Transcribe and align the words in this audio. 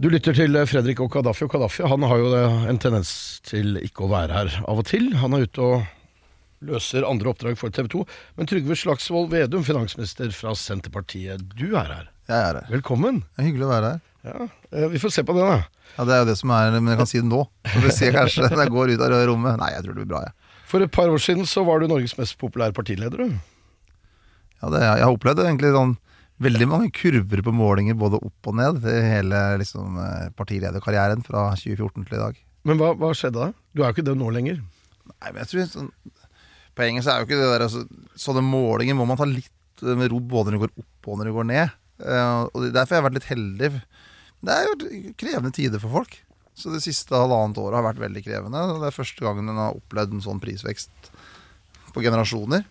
Du 0.00 0.06
lytter 0.08 0.32
til 0.32 0.54
Fredrik 0.64 1.00
og 1.04 1.10
Kadafi, 1.12 1.44
og 1.44 1.50
Kadafi 1.52 1.84
han 1.84 2.04
har 2.08 2.20
jo 2.22 2.28
en 2.70 2.78
tendens 2.80 3.10
til 3.44 3.76
ikke 3.82 4.06
å 4.06 4.08
være 4.08 4.32
her 4.32 4.54
av 4.64 4.78
og 4.80 4.86
til. 4.88 5.10
Han 5.20 5.36
er 5.36 5.44
ute 5.44 5.60
og 5.60 5.82
løser 6.64 7.04
andre 7.04 7.28
oppdrag 7.34 7.58
for 7.60 7.72
TV 7.74 7.90
2. 7.92 8.04
Men 8.40 8.48
Trygve 8.48 8.78
Slagsvold 8.80 9.28
Vedum, 9.32 9.60
finansminister 9.66 10.32
fra 10.32 10.54
Senterpartiet, 10.56 11.44
du 11.52 11.74
er 11.76 11.92
her. 11.92 12.08
Jeg 12.30 12.38
er 12.46 12.58
her. 12.62 12.70
Velkommen. 12.72 13.20
Det 13.28 13.44
er 13.44 13.48
hyggelig 13.50 13.68
å 13.68 13.70
være 13.74 13.92
her. 13.92 14.00
Ja, 14.30 14.48
eh, 14.72 14.88
Vi 14.88 15.04
får 15.04 15.12
se 15.18 15.24
på 15.28 15.36
det, 15.36 15.44
da. 15.44 15.60
Ja, 15.98 16.04
Det 16.08 16.16
er 16.16 16.24
jo 16.24 16.30
det 16.32 16.38
som 16.40 16.56
er, 16.56 16.80
men 16.80 16.92
jeg 16.94 17.00
kan 17.02 17.12
si 17.12 17.20
det 17.20 17.28
nå. 17.28 17.44
Så 17.68 17.84
vi 17.84 17.92
ser 17.92 18.16
kanskje 18.16 18.48
når 18.48 18.64
jeg 18.64 18.72
går 18.78 18.94
ut 18.94 19.04
av 19.04 19.16
rommet. 19.28 19.60
Nei, 19.60 19.72
jeg 19.76 19.84
tror 19.84 19.96
det 19.98 20.00
blir 20.06 20.12
bra, 20.16 20.24
jeg. 20.30 20.56
For 20.70 20.80
et 20.80 20.96
par 20.96 21.12
år 21.12 21.20
siden 21.20 21.44
så 21.44 21.66
var 21.68 21.80
du 21.80 21.90
Norges 21.92 22.16
mest 22.16 22.38
populære 22.40 22.72
partileder. 22.72 23.20
du. 23.20 23.40
Ja, 24.62 24.72
det, 24.72 24.80
jeg 24.80 25.04
har 25.04 25.12
opplevd 25.12 25.44
egentlig 25.44 25.76
sånn 25.76 25.98
veldig 26.44 26.68
mange 26.68 26.92
kurver 26.96 27.42
på 27.44 27.52
målinger 27.54 27.98
både 27.98 28.20
opp 28.24 28.50
og 28.50 28.56
ned 28.58 28.84
i 28.88 28.96
hele 29.04 29.40
liksom, 29.60 29.98
eh, 30.00 30.30
partilederkarrieren 30.38 31.24
fra 31.26 31.50
2014 31.58 32.06
til 32.06 32.16
i 32.16 32.22
dag. 32.22 32.40
Men 32.68 32.80
hva, 32.80 32.92
hva 32.98 33.12
skjedde 33.16 33.40
da? 33.40 33.52
Du 33.72 33.82
er 33.82 33.90
jo 33.90 33.96
ikke 33.96 34.08
det 34.08 34.16
nå 34.20 34.30
lenger. 34.34 34.60
Nei, 35.10 35.30
men 35.30 35.42
jeg 35.42 35.52
tror 35.52 35.70
sånn, 35.74 35.92
Poenget 36.78 37.04
så 37.04 37.12
er 37.12 37.20
jo 37.20 37.26
ikke 37.26 37.38
det 37.40 37.48
der 37.50 37.64
altså, 37.64 37.80
Sånne 38.20 38.44
målinger 38.46 38.94
må 38.96 39.04
man 39.08 39.18
ta 39.18 39.26
litt 39.28 39.84
eh, 39.84 39.96
med 39.98 40.12
ro 40.12 40.20
både 40.22 40.52
når 40.52 40.56
du 40.56 40.64
går 40.64 40.74
opp 40.84 41.08
og 41.10 41.20
når 41.20 41.30
du 41.30 41.36
går 41.36 41.48
ned. 41.50 41.76
Uh, 42.00 42.46
og 42.48 42.70
Derfor 42.72 42.94
har 42.94 43.00
jeg 43.00 43.06
vært 43.08 43.16
litt 43.18 43.28
heldig. 43.28 43.70
Det 44.40 44.54
er 44.54 44.68
jo 44.68 45.14
krevende 45.20 45.52
tider 45.52 45.82
for 45.82 46.00
folk. 46.00 46.14
Så 46.56 46.72
det 46.72 46.82
siste 46.84 47.16
halvannet 47.16 47.58
året 47.60 47.78
har 47.78 47.86
vært 47.88 48.00
veldig 48.00 48.22
krevende. 48.24 48.62
Det 48.80 48.88
er 48.88 48.96
første 48.96 49.24
gangen 49.24 49.48
en 49.48 49.60
har 49.60 49.76
opplevd 49.76 50.16
en 50.16 50.24
sånn 50.24 50.40
prisvekst 50.42 51.10
på 51.94 52.04
generasjoner. 52.04 52.64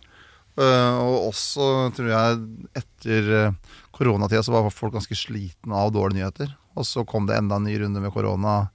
Uh, 0.60 0.96
og 1.00 1.30
også 1.30 1.66
tror 1.96 2.10
jeg 2.12 2.40
etter 2.76 3.28
uh, 3.32 3.76
koronatida 3.96 4.42
så 4.44 4.52
var 4.52 4.66
folk 4.74 4.98
ganske 4.98 5.16
slitne 5.16 5.78
av 5.78 5.94
dårlige 5.96 6.20
nyheter. 6.20 6.52
Og 6.76 6.88
så 6.88 7.06
kom 7.08 7.30
det 7.30 7.38
enda 7.40 7.60
en 7.60 7.68
ny 7.68 7.78
runde 7.80 8.02
med 8.04 8.12
korona 8.12 8.66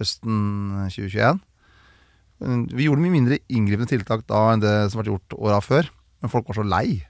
høsten 0.00 0.90
2021. 0.92 1.40
Uh, 2.44 2.58
vi 2.74 2.88
gjorde 2.88 3.04
mye 3.06 3.14
mindre 3.14 3.40
inngripende 3.48 3.88
tiltak 3.88 4.26
da 4.28 4.50
enn 4.52 4.64
det 4.64 4.74
som 4.92 5.00
ble 5.00 5.14
gjort 5.14 5.38
åra 5.38 5.62
før. 5.64 5.88
Men 6.20 6.32
folk 6.32 6.50
var 6.50 6.60
så 6.60 6.66
lei. 6.66 7.00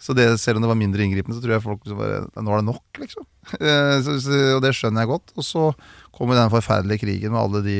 Så 0.00 0.16
det, 0.16 0.30
selv 0.40 0.58
om 0.58 0.64
det 0.64 0.72
var 0.72 0.80
mindre 0.80 1.04
inngripende, 1.04 1.36
så 1.36 1.44
tror 1.44 1.56
jeg 1.56 1.64
folk 1.64 1.84
bare 1.96 2.24
Nå 2.44 2.52
er 2.52 2.60
det 2.60 2.68
nok, 2.68 2.98
liksom. 3.00 3.28
så, 4.04 4.16
og 4.56 4.64
det 4.64 4.72
skjønner 4.76 5.04
jeg 5.04 5.12
godt. 5.12 5.36
Og 5.36 5.44
så 5.44 5.68
kom 6.16 6.32
den 6.32 6.52
forferdelige 6.52 7.04
krigen 7.04 7.32
med 7.36 7.44
alle 7.44 7.64
de 7.64 7.78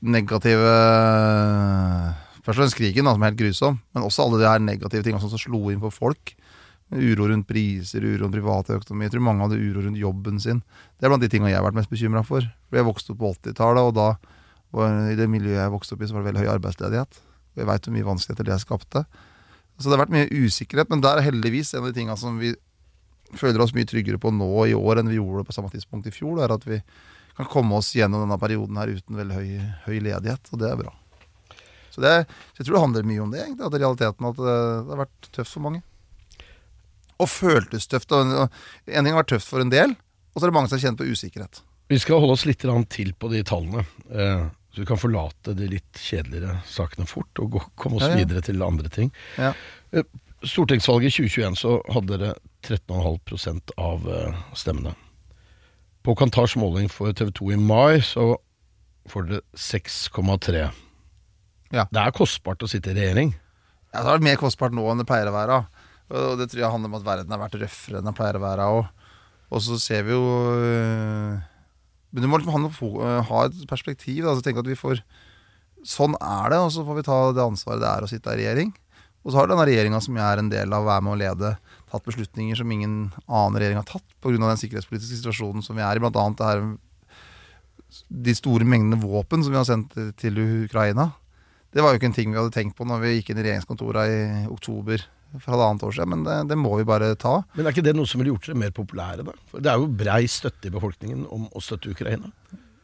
negative 0.00 0.74
Først 2.40 2.56
og 2.56 2.62
fremst 2.62 2.78
krigen, 2.78 3.06
da, 3.06 3.14
som 3.14 3.24
er 3.24 3.32
helt 3.32 3.40
grusom, 3.40 3.78
men 3.94 4.06
også 4.06 4.24
alle 4.24 4.40
de 4.40 4.48
her 4.48 4.62
negative 4.64 5.04
tingene 5.04 5.20
som 5.22 5.40
slo 5.40 5.66
inn 5.72 5.82
for 5.82 5.92
folk. 5.92 6.34
Uro 6.90 7.28
rundt 7.30 7.46
priser, 7.46 8.02
uro 8.02 8.24
rundt 8.24 8.34
privatøkonomi. 8.34 9.06
Jeg 9.06 9.14
tror 9.14 9.26
mange 9.28 9.44
hadde 9.46 9.60
uro 9.60 9.84
rundt 9.84 10.00
jobben 10.00 10.40
sin. 10.42 10.62
Det 10.98 11.06
er 11.06 11.12
blant 11.12 11.22
de 11.22 11.30
tingene 11.30 11.52
jeg 11.52 11.60
har 11.60 11.66
vært 11.68 11.78
mest 11.78 11.92
bekymra 11.92 12.24
for. 12.26 12.46
Jeg 12.46 12.86
vokste 12.86 13.14
opp 13.14 13.20
på 13.20 13.34
80-tallet, 13.36 13.90
og 13.90 13.96
da 13.98 14.08
og 14.70 15.10
i 15.10 15.18
det 15.18 15.26
miljøet 15.30 15.58
jeg 15.58 15.72
vokste 15.72 15.96
opp 15.96 16.02
i, 16.04 16.08
så 16.08 16.14
var 16.14 16.22
det 16.22 16.30
veldig 16.30 16.44
høy 16.44 16.52
arbeidsledighet. 16.52 17.20
Og 17.50 17.62
jeg 17.62 17.68
veit 17.70 17.86
hvor 17.86 17.94
mye 17.96 18.06
vanskeligheter 18.06 18.46
det 18.46 18.58
skapte. 18.62 19.04
Så 19.80 19.88
det 19.88 19.96
har 19.96 20.04
vært 20.04 20.14
mye 20.14 20.28
usikkerhet, 20.30 20.90
men 20.92 21.02
der 21.02 21.18
er 21.18 21.26
heldigvis 21.26 21.72
en 21.74 21.82
av 21.82 21.90
de 21.90 21.96
tingene 21.96 22.18
som 22.20 22.38
vi 22.38 22.52
føler 23.38 23.62
oss 23.62 23.74
mye 23.74 23.88
tryggere 23.88 24.20
på 24.20 24.32
nå 24.34 24.50
i 24.68 24.76
år 24.76 25.00
enn 25.00 25.10
vi 25.10 25.18
gjorde 25.18 25.46
på 25.48 25.56
samme 25.56 25.70
tidspunkt 25.72 26.08
i 26.10 26.14
fjor, 26.14 26.42
er 26.42 26.54
at 26.54 26.66
vi 26.66 26.80
kan 27.38 27.48
komme 27.50 27.78
oss 27.78 27.92
gjennom 27.96 28.24
denne 28.24 28.38
perioden 28.42 28.78
her 28.78 28.90
uten 28.90 29.18
veldig 29.18 29.38
høy, 29.38 29.52
høy 29.86 29.96
ledighet, 30.10 30.50
og 30.52 30.62
det 30.62 30.70
er 30.70 30.80
bra. 30.82 30.94
Så, 31.90 32.02
det, 32.04 32.12
så 32.54 32.60
jeg 32.62 32.68
tror 32.68 32.76
det 32.76 32.82
handler 32.84 33.08
mye 33.10 33.24
om 33.24 33.32
det, 33.34 33.40
egentlig, 33.44 33.66
at 33.66 33.78
realiteten 33.80 34.28
at 34.30 34.38
det, 34.38 34.58
det 34.86 34.94
har 34.94 35.02
vært 35.04 35.30
tøft 35.34 35.54
for 35.56 35.64
mange. 35.66 35.82
Og 37.20 37.28
føltes 37.28 37.90
tøft. 37.90 38.14
Og, 38.16 38.30
og 38.46 38.46
en 38.86 39.04
ting 39.04 39.12
har 39.12 39.20
vært 39.22 39.34
tøft 39.34 39.50
for 39.50 39.64
en 39.64 39.72
del, 39.72 39.96
og 40.30 40.38
så 40.38 40.46
er 40.46 40.52
det 40.52 40.56
mange 40.56 40.70
som 40.70 40.78
har 40.78 40.86
kjent 40.86 41.02
på 41.02 41.10
usikkerhet. 41.10 41.62
Vi 41.90 41.98
skal 41.98 42.22
holde 42.22 42.36
oss 42.38 42.46
litt 42.46 42.62
til 42.62 43.12
på 43.18 43.28
de 43.32 43.42
tallene. 43.42 43.82
Eh, 44.14 44.46
så 44.70 44.84
vi 44.84 44.86
kan 44.86 45.00
forlate 45.02 45.56
de 45.58 45.66
litt 45.66 45.98
kjedeligere 45.98 46.60
sakene 46.70 47.06
fort 47.10 47.40
og 47.42 47.58
komme 47.74 47.98
oss 47.98 48.06
Ja, 48.06 48.14
ja. 48.14 48.20
videre 48.22 48.42
til 48.46 48.62
andre 48.62 48.88
ting. 48.88 49.10
Ja. 49.36 49.50
Eh, 49.90 50.06
Stortingsvalget 50.46 51.10
i 51.10 51.26
2021 51.28 51.58
så 51.60 51.72
hadde 51.92 52.16
dere 52.16 52.36
13,5 52.64 53.74
av 53.76 54.06
eh, 54.08 54.38
stemmene. 54.56 54.94
På 56.06 56.14
Kantars 56.16 56.54
måling 56.56 56.88
for 56.88 57.12
TV 57.12 57.32
2 57.36 57.50
i 57.52 57.58
mai 57.60 58.00
så 58.06 58.38
får 59.10 59.26
dere 59.28 59.42
6,3. 59.58 60.70
Ja. 61.70 61.86
Det 61.90 62.02
er 62.02 62.14
kostbart 62.14 62.62
å 62.66 62.70
sitte 62.70 62.92
i 62.92 62.98
regjering. 62.98 63.32
Ja, 63.90 64.00
det 64.00 64.06
har 64.06 64.16
vært 64.18 64.26
mer 64.26 64.40
kostbart 64.40 64.74
nå 64.74 64.84
enn 64.90 65.02
det 65.02 65.06
pleier 65.08 65.30
å 65.30 65.34
være. 65.34 65.60
Og 66.10 66.40
det 66.40 66.48
tror 66.50 66.64
jeg 66.64 66.72
handler 66.72 66.90
om 66.90 66.98
at 66.98 67.06
verden 67.06 67.34
har 67.34 67.42
vært 67.42 67.58
røffere 67.60 68.00
enn 68.00 68.08
den 68.08 68.16
pleier 68.16 68.38
å 68.38 68.42
være. 68.42 68.66
Og, 68.74 69.08
og 69.54 69.64
så 69.66 69.78
ser 69.82 70.04
vi 70.06 70.14
jo 70.14 70.22
øh, 70.50 71.38
Men 72.10 72.24
du 72.24 72.30
må 72.30 72.40
liksom 72.40 72.66
ha, 72.66 72.70
øh, 72.70 73.20
ha 73.30 73.42
et 73.46 73.64
perspektiv. 73.70 74.24
Da, 74.26 74.34
så 74.34 74.46
tenke 74.46 74.64
at 74.64 74.70
vi 74.70 74.78
får 74.78 75.02
Sånn 75.86 76.12
er 76.20 76.50
det, 76.52 76.58
og 76.60 76.68
så 76.74 76.82
får 76.84 76.96
vi 76.98 77.02
ta 77.06 77.18
det 77.32 77.40
ansvaret 77.40 77.80
det 77.80 77.88
er 77.88 78.04
å 78.04 78.08
sitte 78.10 78.32
i 78.34 78.42
regjering. 78.42 78.74
Og 79.24 79.32
så 79.32 79.38
har 79.38 79.48
denne 79.48 79.64
regjeringa 79.64 79.96
som 80.04 80.18
jeg 80.18 80.24
er 80.26 80.42
en 80.42 80.50
del 80.52 80.74
av, 80.76 80.84
være 80.84 81.04
med 81.06 81.14
å 81.14 81.20
lede, 81.22 81.52
tatt 81.88 82.04
beslutninger 82.04 82.58
som 82.60 82.74
ingen 82.74 82.98
annen 83.24 83.56
regjering 83.56 83.80
har 83.80 83.88
tatt 83.88 84.04
pga. 84.20 84.36
den 84.36 84.60
sikkerhetspolitiske 84.60 85.22
situasjonen 85.22 85.64
som 85.64 85.80
vi 85.80 85.84
er 85.86 85.96
i. 85.96 86.02
Blant 86.04 86.18
annet 86.20 86.36
det 86.36 86.50
her 86.50 86.62
de 88.28 88.34
store 88.36 88.68
mengdene 88.68 89.00
våpen 89.00 89.40
som 89.40 89.54
vi 89.54 89.58
har 89.60 89.64
sendt 89.68 89.96
til 90.20 90.36
Ukraina. 90.66 91.10
Det 91.70 91.84
var 91.84 91.92
jo 91.92 92.00
ikke 92.00 92.10
en 92.10 92.16
ting 92.16 92.32
vi 92.32 92.38
hadde 92.40 92.54
tenkt 92.54 92.76
på 92.78 92.86
når 92.88 93.02
vi 93.04 93.14
gikk 93.16 93.30
inn 93.30 93.40
i 93.40 93.46
regjeringskontorene 93.46 94.44
i 94.44 94.46
oktober 94.50 95.04
for 95.36 95.52
halvannet 95.54 95.84
år 95.86 95.94
siden, 95.94 96.10
men 96.10 96.24
det, 96.26 96.36
det 96.50 96.56
må 96.58 96.72
vi 96.80 96.86
bare 96.88 97.12
ta. 97.14 97.36
Men 97.54 97.68
er 97.68 97.74
ikke 97.74 97.86
det 97.86 97.94
noe 97.94 98.08
som 98.10 98.18
ville 98.18 98.32
gjort 98.32 98.48
dere 98.48 98.58
mer 98.58 98.72
populære, 98.74 99.26
da? 99.28 99.36
For 99.52 99.62
det 99.62 99.70
er 99.70 99.78
jo 99.78 99.92
brei 100.00 100.24
støtte 100.30 100.66
i 100.66 100.74
befolkningen 100.74 101.22
om 101.30 101.46
å 101.54 101.62
støtte 101.62 101.92
Ukraina. 101.92 102.32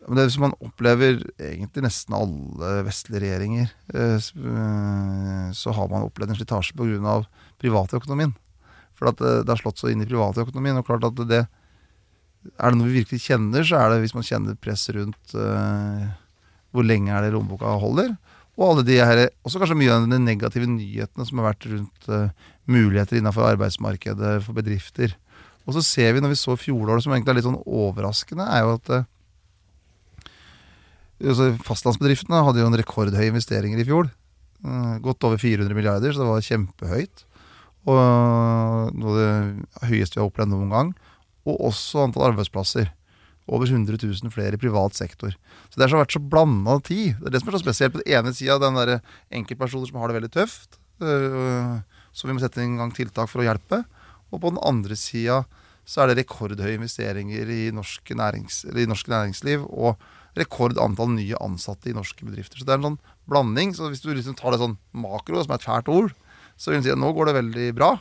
Men 0.06 0.20
det 0.20 0.28
som 0.30 0.44
man 0.47 0.54
opplever 0.62 1.19
egentlig 1.42 1.82
nesten 1.82 2.14
alle 2.14 2.82
vestlige 2.86 3.24
regjeringer, 3.24 3.72
eh, 3.94 4.19
eh, 4.22 5.48
så 5.50 5.74
har 5.74 5.88
man 5.91 6.06
opplevd 6.06 6.30
en 6.30 6.38
slitasje 6.38 6.76
pga. 6.78 7.16
privatøkonomien. 7.58 8.36
For 8.94 9.10
at 9.10 9.20
eh, 9.20 9.42
det 9.42 9.50
har 9.50 9.58
slått 9.58 9.82
så 9.82 9.91
inn 9.91 10.04
i 10.04 10.06
privatøkonomien. 10.06 10.78
Og 10.78 10.86
klart 10.86 11.04
at 11.04 11.18
det 11.26 11.47
Er 12.62 12.70
det 12.70 12.78
noe 12.78 12.86
vi 12.86 13.03
virkelig 13.03 13.26
kjenner, 13.26 13.64
så 13.66 13.74
er 13.74 13.91
det 13.91 14.04
hvis 14.04 14.14
man 14.14 14.22
kjenner 14.22 14.54
press 14.54 14.86
rundt 14.94 15.32
hvor 16.70 16.84
lenge 16.86 17.10
er 17.10 17.24
det 17.24 17.32
lommeboka 17.34 17.72
holder. 17.82 18.12
Og 18.56 18.70
alle 18.70 18.84
de 18.88 18.96
her, 18.96 19.26
også 19.44 19.60
kanskje 19.60 19.76
mye 19.76 19.92
av 19.92 20.06
de 20.08 20.18
negative 20.22 20.68
nyhetene 20.70 21.26
som 21.28 21.40
har 21.40 21.50
vært 21.50 21.66
rundt 21.68 22.08
uh, 22.08 22.32
muligheter 22.64 23.18
innenfor 23.18 23.44
arbeidsmarkedet 23.50 24.38
for 24.46 24.56
bedrifter. 24.56 25.12
Og 25.68 25.76
så 25.76 25.82
ser 25.84 26.14
vi, 26.14 26.22
når 26.24 26.32
vi 26.32 26.40
så 26.40 26.56
fjoråret, 26.56 27.04
som 27.04 27.12
egentlig 27.12 27.34
er 27.34 27.38
litt 27.40 27.48
sånn 27.48 27.60
overraskende, 27.66 28.46
er 28.48 28.64
jo 28.64 28.76
at 28.78 28.92
uh, 28.96 29.04
Fastlandsbedriftene 31.66 32.44
hadde 32.44 32.60
jo 32.62 32.68
en 32.70 32.80
rekordhøy 32.80 33.26
investeringer 33.28 33.80
i 33.82 33.88
fjor. 33.88 34.08
Uh, 34.64 34.96
Godt 35.04 35.28
over 35.28 35.40
400 35.40 35.76
milliarder, 35.76 36.16
så 36.16 36.24
det 36.24 36.30
var 36.30 36.48
kjempehøyt. 36.48 37.26
Og 37.86 37.98
noe 38.98 39.12
av 39.12 39.18
det 39.20 39.90
høyeste 39.92 40.16
vi 40.16 40.22
har 40.22 40.30
opplevd 40.30 40.50
noen 40.50 40.72
gang. 40.72 40.88
Og 41.46 41.60
også 41.68 42.06
antall 42.06 42.32
arbeidsplasser. 42.32 42.88
Over 43.46 43.70
100 43.70 43.98
000 44.02 44.32
flere 44.34 44.59
i 44.59 44.60
privat 44.60 44.97
sektor. 44.98 45.36
Så 45.71 45.78
det 45.78 45.86
har 45.86 46.03
vært 46.03 46.16
så 46.16 46.22
blanda 46.22 46.80
tid. 46.82 47.15
Det 47.21 47.28
er 47.28 47.36
det 47.36 47.42
som 47.42 47.53
er 47.53 47.59
så 47.59 47.62
spesielt. 47.62 47.94
På 47.94 48.03
den 48.03 48.16
ene 48.18 48.32
sida 48.34 48.59
den 48.59 48.78
der 48.78 48.97
enkeltpersoner 49.30 49.86
som 49.86 50.00
har 50.03 50.10
det 50.10 50.18
veldig 50.18 50.32
tøft. 50.34 50.80
som 50.98 51.84
Så 52.12 52.26
vi 52.26 52.34
må 52.34 52.42
sette 52.42 52.65
i 52.65 52.66
gang 52.66 52.91
tiltak 52.94 53.30
for 53.30 53.44
å 53.44 53.47
hjelpe. 53.47 53.84
Og 54.32 54.42
på 54.42 54.50
den 54.50 54.62
andre 54.66 54.98
sida 54.98 55.44
så 55.86 56.03
er 56.03 56.10
det 56.10 56.24
rekordhøye 56.24 56.74
investeringer 56.74 57.47
i 57.47 57.71
norsk, 57.71 58.10
nærings, 58.18 58.65
i 58.66 58.88
norsk 58.91 59.06
næringsliv. 59.12 59.62
Og 59.71 59.94
rekordantall 60.36 61.15
nye 61.15 61.38
ansatte 61.41 61.91
i 61.91 61.97
norske 61.97 62.26
bedrifter. 62.26 62.59
Så 62.59 62.66
det 62.66 62.74
er 62.74 62.80
en 62.82 62.91
sånn 62.91 63.00
blanding. 63.30 63.76
Så 63.76 63.92
hvis 63.92 64.03
du 64.03 64.10
liksom 64.10 64.34
tar 64.34 64.53
det 64.53 64.62
sånn 64.65 64.78
makro, 64.91 65.38
som 65.38 65.54
er 65.54 65.62
et 65.62 65.68
fælt 65.68 65.92
ord, 65.92 66.16
så 66.59 66.72
vil 66.72 66.82
du 66.82 66.88
si 66.88 66.94
at 66.97 67.00
nå 67.00 67.15
går 67.15 67.30
det 67.30 67.38
veldig 67.38 67.71
bra. 67.78 67.94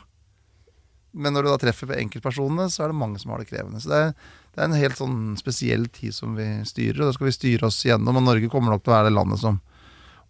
Men 1.16 1.32
når 1.32 1.46
du 1.46 1.50
da 1.50 1.60
treffer 1.60 1.88
på 1.88 1.96
enkeltpersonene, 1.96 2.68
så 2.72 2.84
er 2.84 2.92
det 2.92 3.00
mange 3.00 3.20
som 3.22 3.32
har 3.32 3.40
det 3.40 3.48
krevende. 3.48 3.80
Så 3.80 3.90
det 3.92 4.00
er, 4.02 4.10
det 4.52 4.60
er 4.60 4.68
en 4.68 4.76
helt 4.76 4.98
sånn 5.00 5.20
spesiell 5.40 5.86
tid 5.92 6.14
som 6.16 6.36
vi 6.36 6.46
styrer, 6.68 7.00
og 7.00 7.08
det 7.08 7.16
skal 7.16 7.30
vi 7.30 7.36
styre 7.38 7.70
oss 7.70 7.80
gjennom. 7.86 8.20
Og 8.20 8.26
Norge 8.26 8.50
kommer 8.52 8.74
nok 8.74 8.84
til 8.84 8.92
å 8.92 8.98
være 8.98 9.08
det 9.08 9.16
landet 9.16 9.40
som 9.40 9.62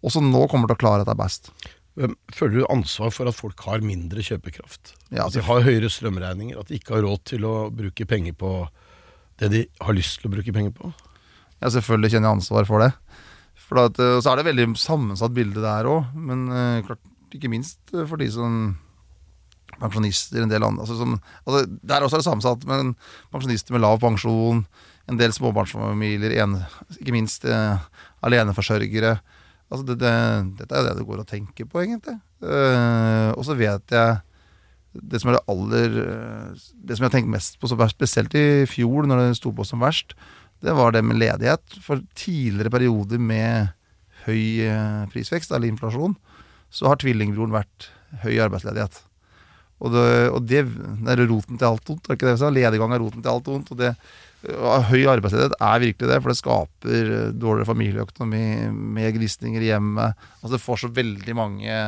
også 0.05 0.21
nå 0.23 0.45
kommer 0.51 0.69
til 0.69 0.77
å 0.77 0.83
klare 0.85 1.03
dette 1.03 1.17
best. 1.19 1.51
Føler 1.97 2.59
du 2.59 2.67
ansvar 2.69 3.09
for 3.13 3.29
at 3.29 3.35
folk 3.35 3.61
har 3.65 3.81
mindre 3.85 4.21
kjøpekraft? 4.21 4.93
Ja, 5.09 5.25
at 5.25 5.33
de 5.33 5.41
har 5.43 5.65
høyere 5.65 5.89
strømregninger? 5.89 6.59
At 6.61 6.69
de 6.69 6.77
ikke 6.77 6.97
har 6.97 7.07
råd 7.07 7.23
til 7.33 7.47
å 7.49 7.55
bruke 7.73 8.05
penger 8.09 8.37
på 8.37 8.51
det 9.41 9.49
de 9.53 9.63
har 9.81 9.97
lyst 9.97 10.21
til 10.21 10.29
å 10.29 10.35
bruke 10.35 10.53
penger 10.53 10.73
på? 10.77 10.91
Ja, 11.57 11.71
selvfølgelig 11.73 12.13
kjenner 12.13 12.29
jeg 12.29 12.39
ansvar 12.39 12.69
for 12.69 12.85
det. 12.85 12.91
For 13.67 13.81
at, 13.81 13.97
eh, 13.99 14.19
så 14.21 14.31
er 14.31 14.39
det 14.39 14.49
veldig 14.51 14.67
sammensatt 14.79 15.33
bilde 15.35 15.63
der 15.63 15.89
òg, 15.89 16.13
men 16.15 16.45
eh, 16.53 16.83
klart, 16.85 17.01
ikke 17.33 17.51
minst 17.51 17.81
eh, 17.93 18.05
for 18.07 18.21
de 18.21 18.29
som 18.31 18.77
pensjonister, 19.81 20.41
en 20.43 20.51
del 20.51 20.65
andre 20.65 20.85
altså, 20.85 20.97
som, 20.99 21.17
altså, 21.45 21.63
Der 21.81 22.05
også 22.05 22.17
er 22.17 22.23
det 22.23 22.27
sammensatt, 22.27 22.67
men 22.69 22.93
pensjonister 23.33 23.75
med 23.75 23.83
lav 23.85 23.99
pensjon, 24.03 24.63
en 25.07 25.19
del 25.19 25.33
småbarnsfamilier, 25.35 26.37
en, 26.43 26.59
ikke 26.97 27.15
minst 27.15 27.45
eh, 27.47 27.83
aleneforsørgere. 28.27 29.17
Altså, 29.67 29.83
det, 29.87 29.99
det, 30.03 30.15
dette 30.61 30.75
er 30.75 30.87
det 30.87 30.97
det 30.99 31.07
går 31.07 31.23
å 31.23 31.27
tenke 31.27 31.67
på, 31.67 31.83
egentlig. 31.83 32.17
Uh, 32.37 33.33
og 33.33 33.41
så 33.47 33.55
vet 33.57 33.93
jeg 33.95 34.19
det 34.97 35.19
som 35.21 35.31
er 35.31 35.37
det 35.37 35.49
aller 35.51 35.95
Det 36.85 36.95
som 36.95 37.03
jeg 37.03 37.09
har 37.09 37.13
tenkt 37.15 37.31
mest 37.33 37.57
på, 37.61 37.69
spesielt 37.69 38.35
i 38.37 38.65
fjor, 38.69 39.07
når 39.09 39.21
det 39.21 39.39
sto 39.39 39.51
på 39.53 39.65
som 39.67 39.81
verst, 39.83 40.15
det 40.65 40.73
var 40.73 40.93
det 40.95 41.03
med 41.05 41.19
ledighet. 41.21 41.77
For 41.83 42.01
tidligere 42.17 42.73
perioder 42.73 43.21
med 43.21 43.73
høy 44.25 44.65
eh, 44.65 45.03
prisvekst, 45.11 45.53
eller 45.53 45.69
inflasjon, 45.69 46.17
så 46.73 46.89
har 46.89 46.99
tvillingbroren 47.01 47.55
vært 47.55 47.89
høy 48.23 48.39
arbeidsledighet. 48.43 49.03
Og 49.77 49.93
det, 49.93 50.05
og 50.33 50.45
det, 50.49 50.63
er 50.63 51.27
roten 51.29 51.59
til 51.59 51.67
alt 51.67 51.91
ondt. 51.93 52.09
ikke 52.09 52.25
det 52.25 52.37
vi 52.37 52.41
sa? 52.41 52.49
Lediggang 52.53 52.95
er 52.95 53.03
roten 53.03 53.21
til 53.21 53.33
alt 53.33 53.51
ondt. 53.53 53.69
Og 53.73 53.81
det, 53.81 53.91
høy 54.89 55.03
arbeidsledighet 55.09 55.57
er 55.59 55.83
virkelig 55.83 56.09
det, 56.11 56.19
for 56.21 56.31
det 56.31 56.39
skaper 56.39 57.11
eh, 57.17 57.29
dårligere 57.33 57.69
familieøkonomi, 57.71 58.45
mer 58.97 59.13
gnisninger 59.15 59.63
i 59.63 59.71
hjemmet. 59.71 60.27
Altså 60.41 60.55
det 60.55 60.63
får 60.63 60.83
så 60.83 60.93
veldig 60.93 61.37
mange 61.37 61.79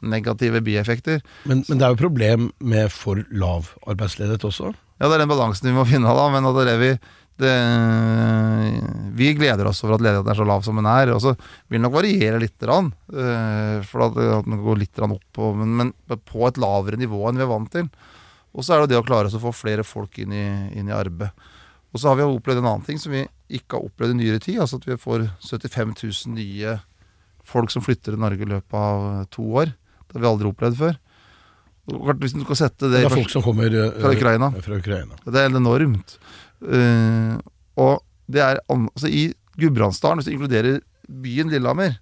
negative 0.00 0.62
bieffekter. 0.64 1.20
Men, 1.44 1.64
men 1.68 1.80
det 1.80 1.86
er 1.86 1.94
jo 1.94 2.00
problem 2.00 2.50
med 2.58 2.92
for 2.94 3.20
lav 3.32 3.72
arbeidsledighet 3.88 4.46
også. 4.48 4.72
Ja, 5.00 5.08
det 5.08 5.16
er 5.16 5.22
den 5.22 5.32
balansen 5.32 5.70
vi 5.70 5.76
må 5.76 5.86
finne, 5.88 6.12
da. 6.12 6.28
Men 6.32 6.48
at 6.48 6.58
det 6.60 6.74
er 6.74 6.80
vi 6.80 6.92
det, 7.40 7.54
vi 9.18 9.32
gleder 9.38 9.68
oss 9.70 9.82
over 9.84 9.96
at 9.96 10.04
ledigheten 10.04 10.32
er 10.32 10.38
så 10.38 10.46
lav 10.48 10.64
som 10.66 10.78
den 10.80 10.88
er. 10.90 11.12
Og 11.14 11.22
så 11.24 11.34
vil 11.34 11.78
den 11.78 11.86
nok 11.86 11.96
variere 11.98 12.40
litt, 12.42 12.56
eh, 12.62 13.76
for 13.88 14.06
at, 14.06 14.18
den 14.46 14.62
går 14.64 14.80
litt 14.82 15.02
opp, 15.06 15.42
men, 15.58 15.76
men 15.80 15.94
på 16.28 16.46
et 16.48 16.60
lavere 16.60 17.00
nivå 17.00 17.24
enn 17.28 17.40
vi 17.40 17.46
er 17.46 17.52
vant 17.52 17.72
til. 17.72 17.90
Og 18.50 18.66
så 18.66 18.74
er 18.74 18.82
det 18.82 18.94
det 18.94 19.00
å 19.00 19.06
klare 19.06 19.30
å 19.30 19.42
få 19.42 19.52
flere 19.54 19.86
folk 19.86 20.18
inn 20.22 20.34
i, 20.34 20.46
inn 20.78 20.90
i 20.90 20.96
arbeid. 20.96 21.30
Og 21.90 21.98
så 21.98 22.10
har 22.10 22.18
vi 22.18 22.26
opplevd 22.26 22.62
en 22.62 22.70
annen 22.70 22.86
ting 22.86 22.98
som 23.02 23.14
vi 23.14 23.24
ikke 23.50 23.78
har 23.78 23.86
opplevd 23.88 24.14
i 24.14 24.18
nyere 24.20 24.42
tid. 24.42 24.60
Altså 24.62 24.78
at 24.78 24.86
vi 24.86 24.98
får 25.00 25.26
75 25.42 25.94
000 25.98 26.34
nye 26.36 26.76
folk 27.46 27.72
som 27.74 27.82
flytter 27.82 28.14
til 28.14 28.22
Norge 28.22 28.46
i 28.46 28.50
løpet 28.50 28.76
av 28.78 29.24
to 29.34 29.46
år. 29.62 29.72
Det 30.06 30.18
har 30.18 30.24
vi 30.24 30.30
aldri 30.30 30.50
opplevd 30.50 30.78
før. 30.78 30.98
Hvis 31.90 32.36
du 32.36 32.44
skal 32.44 32.58
sette 32.58 32.90
det, 32.90 33.02
Det 33.02 33.08
er 33.08 33.16
folk 33.16 33.32
som 33.32 33.42
kommer 33.42 33.72
eh, 33.74 33.90
Fra 33.98 34.12
Ukraina. 34.14 34.50
Fra 34.62 34.78
Ukraina. 34.78 35.18
Det 35.24 35.40
er 35.40 35.50
enormt. 35.50 36.18
Eh, 36.60 37.36
og 37.80 38.00
det 38.30 38.42
er 38.44 38.60
altså 38.68 39.08
I 39.08 39.30
Gudbrandsdalen, 39.60 40.20
hvis 40.20 40.28
du 40.28 40.34
inkluderer 40.34 40.80
byen 41.10 41.50
Lillehammer, 41.50 41.98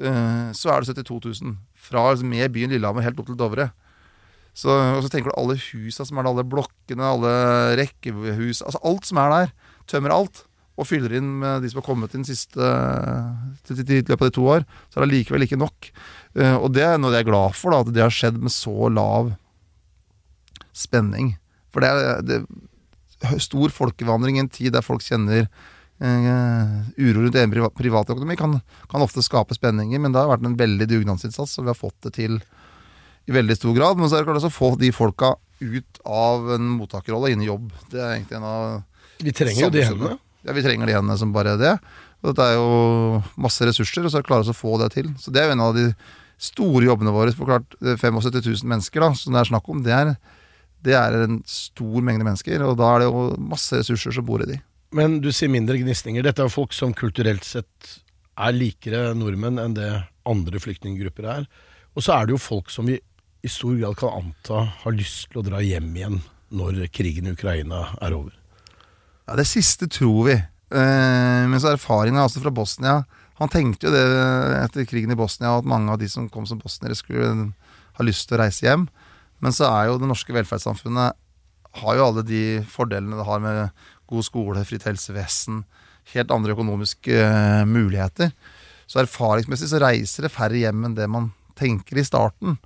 uh, 0.00 0.52
så 0.56 0.72
er 0.72 0.82
det 0.82 0.96
72 0.96 1.42
000. 1.42 1.56
Fra 1.88 2.08
altså, 2.10 2.26
med 2.26 2.52
byen 2.54 2.72
Lillehammer 2.72 3.04
helt 3.04 3.20
opp 3.20 3.28
til 3.28 3.38
Dovre. 3.38 3.70
Så, 4.56 4.72
og 4.72 5.02
så 5.04 5.12
tenker 5.12 5.30
du 5.30 5.36
alle 5.36 5.58
husa 5.60 6.06
som 6.08 6.16
er 6.16 6.24
der, 6.24 6.32
alle 6.32 6.48
blokkene, 6.48 7.04
alle 7.04 7.32
rekkehus 7.76 8.62
Altså 8.64 8.80
alt 8.88 9.08
som 9.08 9.20
er 9.20 9.34
der. 9.34 9.50
Tømmer 9.90 10.14
alt. 10.14 10.46
Og 10.80 10.88
fyller 10.88 11.12
inn 11.18 11.28
med 11.42 11.64
de 11.64 11.68
som 11.72 11.82
har 11.82 11.86
kommet 11.86 12.14
inn 12.16 12.24
siste 12.24 12.70
til, 13.64 13.76
til, 13.76 13.84
til, 13.84 14.00
løpet 14.08 14.22
av 14.22 14.30
de 14.30 14.36
to 14.36 14.46
år. 14.56 14.64
Så 14.88 14.98
er 14.98 15.04
det 15.04 15.12
likevel 15.12 15.44
ikke 15.44 15.60
nok. 15.60 15.90
Uh, 16.36 16.56
og 16.56 16.70
det 16.76 16.86
er 16.88 16.96
noe 17.00 17.12
jeg 17.12 17.26
er 17.26 17.30
glad 17.30 17.56
for, 17.56 17.72
da, 17.72 17.84
at 17.84 17.92
det 17.92 18.04
har 18.04 18.16
skjedd 18.16 18.40
med 18.40 18.54
så 18.54 18.90
lav 18.92 19.34
spenning. 20.76 21.34
For 21.72 21.84
det 21.84 21.92
det 22.28 22.40
stor 23.42 23.72
folkevandring 23.74 24.36
i 24.38 24.44
en 24.44 24.48
tid 24.52 24.72
der 24.76 24.84
folk 24.86 25.02
kjenner 25.04 25.46
eh, 25.46 26.74
uro 26.98 27.22
rundt 27.24 27.38
egen 27.38 27.52
priva- 27.52 27.72
privatøkonomi, 27.74 28.36
kan, 28.38 28.58
kan 28.90 29.04
ofte 29.04 29.24
skape 29.24 29.56
spenninger, 29.56 30.00
men 30.02 30.12
det 30.14 30.20
har 30.22 30.30
vært 30.32 30.46
en 30.48 30.58
veldig 30.58 30.88
dugnadsinnsats, 30.90 31.58
og 31.58 31.66
vi 31.66 31.72
har 31.72 31.78
fått 31.78 31.96
det 32.08 32.14
til 32.18 32.38
i 33.26 33.34
veldig 33.34 33.56
stor 33.58 33.74
grad. 33.74 33.98
Men 33.98 34.08
så 34.10 34.18
er 34.18 34.24
det 34.24 34.30
klart 34.30 34.46
å 34.46 34.52
få 34.54 34.72
de 34.80 34.92
folka 34.94 35.34
ut 35.60 36.00
av 36.04 36.50
en 36.58 36.66
mottakerrolle 36.76 37.32
inn 37.32 37.42
i 37.42 37.48
jobb. 37.48 37.70
Det 37.90 37.98
er 38.02 38.18
egentlig 38.18 38.36
en 38.38 38.44
av 38.46 39.24
Vi 39.24 39.32
trenger 39.34 39.66
jo 39.66 39.72
de 39.72 39.82
hendene. 39.88 40.18
Ja, 40.46 40.52
vi 40.54 40.62
trenger 40.62 40.86
de 40.86 40.94
hendene 40.94 41.16
som 41.18 41.32
bare 41.34 41.56
det. 41.58 41.72
Og 42.22 42.28
dette 42.30 42.44
er 42.44 42.54
jo 42.58 43.22
masse 43.40 43.66
ressurser, 43.66 44.04
og 44.06 44.12
så 44.12 44.20
er 44.20 44.24
det 44.24 44.28
klare 44.30 44.46
å 44.52 44.54
få 44.56 44.76
det 44.82 44.92
til. 44.94 45.08
Så 45.18 45.32
det 45.34 45.42
er 45.42 45.48
jo 45.50 45.56
en 45.56 45.64
av 45.64 45.74
de 45.74 45.86
store 46.38 46.84
jobbene 46.86 47.14
våre. 47.16 47.32
For 47.34 47.48
klart, 47.48 47.74
er 47.82 47.96
75 47.98 48.44
000 48.62 48.68
mennesker 48.70 49.02
da, 49.02 49.08
som 49.16 49.34
det 49.34 49.40
er 49.42 49.50
snakk 49.50 49.70
om, 49.72 49.80
det 49.82 49.94
er, 49.96 50.12
det 50.84 50.94
er 50.98 51.16
en 51.24 51.40
stor 51.48 52.04
mengde 52.04 52.26
mennesker. 52.26 52.62
Og 52.66 52.76
da 52.80 52.90
er 52.92 53.04
det 53.04 53.08
jo 53.10 53.28
masse 53.52 53.80
ressurser 53.80 54.14
som 54.16 54.26
bor 54.26 54.44
i 54.44 54.50
de. 54.50 54.58
Men 54.96 55.18
du 55.22 55.30
sier 55.34 55.50
mindre 55.52 55.78
gnisninger. 55.80 56.24
Dette 56.24 56.44
er 56.44 56.52
folk 56.52 56.76
som 56.76 56.94
kulturelt 56.96 57.44
sett 57.46 57.96
er 58.36 58.54
likere 58.54 59.10
nordmenn 59.16 59.60
enn 59.62 59.76
det 59.76 59.90
andre 60.28 60.60
flyktninggrupper 60.60 61.28
er. 61.32 61.46
Og 61.96 62.04
så 62.04 62.16
er 62.16 62.26
det 62.26 62.36
jo 62.36 62.42
folk 62.42 62.72
som 62.72 62.88
vi 62.88 62.98
i 63.46 63.50
stor 63.50 63.76
grad 63.78 63.96
kan 63.98 64.18
anta 64.20 64.64
har 64.82 64.96
lyst 64.96 65.30
til 65.30 65.40
å 65.40 65.46
dra 65.46 65.62
hjem 65.62 65.92
igjen 65.94 66.18
når 66.56 66.86
krigen 66.94 67.28
i 67.28 67.34
Ukraina 67.34 67.86
er 68.02 68.16
over. 68.16 68.34
Ja, 69.26 69.36
Det 69.36 69.46
siste 69.48 69.88
tror 69.90 70.26
vi. 70.28 70.36
Eh, 70.36 71.42
men 71.46 71.60
så 71.62 71.72
erfaringa 71.72 72.24
altså 72.24 72.40
fra 72.42 72.50
Bosnia 72.50 73.04
Han 73.38 73.50
tenkte 73.52 73.86
jo 73.86 73.92
det 73.94 74.02
etter 74.64 74.86
krigen 74.88 75.12
i 75.12 75.18
Bosnia, 75.18 75.52
at 75.54 75.68
mange 75.68 75.92
av 75.92 76.00
de 76.00 76.08
som 76.08 76.26
kom 76.28 76.46
som 76.48 76.58
bosniere, 76.58 76.96
skulle 76.96 77.52
ha 77.98 78.04
lyst 78.04 78.26
til 78.26 78.38
å 78.38 78.40
reise 78.40 78.64
hjem. 78.64 78.86
Men 79.46 79.54
så 79.54 79.68
er 79.70 79.86
jo 79.86 79.98
det 80.02 80.10
norske 80.10 80.34
velferdssamfunnet 80.34 81.14
har 81.76 81.98
jo 81.98 82.06
alle 82.08 82.24
de 82.26 82.42
fordelene 82.66 83.18
det 83.18 83.26
har 83.28 83.42
med 83.44 83.84
god 84.10 84.24
skole, 84.26 84.64
fritt 84.66 84.86
helsevesen, 84.88 85.60
helt 86.14 86.32
andre 86.34 86.54
økonomiske 86.56 87.14
eh, 87.14 87.62
muligheter. 87.68 88.32
Så 88.90 89.02
erfaringsmessig 89.02 89.68
så 89.70 89.80
reiser 89.82 90.26
det 90.26 90.32
færre 90.34 90.58
hjem 90.58 90.86
enn 90.88 90.96
det 90.98 91.06
man 91.10 91.30
tenker 91.58 92.00
i 92.00 92.06
starten. 92.06 92.58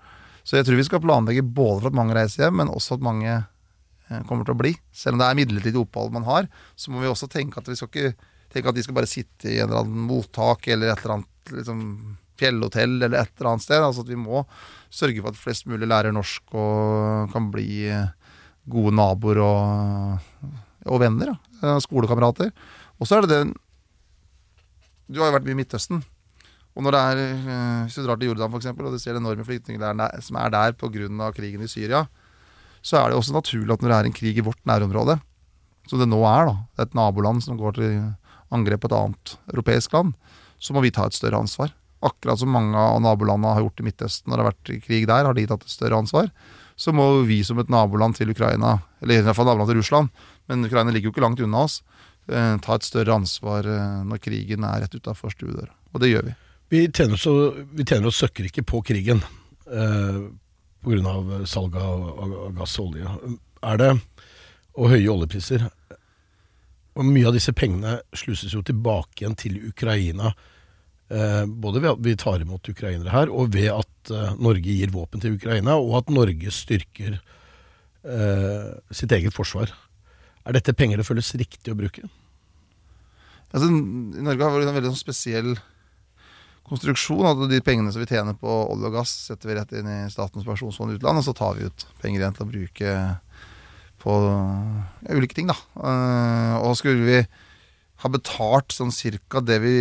Så 0.44 0.56
jeg 0.56 0.66
tror 0.66 0.80
vi 0.80 0.86
skal 0.88 1.02
planlegge 1.04 1.44
både 1.44 1.82
for 1.82 1.90
at 1.90 1.98
mange 2.00 2.16
reiser 2.16 2.46
hjem, 2.46 2.60
men 2.62 2.72
også 2.72 2.96
at 2.96 3.04
mange 3.04 3.32
eh, 3.34 4.22
kommer 4.28 4.48
til 4.48 4.56
å 4.56 4.60
bli. 4.62 4.74
Selv 4.92 5.18
om 5.18 5.22
det 5.22 5.28
er 5.28 5.40
midlertidig 5.40 5.82
opphold 5.82 6.16
man 6.16 6.28
har, 6.28 6.48
så 6.80 6.92
må 6.92 7.04
vi 7.04 7.10
også 7.10 7.28
tenke 7.32 7.60
at 7.60 7.68
vi 7.68 7.76
skal 7.76 7.92
ikke 7.92 8.30
tenke 8.50 8.72
at 8.72 8.80
de 8.80 8.86
skal 8.86 8.96
bare 8.96 9.10
sitte 9.10 9.52
i 9.52 9.58
en 9.60 9.68
eller 9.68 9.84
annen 9.84 10.08
mottak 10.08 10.64
eller 10.72 10.94
et 10.94 11.04
eller 11.04 11.18
annet 11.18 11.54
liksom, 11.60 11.84
fjellhotell 12.40 12.98
eller 12.98 13.20
et 13.20 13.32
eller 13.36 13.52
annet 13.52 13.66
sted. 13.66 13.82
Altså 13.84 14.04
at 14.04 14.10
vi 14.10 14.18
må 14.18 14.44
sørge 14.90 15.22
for 15.22 15.32
at 15.32 15.40
flest 15.40 15.68
mulig 15.70 15.88
lærer 15.88 16.14
norsk 16.14 16.56
og 16.58 17.32
kan 17.34 17.50
bli 17.52 17.86
eh, 17.92 18.12
gode 18.70 18.94
naboer 18.96 19.42
og, 19.44 20.54
og 20.86 21.02
venner. 21.02 21.34
Da. 21.34 21.58
Eh, 21.62 21.82
Skolekamerater. 21.84 22.54
Og 23.00 23.08
så 23.08 23.18
er 23.18 23.26
det 23.26 23.34
det 23.34 23.42
Du 25.10 25.20
har 25.20 25.30
jo 25.30 25.36
vært 25.38 25.46
mye 25.48 25.56
i 25.56 25.60
Midtøsten. 25.62 26.02
Og 26.78 26.84
når 26.86 26.94
det 26.94 27.00
er, 27.00 27.20
eh, 27.34 27.84
Hvis 27.84 27.98
du 27.98 28.04
drar 28.04 28.16
til 28.16 28.30
Jordan 28.30 28.50
for 28.50 28.60
eksempel, 28.60 28.86
og 28.86 28.92
du 28.94 28.98
ser 28.98 29.14
det 29.14 29.22
enorme 29.22 29.44
flyktninger 29.44 30.22
som 30.22 30.36
er 30.36 30.50
der 30.50 30.72
pga. 30.72 31.32
krigen 31.32 31.62
i 31.62 31.68
Syria, 31.68 32.06
så 32.82 32.96
er 32.96 33.10
det 33.10 33.18
også 33.18 33.32
naturlig 33.32 33.72
at 33.72 33.82
når 33.82 33.88
det 33.88 33.98
er 33.98 34.06
en 34.06 34.16
krig 34.16 34.38
i 34.38 34.44
vårt 34.44 34.64
nærområde, 34.64 35.20
som 35.88 35.98
det 35.98 36.08
nå 36.08 36.22
er, 36.24 36.46
da, 36.46 36.54
det 36.76 36.80
er 36.80 36.88
et 36.88 36.94
naboland 36.94 37.42
som 37.42 37.58
går 37.58 37.74
til 37.74 38.14
angrep 38.50 38.80
på 38.80 38.88
et 38.90 38.96
annet 38.96 39.36
europeisk 39.52 39.92
land, 39.92 40.14
så 40.58 40.72
må 40.72 40.80
vi 40.80 40.90
ta 40.90 41.06
et 41.06 41.16
større 41.16 41.40
ansvar. 41.40 41.72
Akkurat 42.02 42.38
som 42.40 42.48
mange 42.54 42.78
av 42.80 43.00
nabolandene 43.04 43.52
har 43.54 43.64
gjort 43.64 43.80
i 43.82 43.84
Midtøsten 43.84 44.30
når 44.30 44.36
det 44.36 44.44
har 44.44 44.50
vært 44.52 44.84
krig 44.86 45.06
der, 45.10 45.26
har 45.28 45.36
de 45.36 45.46
tatt 45.50 45.66
et 45.66 45.72
større 45.74 45.98
ansvar. 46.00 46.30
Så 46.80 46.94
må 46.96 47.04
vi 47.28 47.42
som 47.44 47.58
et 47.60 47.68
naboland 47.68 48.16
til 48.16 48.30
Ukraina, 48.32 48.78
eller 49.02 49.20
i 49.20 49.24
hvert 49.26 49.36
fall 49.36 49.50
naboland 49.50 49.68
til 49.68 49.80
Russland, 49.82 50.08
men 50.48 50.64
Ukraina 50.64 50.94
ligger 50.94 51.10
jo 51.10 51.14
ikke 51.14 51.24
langt 51.26 51.42
unna 51.44 51.66
oss, 51.66 51.82
eh, 52.28 52.56
ta 52.64 52.74
et 52.78 52.86
større 52.88 53.18
ansvar 53.20 53.68
eh, 53.68 53.98
når 54.08 54.22
krigen 54.24 54.64
er 54.64 54.80
rett 54.86 54.96
utafor 54.96 55.34
stuedøra. 55.34 55.74
Og 55.92 56.00
det 56.00 56.08
gjør 56.14 56.30
vi. 56.30 56.36
Vi 56.70 56.86
tjener 56.88 57.20
og- 57.28 57.56
vi 57.74 57.84
søkker 57.84 58.46
ikke 58.48 58.64
på 58.64 58.80
krigen 58.84 59.20
eh, 59.70 60.30
pga. 60.82 61.46
salg 61.46 61.76
av, 61.76 62.02
av, 62.18 62.32
av 62.46 62.54
gass 62.56 62.78
og 62.78 62.94
olje. 62.94 63.38
Er 63.62 63.76
det, 63.76 64.00
og 64.74 64.88
høye 64.88 65.08
oljepriser. 65.12 65.68
Og 66.96 67.04
mye 67.04 67.26
av 67.28 67.34
disse 67.34 67.52
pengene 67.52 68.00
sluses 68.16 68.52
jo 68.54 68.62
tilbake 68.62 69.22
igjen 69.22 69.36
til 69.36 69.58
Ukraina. 69.68 70.32
Eh, 71.10 71.44
både 71.46 71.82
ved 71.82 71.90
at 71.90 72.02
vi 72.06 72.14
tar 72.18 72.42
imot 72.42 72.68
ukrainere 72.70 73.10
her, 73.10 73.30
og 73.34 73.50
ved 73.54 73.72
at 73.74 74.12
eh, 74.14 74.34
Norge 74.38 74.62
gir 74.62 74.92
våpen 74.94 75.22
til 75.22 75.34
Ukraina, 75.34 75.74
og 75.80 75.96
at 75.98 76.12
Norge 76.14 76.52
styrker 76.54 77.16
eh, 77.18 78.68
sitt 78.94 79.10
eget 79.16 79.34
forsvar. 79.34 79.72
Er 80.46 80.56
dette 80.56 80.76
penger 80.76 81.00
det 81.00 81.08
føles 81.08 81.32
riktig 81.34 81.72
å 81.72 81.78
bruke? 81.78 82.06
Altså, 83.50 83.66
Norge 83.66 84.46
har 84.46 84.62
en 84.62 84.78
veldig 84.78 84.92
sånn 84.92 85.02
spesiell 85.02 85.50
konstruksjon. 86.70 87.26
At 87.26 87.42
de 87.50 87.58
pengene 87.66 87.90
som 87.90 88.02
vi 88.04 88.10
tjener 88.10 88.38
på 88.38 88.60
olje 88.70 88.86
og 88.86 89.00
gass, 89.00 89.16
setter 89.30 89.50
vi 89.50 89.58
rett 89.58 89.74
inn 89.74 89.90
i 89.90 89.98
Statens 90.12 90.46
pensjonsfond 90.46 90.94
utland, 90.94 91.18
og 91.18 91.26
så 91.26 91.34
tar 91.36 91.58
vi 91.58 91.66
ut 91.66 91.86
penger 92.02 92.22
igjen 92.22 92.38
til 92.38 92.46
å 92.46 92.52
bruke 92.52 92.96
på 94.00 94.16
ja, 94.22 95.16
ulike 95.18 95.36
ting, 95.36 95.50
da. 95.50 95.58
Eh, 95.76 96.56
og 96.62 96.78
skulle 96.78 97.02
vi 97.04 97.20
ha 98.00 98.10
betalt 98.12 98.72
sånn 98.72 98.92
cirka 98.94 99.42
det 99.44 99.58
vi 99.64 99.74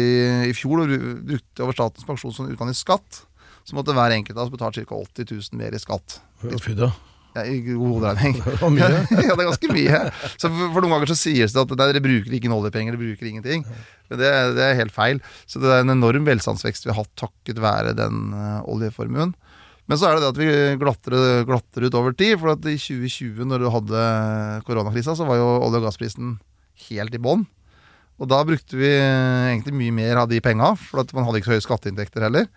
i 0.49 0.55
fjor 0.57 0.83
brukte 0.87 1.63
over 1.63 1.75
Statens 1.77 2.07
pensjonsfond 2.07 2.51
utland 2.51 2.73
i 2.73 2.77
skatt, 2.77 3.23
så 3.63 3.77
måtte 3.77 3.95
hver 3.95 4.15
enkelt 4.15 4.37
av 4.37 4.47
oss 4.47 4.53
betalt 4.53 4.79
ca. 4.81 4.97
80 4.97 5.29
000 5.29 5.59
mer 5.59 5.75
i 5.75 5.81
skatt. 5.81 6.19
Fy 6.41 6.75
da. 6.77 6.91
Ja, 7.35 7.43
I 7.45 7.59
god 7.61 7.93
hoderegning. 7.93 8.39
ja, 8.81 8.89
det 8.89 9.29
er 9.35 9.45
ganske 9.45 9.71
mye. 9.71 10.01
Så 10.33 10.49
for, 10.49 10.71
for 10.73 10.81
noen 10.81 10.95
ganger 10.95 11.11
så 11.11 11.19
sies 11.19 11.53
det 11.53 11.61
at 11.61 11.75
nei, 11.75 11.89
dere 11.91 12.03
bruker 12.03 12.35
ikke 12.35 12.51
oljepenger, 12.55 12.95
dere 12.95 13.03
bruker 13.03 13.29
ingenting. 13.29 13.67
Men 14.09 14.21
det, 14.21 14.31
det 14.57 14.65
er 14.65 14.79
helt 14.81 14.95
feil. 14.95 15.21
Så 15.45 15.61
det 15.61 15.69
er 15.71 15.85
en 15.85 15.93
enorm 15.93 16.25
velstandsvekst 16.27 16.87
vi 16.87 16.91
har 16.91 17.03
hatt 17.03 17.13
takket 17.19 17.61
være 17.61 17.93
den 17.97 18.33
uh, 18.33 18.65
oljeformuen. 18.69 19.35
Men 19.89 19.97
så 19.97 20.09
er 20.09 20.17
det 20.17 20.25
det 20.25 20.33
at 20.33 20.41
vi 20.41 20.49
glatter, 20.81 21.15
glatter 21.49 21.85
ut 21.85 21.95
over 21.97 22.17
tid. 22.17 22.35
For 22.41 22.53
at 22.53 22.65
i 22.65 22.75
2020, 22.77 23.45
når 23.49 23.63
du 23.63 23.69
hadde 23.73 24.03
koronakrisa, 24.67 25.15
så 25.17 25.29
var 25.29 25.39
jo 25.39 25.47
olje- 25.61 25.81
og 25.81 25.87
gassprisen 25.87 26.35
helt 26.89 27.15
i 27.15 27.21
bånn. 27.21 27.47
Og 28.19 28.27
da 28.27 28.41
brukte 28.47 28.75
vi 28.75 28.89
egentlig 28.91 29.75
mye 29.79 29.95
mer 29.95 30.23
av 30.23 30.29
de 30.31 30.41
penga, 30.43 30.73
for 30.77 31.03
man 31.15 31.27
hadde 31.27 31.39
ikke 31.39 31.51
så 31.51 31.55
høye 31.55 31.65
skatteinntekter 31.67 32.27
heller. 32.27 32.49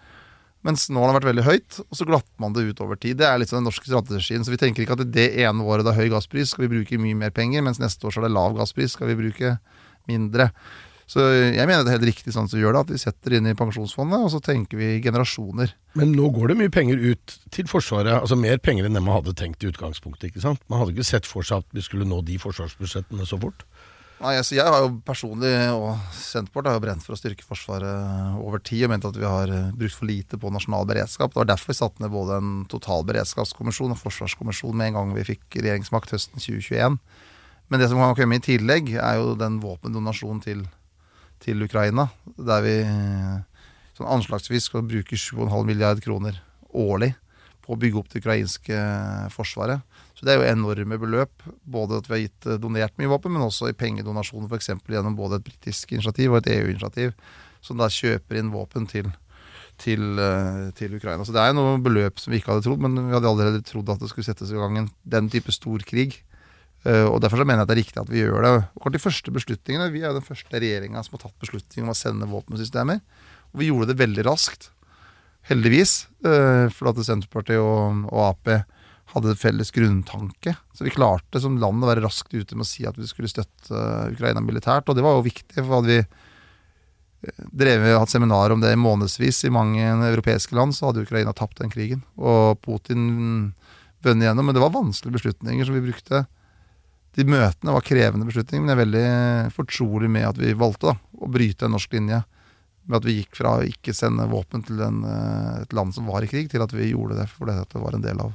Mens 0.67 0.87
nå 0.91 1.03
har 1.03 1.11
det 1.11 1.17
vært 1.17 1.29
veldig 1.31 1.45
høyt, 1.47 1.81
og 1.89 1.99
så 1.99 2.07
glatter 2.07 2.43
man 2.43 2.55
det 2.55 2.69
ut 2.69 2.81
over 2.85 2.99
tid. 2.99 3.19
Det 3.19 3.27
er 3.27 3.41
litt 3.41 3.51
sånn 3.51 3.63
den 3.63 3.71
norske 3.71 3.89
strategien. 3.89 4.45
Så 4.47 4.55
vi 4.55 4.61
tenker 4.63 4.85
ikke 4.85 4.95
at 4.95 5.09
det 5.11 5.29
ene 5.43 5.67
året 5.67 5.87
det 5.87 5.95
er 5.95 6.05
høy 6.05 6.13
gasspris, 6.13 6.55
skal 6.55 6.67
vi 6.67 6.77
bruke 6.77 7.01
mye 7.03 7.19
mer 7.19 7.35
penger, 7.35 7.65
mens 7.67 7.83
neste 7.83 8.07
år 8.07 8.15
så 8.15 8.23
er 8.23 8.29
det 8.29 8.37
lav 8.37 8.55
gasspris, 8.59 8.95
skal 8.95 9.11
vi 9.11 9.19
bruke 9.19 9.57
mindre. 10.11 10.51
Så 11.11 11.25
jeg 11.35 11.67
mener 11.67 11.83
det 11.83 11.91
er 11.91 11.99
helt 11.99 12.09
riktig 12.09 12.33
sånn 12.33 12.47
som 12.49 12.57
vi 12.57 12.63
gjør 12.63 12.77
det, 12.77 12.85
at 12.87 12.93
vi 12.95 13.01
setter 13.03 13.35
inn 13.37 13.49
i 13.51 13.57
pensjonsfondet, 13.59 14.23
og 14.23 14.31
så 14.33 14.39
tenker 14.45 14.79
vi 14.81 14.95
generasjoner. 15.05 15.75
Men 15.99 16.15
nå 16.17 16.31
går 16.33 16.53
det 16.53 16.59
mye 16.63 16.73
penger 16.73 17.03
ut 17.03 17.35
til 17.53 17.69
Forsvaret, 17.69 18.15
altså 18.15 18.39
mer 18.39 18.63
penger 18.63 18.87
enn 18.87 18.97
det 18.97 19.03
man 19.05 19.19
hadde 19.19 19.35
tenkt 19.37 19.67
i 19.67 19.69
utgangspunktet. 19.69 20.31
ikke 20.31 20.45
sant? 20.45 20.63
Man 20.73 20.81
hadde 20.81 20.95
ikke 20.95 21.11
sett 21.11 21.29
for 21.29 21.45
seg 21.47 21.67
at 21.67 21.77
vi 21.77 21.85
skulle 21.85 22.09
nå 22.09 22.23
de 22.25 22.39
forsvarsbudsjettene 22.41 23.27
så 23.29 23.41
fort. 23.43 23.67
Nei, 24.23 24.37
altså 24.39 24.55
jeg 24.55 24.71
har 24.71 24.85
jo 24.85 24.91
personlig, 25.03 25.51
og 25.75 25.97
Senterpartiet 26.15 26.71
har 26.71 26.77
jo 26.77 26.83
brent 26.85 27.03
for 27.03 27.17
å 27.17 27.19
styrke 27.19 27.43
Forsvaret 27.43 28.37
over 28.39 28.61
tid, 28.63 28.85
og 28.87 28.93
ment 28.93 29.07
at 29.09 29.17
vi 29.19 29.27
har 29.27 29.51
eh, 29.51 29.73
brukt 29.75 29.97
for 29.99 30.07
lite 30.07 30.39
på 30.39 30.53
nasjonal 30.55 30.87
beredskap. 30.87 31.33
Det 31.33 31.41
var 31.41 31.49
derfor 31.51 31.73
vi 31.73 31.79
satte 31.81 32.05
ned 32.05 32.13
både 32.15 32.37
en 32.39 32.53
totalberedskapskommisjon 32.71 33.97
og 33.97 33.99
forsvarskommisjon 33.99 34.79
med 34.79 34.93
en 34.93 34.99
gang 35.01 35.17
vi 35.17 35.27
fikk 35.33 35.59
regjeringsmakt 35.59 36.15
høsten 36.15 36.39
2021. 36.39 37.01
Men 37.67 37.83
det 37.83 37.89
som 37.91 37.99
kan 37.99 38.15
komme 38.15 38.39
i 38.39 38.45
tillegg, 38.47 38.95
er 38.95 39.19
jo 39.19 39.35
den 39.41 39.59
våpendonasjonen 39.65 40.45
til, 40.47 40.63
til 41.43 41.67
Ukraina. 41.67 42.07
Der 42.39 42.63
vi 42.63 42.77
sånn 43.99 44.13
anslagsvis 44.21 44.71
skal 44.71 44.87
bruke 44.87 45.19
7,5 45.19 45.51
milliard 45.67 46.03
kroner 46.05 46.39
årlig 46.71 47.11
på 47.63 47.75
å 47.75 47.81
bygge 47.81 47.99
opp 47.99 48.13
det 48.13 48.23
ukrainske 48.23 48.87
forsvaret. 49.35 49.83
Så 50.23 50.29
det 50.29 50.35
er 50.37 50.39
jo 50.39 50.51
enorme 50.53 50.97
beløp. 51.03 51.43
Både 51.67 51.97
at 51.99 52.07
vi 52.07 52.15
har 52.15 52.21
gitt 52.23 52.47
eh, 52.47 52.59
donert 52.63 52.95
mye 53.01 53.11
våpen, 53.11 53.33
men 53.35 53.43
også 53.43 53.73
i 53.73 53.75
pengedonasjoner, 53.75 54.47
f.eks. 54.47 54.69
gjennom 54.87 55.17
både 55.19 55.41
et 55.41 55.47
britisk 55.49 55.97
initiativ 55.97 56.31
og 56.31 56.39
et 56.39 56.53
EU-initiativ, 56.61 57.17
som 57.59 57.81
da 57.81 57.89
kjøper 57.91 58.39
inn 58.39 58.53
våpen 58.55 58.87
til, 58.87 59.09
til, 59.83 60.05
eh, 60.23 60.69
til, 60.79 60.95
Ukraina. 60.95 61.27
Så 61.27 61.35
det 61.35 61.41
er 61.43 61.51
jo 61.51 61.57
noen 61.59 61.83
beløp 61.83 62.23
som 62.23 62.31
vi 62.31 62.39
ikke 62.39 62.53
hadde 62.53 62.63
trodd, 62.69 62.85
men 62.85 63.01
vi 63.01 63.17
hadde 63.17 63.33
allerede 63.33 63.65
trodd 63.67 63.91
at 63.91 64.05
det 64.05 64.13
skulle 64.13 64.29
settes 64.29 64.53
i 64.55 64.61
gang 64.61 64.79
en, 64.79 64.87
den 65.17 65.31
type 65.33 65.55
stor 65.55 65.83
krig. 65.89 66.21
Uh, 66.83 67.07
og 67.13 67.21
Derfor 67.23 67.39
så 67.39 67.45
mener 67.47 67.61
jeg 67.61 67.67
at 67.67 67.71
det 67.71 67.75
er 67.75 67.79
riktig 67.79 68.01
at 68.03 68.09
vi 68.11 68.23
gjør 68.23 68.43
det. 68.43 68.53
Og 68.83 68.95
de 68.95 69.01
første 69.03 69.35
beslutningene, 69.35 69.91
Vi 69.95 70.01
er 70.03 70.09
jo 70.11 70.17
den 70.17 70.27
første 70.27 70.51
regjeringa 70.59 71.03
som 71.03 71.15
har 71.15 71.25
tatt 71.25 71.43
beslutning 71.43 71.87
om 71.87 71.93
å 71.93 71.99
sende 71.99 72.27
våpensystemer. 72.31 72.99
Og 73.55 73.61
vi 73.63 73.69
gjorde 73.71 73.91
det 73.91 73.99
veldig 74.03 74.25
raskt. 74.27 74.71
Heldigvis. 75.47 76.09
For 76.23 76.91
at 76.91 76.99
Senterpartiet 77.07 77.63
og, 77.63 78.03
og 78.11 78.25
Ap 78.33 78.51
hadde 79.13 79.37
felles 79.37 79.71
grunntanke. 79.75 80.55
Så 80.73 80.87
vi 80.87 80.95
klarte 80.95 81.41
som 81.43 81.59
land 81.61 81.85
å 81.85 81.91
være 81.91 82.05
raskt 82.05 82.33
ute 82.35 82.57
med 82.57 82.65
å 82.65 82.69
si 82.69 82.87
at 82.89 82.99
vi 82.99 83.09
skulle 83.09 83.31
støtte 83.31 83.85
Ukraina 84.13 84.43
militært. 84.45 84.89
Og 84.89 84.97
det 84.97 85.05
var 85.05 85.19
jo 85.19 85.27
viktig, 85.27 85.59
for 85.61 85.79
hadde 85.79 85.93
vi 85.93 85.99
eh, 86.01 87.49
drevet 87.65 87.99
hatt 87.99 88.13
seminar 88.13 88.55
om 88.55 88.63
det 88.65 88.73
i 88.73 88.81
månedsvis 88.81 89.45
i 89.49 89.55
mange 89.55 89.85
europeiske 90.09 90.57
land, 90.57 90.77
så 90.77 90.91
hadde 90.91 91.05
Ukraina 91.07 91.35
tapt 91.37 91.61
den 91.61 91.73
krigen. 91.73 92.05
Og 92.17 92.61
Putin 92.65 93.53
vunnet 94.03 94.27
igjennom. 94.27 94.49
Men 94.49 94.57
det 94.57 94.65
var 94.65 94.75
vanskelige 94.75 95.21
beslutninger 95.21 95.69
som 95.69 95.77
vi 95.77 95.87
brukte. 95.87 96.25
De 97.13 97.29
møtene 97.29 97.75
var 97.77 97.85
krevende 97.85 98.27
beslutninger, 98.29 98.65
men 98.65 98.73
jeg 98.73 98.79
er 98.79 98.85
veldig 98.87 99.57
fortrolig 99.57 100.09
med 100.11 100.31
at 100.31 100.39
vi 100.41 100.55
valgte 100.57 100.95
da, 100.95 100.97
å 101.21 101.29
bryte 101.29 101.69
en 101.69 101.77
norsk 101.77 101.99
linje. 101.99 102.23
Med 102.89 102.99
at 102.99 103.07
vi 103.07 103.19
gikk 103.21 103.37
fra 103.39 103.59
å 103.61 103.67
ikke 103.69 103.95
sende 103.95 104.25
våpen 104.31 104.65
til 104.67 104.81
en, 104.83 105.05
eh, 105.07 105.63
et 105.63 105.77
land 105.77 105.95
som 105.95 106.09
var 106.09 106.25
i 106.25 106.31
krig, 106.31 106.49
til 106.51 106.65
at 106.65 106.73
vi 106.73 106.91
gjorde 106.91 107.21
det 107.21 107.29
fordi 107.31 107.61
det 107.61 107.83
var 107.83 107.95
en 107.95 108.03
del 108.03 108.25
av 108.25 108.33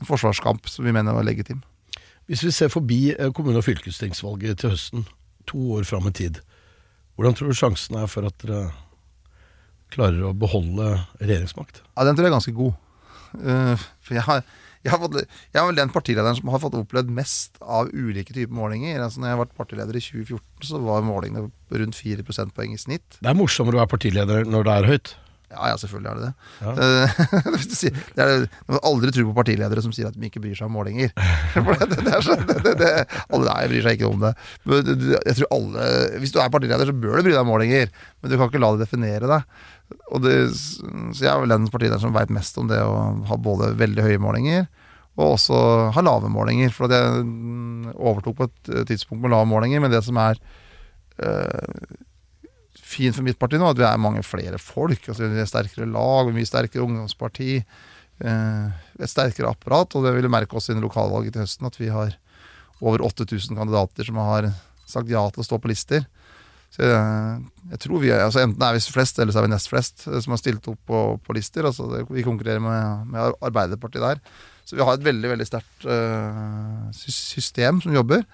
en 0.00 0.08
forsvarskamp 0.08 0.68
som 0.70 0.86
vi 0.86 0.94
mener 0.94 1.16
var 1.16 1.26
legitim. 1.26 1.62
Hvis 2.26 2.42
vi 2.42 2.52
ser 2.54 2.72
forbi 2.72 3.14
eh, 3.14 3.30
kommune- 3.32 3.60
og 3.60 3.66
fylkestingsvalget 3.66 4.60
til 4.60 4.74
høsten, 4.74 5.06
to 5.46 5.60
år 5.78 5.86
fram 5.86 6.08
i 6.10 6.14
tid, 6.16 6.40
hvordan 7.16 7.36
tror 7.36 7.52
du 7.52 7.56
sjansen 7.56 7.96
er 7.96 8.10
for 8.10 8.26
at 8.28 8.36
dere 8.42 8.72
klarer 9.94 10.26
å 10.26 10.34
beholde 10.36 10.96
regjeringsmakt? 11.22 11.80
Ja, 11.94 12.04
Den 12.04 12.16
tror 12.16 12.26
jeg 12.26 12.32
er 12.32 12.36
ganske 12.36 12.56
god. 12.56 12.74
Uh, 13.36 13.84
for 14.04 14.16
jeg 14.16 14.24
har, 14.26 14.42
jeg, 14.82 14.90
har 14.92 15.00
fått, 15.00 15.16
jeg 15.22 15.60
har 15.60 15.68
vel 15.68 15.78
den 15.78 15.92
partilederen 15.94 16.36
som 16.38 16.50
har 16.52 16.60
fått 16.62 16.76
opplevd 16.78 17.12
mest 17.14 17.60
av 17.62 17.92
ulike 17.94 18.34
typer 18.34 18.54
målinger. 18.56 18.98
Altså 19.00 19.22
når 19.22 19.32
jeg 19.32 19.40
vært 19.42 19.54
partileder 19.60 19.98
i 19.98 20.02
2014, 20.02 20.66
så 20.70 20.82
var 20.82 21.06
målingene 21.06 21.46
rundt 21.82 22.00
4 22.00 22.26
prosentpoeng 22.26 22.74
i 22.74 22.80
snitt. 22.80 23.20
Det 23.20 23.30
er 23.30 23.38
morsommere 23.38 23.78
å 23.78 23.84
være 23.84 23.94
partileder 23.94 24.50
når 24.50 24.68
det 24.68 24.76
er 24.76 24.90
høyt. 24.90 25.14
Ja, 25.52 25.68
ja, 25.70 25.76
selvfølgelig 25.78 26.10
er 26.10 26.16
det 26.18 26.26
det. 26.26 26.32
Ja. 26.60 26.72
Det 28.16 28.24
er, 28.24 28.46
du 28.66 28.72
må 28.74 28.80
aldri 28.88 29.12
tro 29.14 29.26
på 29.28 29.36
partiledere 29.36 29.82
som 29.84 29.92
sier 29.94 30.08
at 30.08 30.16
de 30.16 30.26
ikke 30.26 30.42
bryr 30.42 30.56
seg 30.58 30.66
om 30.66 30.74
målinger. 30.74 31.12
For 31.54 31.84
det, 31.84 32.00
det 32.02 32.14
er 32.16 32.24
så, 32.24 32.34
det, 32.40 32.56
det, 32.64 32.72
det, 32.80 32.90
alle 33.30 33.52
der 33.52 33.70
bryr 33.70 33.86
seg 33.86 33.98
ikke 33.98 34.10
om 34.10 34.24
det. 34.24 34.32
Men 34.66 34.90
jeg 35.14 35.36
tror 35.38 35.52
alle, 35.54 35.86
Hvis 36.22 36.34
du 36.34 36.40
er 36.42 36.50
partileder, 36.52 36.88
så 36.88 36.96
bør 36.96 37.20
du 37.20 37.28
bry 37.28 37.34
deg 37.34 37.42
om 37.44 37.52
målinger. 37.52 37.92
Men 38.20 38.32
du 38.32 38.36
kan 38.36 38.50
ikke 38.50 38.62
la 38.64 38.72
det 38.74 38.86
definere 38.86 39.30
deg. 39.30 39.62
Og 40.10 40.24
det, 40.24 40.34
så 40.56 41.22
jeg 41.22 41.30
er 41.30 41.44
vel 41.44 41.54
den 41.54 41.70
partilederen 41.70 42.02
som 42.02 42.16
veit 42.16 42.34
mest 42.34 42.58
om 42.58 42.66
det 42.72 42.82
å 42.82 42.98
ha 43.30 43.38
både 43.38 43.70
veldig 43.78 44.08
høye 44.08 44.22
målinger 44.22 44.66
og 45.16 45.36
også 45.36 45.58
ha 45.96 46.04
lave 46.04 46.28
målinger. 46.32 46.72
For 46.76 46.92
jeg 46.92 47.22
mm, 47.24 47.92
overtok 47.94 48.36
på 48.40 48.48
et 48.50 48.72
eh, 48.72 48.84
tidspunkt 48.88 49.22
med 49.24 49.32
lave 49.32 49.48
målinger, 49.48 49.80
men 49.80 49.92
det 49.92 50.02
som 50.04 50.18
er 50.20 50.40
eh, 51.24 51.94
fint 52.96 53.16
for 53.16 53.26
mitt 53.26 53.38
parti 53.38 53.60
nå, 53.60 53.68
at 53.70 53.80
vi 53.80 53.86
er 53.86 54.00
mange 54.00 54.24
flere 54.26 54.60
folk. 54.62 55.10
Altså 55.12 55.28
vi 55.28 55.42
er 55.42 55.50
sterkere 55.50 55.88
lag, 55.90 56.32
mye 56.34 56.48
sterkere 56.48 56.84
ungdomsparti. 56.86 57.60
Eh, 58.24 58.66
et 58.96 59.12
sterkere 59.12 59.52
apparat. 59.52 59.96
Og 59.96 60.06
det 60.06 60.14
vil 60.16 60.26
du 60.26 60.32
merke 60.32 60.56
også 60.56 60.72
innen 60.72 60.86
lokalvalget 60.86 61.36
til 61.36 61.44
høsten, 61.44 61.68
at 61.68 61.78
vi 61.80 61.92
har 61.92 62.16
over 62.80 63.04
8000 63.04 63.56
kandidater 63.56 64.08
som 64.08 64.20
har 64.20 64.50
sagt 64.86 65.10
ja 65.10 65.22
til 65.32 65.42
å 65.42 65.46
stå 65.46 65.60
på 65.60 65.70
lister. 65.70 66.04
Så 66.74 66.84
jeg, 66.84 67.44
jeg 67.72 67.80
tror 67.84 68.02
vi 68.02 68.10
er, 68.10 68.24
altså 68.26 68.42
Enten 68.42 68.64
er 68.66 68.74
vi 68.76 68.82
flest, 68.92 69.20
eller 69.22 69.32
så 69.32 69.40
er 69.40 69.46
vi 69.46 69.52
nest 69.54 69.70
flest 69.70 70.04
eh, 70.10 70.18
som 70.24 70.34
har 70.34 70.42
stilt 70.42 70.66
opp 70.72 70.82
på, 70.88 71.06
på 71.24 71.38
lister. 71.38 71.68
Altså 71.68 71.88
det, 71.92 72.04
vi 72.10 72.26
konkurrerer 72.26 72.62
med, 72.62 73.08
med 73.12 73.40
Arbeiderpartiet 73.44 74.04
der. 74.04 74.22
Så 74.66 74.76
vi 74.76 74.82
har 74.82 74.96
et 74.96 75.06
veldig 75.06 75.28
veldig 75.30 75.46
sterkt 75.46 75.84
uh, 75.86 76.88
system 76.90 77.78
som 77.84 77.94
jobber. 77.94 78.24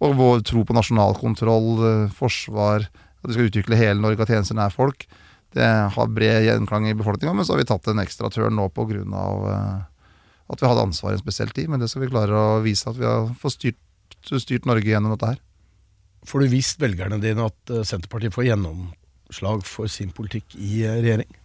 Og 0.00 0.14
vår 0.16 0.40
tro 0.48 0.62
på 0.64 0.76
nasjonal 0.76 1.12
kontroll, 1.18 1.68
uh, 1.84 2.14
forsvar, 2.16 2.86
at 3.24 3.30
vi 3.30 3.38
skal 3.38 3.48
utvikle 3.48 3.78
hele 3.80 4.00
Norge, 4.00 4.20
av 4.20 4.28
tjenester 4.28 4.58
nær 4.58 4.74
folk. 4.74 5.06
Det 5.54 5.66
har 5.94 6.12
bred 6.12 6.44
gjenklang 6.44 6.88
i 6.90 6.96
befolkninga, 6.98 7.32
men 7.36 7.46
så 7.46 7.54
har 7.54 7.62
vi 7.62 7.68
tatt 7.70 7.88
en 7.88 8.02
ekstra 8.02 8.30
tørn 8.32 8.56
nå 8.58 8.68
pga. 8.74 9.00
Uh, 9.00 9.82
at 10.52 10.60
vi 10.60 10.68
hadde 10.68 10.84
ansvar 10.84 11.14
i 11.14 11.16
en 11.16 11.22
spesiell 11.22 11.52
tid. 11.56 11.70
Men 11.72 11.80
det 11.80 11.88
skal 11.88 12.04
vi 12.04 12.10
klare 12.12 12.36
å 12.36 12.60
vise 12.64 12.88
at 12.90 12.98
vi 12.98 13.06
har 13.08 13.30
fått 13.40 13.56
styrt, 13.56 13.80
styrt 14.28 14.68
Norge 14.68 14.90
gjennom 14.90 15.14
dette 15.14 15.32
her. 15.32 15.40
Får 16.28 16.44
du 16.44 16.52
visst 16.52 16.80
velgerne 16.80 17.20
dine 17.20 17.48
at 17.48 17.72
eh, 17.72 17.84
Senterpartiet 17.84 18.34
får 18.34 18.48
gjennomslag 18.48 19.64
for 19.68 19.88
sin 19.92 20.12
politikk 20.16 20.56
i 20.56 20.84
eh, 20.84 21.00
regjering? 21.00 21.40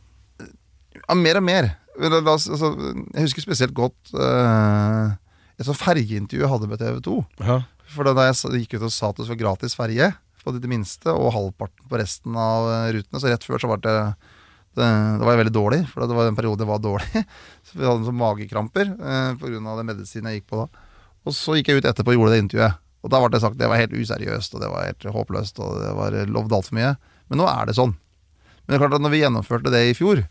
Ja, 0.99 1.15
mer 1.15 1.39
og 1.39 1.47
mer. 1.47 1.71
Altså, 1.99 2.73
jeg 3.13 3.25
husker 3.25 3.43
spesielt 3.43 3.75
godt 3.75 4.13
et 4.15 5.67
sånt 5.67 5.79
ferjeintervju 5.81 6.45
jeg 6.45 6.51
hadde 6.51 6.69
med 6.71 6.79
TV 6.79 7.01
2. 7.03 7.15
Ja. 7.43 7.57
For 7.91 8.07
da 8.07 8.29
jeg 8.29 8.63
gikk 8.63 8.77
ut 8.77 8.85
og 8.87 8.93
sa 8.95 9.09
at 9.11 9.19
det 9.19 9.27
var 9.27 9.39
gratis 9.41 9.75
ferje 9.75 10.07
på 10.49 10.57
de 10.59 10.71
minste, 10.71 11.13
og 11.13 11.31
halvparten 11.35 11.87
på 11.89 12.01
resten 12.01 12.35
av 12.39 12.67
eh, 12.73 12.89
rutene, 12.97 13.21
så 13.21 13.31
rett 13.31 13.45
før 13.45 13.61
så 13.61 13.69
var 13.71 13.81
det 13.85 13.95
det, 14.77 14.85
det 15.19 15.25
var 15.25 15.39
veldig 15.39 15.53
dårlig, 15.53 15.79
for 15.89 16.05
det 16.05 16.15
var 16.15 16.27
den 16.29 16.37
periode 16.37 16.63
jeg 16.63 16.69
var 16.69 16.81
dårlig. 16.83 17.23
Så 17.67 17.79
vi 17.79 17.87
hadde 17.87 18.05
sånn 18.05 18.19
magekramper 18.19 18.91
eh, 18.93 19.31
pga. 19.41 19.73
den 19.79 19.89
medisinen 19.89 20.29
jeg 20.29 20.39
gikk 20.39 20.51
på 20.53 20.61
da. 20.61 20.85
Og 21.27 21.35
så 21.35 21.57
gikk 21.57 21.71
jeg 21.71 21.81
ut 21.81 21.87
etterpå 21.89 22.13
og 22.13 22.19
gjorde 22.19 22.35
det 22.35 22.43
intervjuet. 22.45 22.77
Og 23.03 23.11
da 23.11 23.19
ble 23.19 23.31
det 23.33 23.41
sagt 23.43 23.57
det 23.59 23.67
var 23.71 23.81
helt 23.81 23.95
useriøst, 23.95 24.55
og 24.55 24.63
det 24.63 24.69
var 24.71 24.87
helt 24.87 25.07
håpløst, 25.15 25.59
og 25.63 25.81
det 25.81 25.91
var 25.97 26.15
lovd 26.29 26.55
altfor 26.59 26.77
mye. 26.77 26.93
Men 27.31 27.41
nå 27.41 27.49
er 27.49 27.69
det 27.69 27.75
sånn. 27.79 27.95
Men 27.95 28.71
det 28.71 28.77
er 28.77 28.83
klart 28.85 28.97
at 28.99 29.03
når 29.03 29.13
vi 29.15 29.21
gjennomførte 29.23 29.73
det 29.73 29.83
i 29.89 29.97
fjor, 29.97 30.23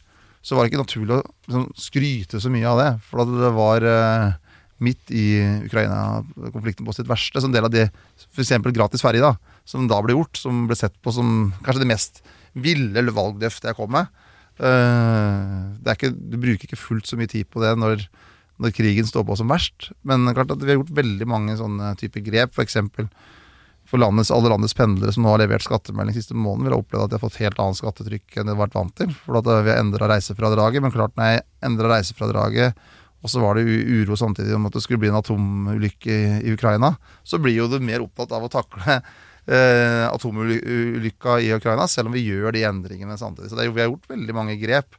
så 0.47 0.57
var 0.57 0.65
det 0.65 0.73
ikke 0.73 0.85
naturlig 0.85 1.17
å 1.17 1.23
liksom, 1.49 1.65
skryte 1.77 2.41
så 2.41 2.53
mye 2.53 2.69
av 2.71 2.81
det. 2.81 2.91
For 3.09 3.25
at 3.25 3.33
det 3.43 3.53
var 3.57 3.89
eh, 3.91 4.37
midt 4.85 5.11
i 5.11 5.27
Ukraina-konflikten 5.67 6.87
på 6.87 6.95
sitt 6.95 7.09
verste, 7.11 7.43
som 7.43 7.55
del 7.55 7.67
av 7.67 7.73
det 7.75 7.89
f.eks. 7.89 8.55
gratis 8.71 9.03
ferje, 9.03 9.23
da, 9.25 9.35
som 9.69 9.89
da 9.91 9.99
ble 10.05 10.15
gjort, 10.15 10.39
som 10.39 10.67
ble 10.71 10.79
sett 10.79 10.95
på 11.03 11.15
som 11.15 11.51
kanskje 11.67 11.83
det 11.83 11.91
mest 11.91 12.23
ville 12.59 13.15
valgløftet 13.15 13.71
jeg 13.71 13.79
kom 13.79 13.93
med. 13.97 14.11
Eh, 14.59 15.93
ikke, 15.95 16.11
du 16.15 16.39
bruker 16.41 16.67
ikke 16.67 16.81
fullt 16.81 17.07
så 17.07 17.19
mye 17.19 17.31
tid 17.31 17.47
på 17.51 17.63
det 17.63 17.75
når, 17.79 18.05
når 18.63 18.75
krigen 18.75 19.07
står 19.09 19.27
på 19.27 19.39
som 19.39 19.51
verst. 19.51 19.91
Men 20.09 20.27
klart 20.35 20.55
at 20.55 20.63
vi 20.63 20.73
har 20.73 20.81
gjort 20.81 20.95
veldig 20.99 21.29
mange 21.31 21.59
sånne 21.59 21.95
typer 22.01 22.25
grep. 22.27 22.55
For, 22.57 23.09
for 23.89 24.03
landets, 24.03 24.33
alle 24.35 24.53
landets 24.53 24.77
pendlere 24.79 25.15
som 25.15 25.27
nå 25.27 25.35
har 25.35 25.43
levert 25.43 25.67
skattemelding 25.67 26.17
siste 26.17 26.37
måneden, 26.37 26.69
vil 26.69 26.77
ha 26.77 26.83
opplevd 26.83 27.07
at 27.07 27.13
de 27.13 27.19
har 27.19 27.27
fått 27.27 27.43
helt 27.43 27.63
annet 27.63 27.81
skattetrykk 27.81 28.39
enn 28.39 28.51
de 28.51 28.55
har 28.55 28.63
vært 28.65 28.79
vant 28.79 28.97
til. 28.99 29.15
For 29.25 29.41
at 29.41 29.51
vi 29.51 29.73
har 29.73 29.83
endra 29.83 30.11
reisefradraget. 30.15 30.85
Men 30.85 30.95
klart 30.95 31.19
når 31.19 31.35
jeg 31.35 31.47
endra 31.71 31.95
reisefradraget 31.97 32.89
og 33.19 33.31
så 33.33 33.41
var 33.43 33.59
det 33.59 33.65
uro 33.67 34.17
samtidig 34.17 34.55
om 34.55 34.69
at 34.69 34.77
det 34.77 34.83
skulle 34.85 35.03
bli 35.03 35.11
en 35.11 35.19
atomulykke 35.19 36.19
i, 36.39 36.53
Ukraina, 36.55 36.93
så 37.27 37.41
blir 37.43 37.57
jo 37.57 37.67
du 37.71 37.81
mer 37.83 38.05
opptatt 38.05 38.31
av 38.37 38.47
å 38.47 38.51
takle 38.53 38.95
eh, 38.95 40.05
atomulykka 40.07 41.39
i 41.43 41.51
Ukraina, 41.57 41.89
selv 41.91 42.13
om 42.13 42.15
vi 42.15 42.27
gjør 42.29 42.55
de 42.55 42.63
endringene 42.69 43.19
samtidig. 43.19 43.51
Så 43.51 43.59
det 43.59 43.67
vi 43.73 43.83
har 43.83 43.91
gjort 43.91 44.07
veldig 44.13 44.37
mange 44.37 44.55
grep. 44.61 44.99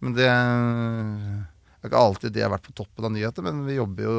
Men 0.00 0.14
det 0.16 0.30
er 0.30 1.88
ikke 1.88 2.00
alltid 2.00 2.34
det 2.34 2.46
har 2.46 2.54
vært 2.54 2.68
på 2.70 2.76
toppen 2.80 3.10
av 3.10 3.12
nyheter, 3.14 3.44
men 3.44 3.64
vi 3.66 3.76
jobber 3.76 4.08
jo 4.08 4.16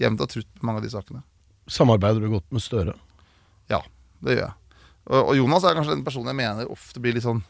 jevnt 0.00 0.24
og 0.24 0.32
trutt 0.32 0.50
med 0.56 0.66
mange 0.68 0.80
av 0.80 0.86
de 0.86 0.94
sakene. 0.94 1.22
Samarbeider 1.70 2.24
du 2.24 2.32
godt 2.32 2.48
med 2.54 2.64
Støre? 2.64 2.96
Ja, 3.70 3.82
det 4.24 4.38
gjør 4.38 4.46
jeg. 4.46 4.56
Og, 5.10 5.20
og 5.20 5.34
Jonas 5.36 5.66
er 5.66 5.76
kanskje 5.76 5.96
den 5.96 6.06
personen 6.06 6.32
jeg 6.32 6.40
mener 6.40 6.70
ofte 6.72 7.02
blir 7.02 7.16
litt 7.16 7.26
sånn 7.26 7.42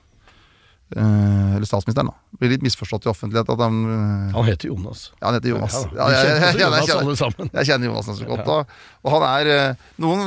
Eller 0.97 1.66
statsministeren, 1.68 2.09
da. 2.11 2.37
Blir 2.40 2.50
litt 2.54 2.64
misforstått 2.66 3.06
i 3.06 3.11
offentlighet. 3.12 3.49
At 3.52 3.61
han, 3.62 3.76
eh, 3.87 4.32
Han 4.35 4.44
heter 4.49 4.68
Jonas. 4.73 5.12
ja, 5.20 5.26
han 5.28 5.37
heter 5.38 5.52
Jonas. 5.52 5.75
Ja, 5.75 5.90
Ja, 5.94 6.09
jeg, 6.11 6.26
jeg, 6.26 6.59
jeg, 6.59 7.50
jeg, 7.52 7.66
kjenner 7.68 7.87
Jonas 7.92 8.06
ganske 8.11 8.26
godt. 8.26 8.49
Og, 8.50 8.75
og 9.04 9.14
han 9.14 9.26
er 9.30 9.50
eh, 9.54 9.85
Noen 10.02 10.25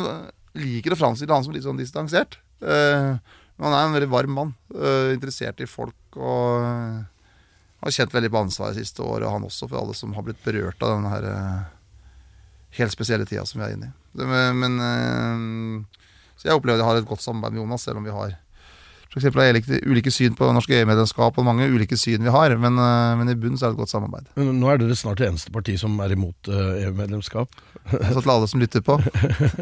liker 0.56 0.94
å 0.96 1.00
framstille 1.00 1.34
han 1.34 1.44
som 1.44 1.54
litt 1.56 1.66
sånn 1.66 1.80
distansert. 1.82 2.38
Eh, 2.64 3.12
men 3.58 3.68
han 3.70 3.76
er 3.76 3.88
en 3.90 3.98
veldig 3.98 4.12
varm 4.14 4.38
mann. 4.38 4.54
eh, 4.76 5.12
interessert 5.16 5.60
i 5.62 5.68
folk 5.70 6.18
og 6.18 6.64
eh, 6.64 7.02
har 7.84 7.92
kjent 7.98 8.14
veldig 8.16 8.30
på 8.32 8.42
ansvaret 8.46 8.78
det 8.78 8.86
siste 8.86 9.04
året, 9.04 9.26
og 9.28 9.34
han 9.36 9.44
også, 9.50 9.68
for 9.68 9.82
alle 9.82 9.96
som 9.98 10.14
har 10.16 10.24
blitt 10.24 10.40
berørt 10.46 10.80
av 10.86 10.94
denne 10.96 11.10
her 11.12 11.26
eh, 11.28 11.64
helt 12.80 12.94
spesielle 12.96 13.26
tida 13.28 13.44
som 13.50 13.60
vi 13.60 13.68
er 13.68 13.76
inne 13.76 13.90
i. 13.92 14.26
Men 14.56 14.78
eh, 14.80 16.08
Så 16.40 16.48
jeg 16.48 16.56
opplever 16.58 16.80
at 16.80 16.84
jeg 16.86 16.90
har 16.92 17.02
et 17.02 17.10
godt 17.10 17.26
samarbeid 17.26 17.58
med 17.58 17.64
Jonas, 17.66 17.84
selv 17.86 18.00
om 18.00 18.08
vi 18.08 18.14
har 18.16 18.38
for 19.14 19.22
eksempel, 19.22 19.44
har 19.46 19.58
ulike, 19.86 20.10
syn 20.12 20.34
på 20.34 20.48
norsk 20.56 20.72
EU-medlemskap 20.74 21.36
og 21.38 21.46
mange 21.46 21.68
ulike 21.70 21.94
syn 22.00 22.24
vi 22.26 22.32
har, 22.34 22.56
men, 22.58 22.80
eh, 22.82 23.12
men 23.20 23.30
i 23.30 23.36
bunnen 23.38 23.60
så 23.62 23.68
er 23.68 23.74
det 23.74 23.78
et 23.78 23.84
godt 23.84 23.92
samarbeid. 23.94 24.32
Men 24.40 24.56
nå 24.58 24.72
er 24.74 24.82
dere 24.82 24.98
snart 24.98 25.22
det 25.22 25.28
eneste 25.30 25.54
parti 25.54 25.76
som 25.78 25.94
er 26.02 26.16
imot 26.16 26.50
eh, 26.50 26.88
EU-medlemskap. 26.88 27.54
Så 27.92 28.24
til 28.24 28.32
alle 28.32 28.48
som 28.50 28.62
lytter 28.64 28.82
på, 28.82 28.96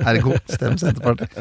ergo 0.08 0.38
stem 0.48 0.78
Senterpartiet. 0.80 1.36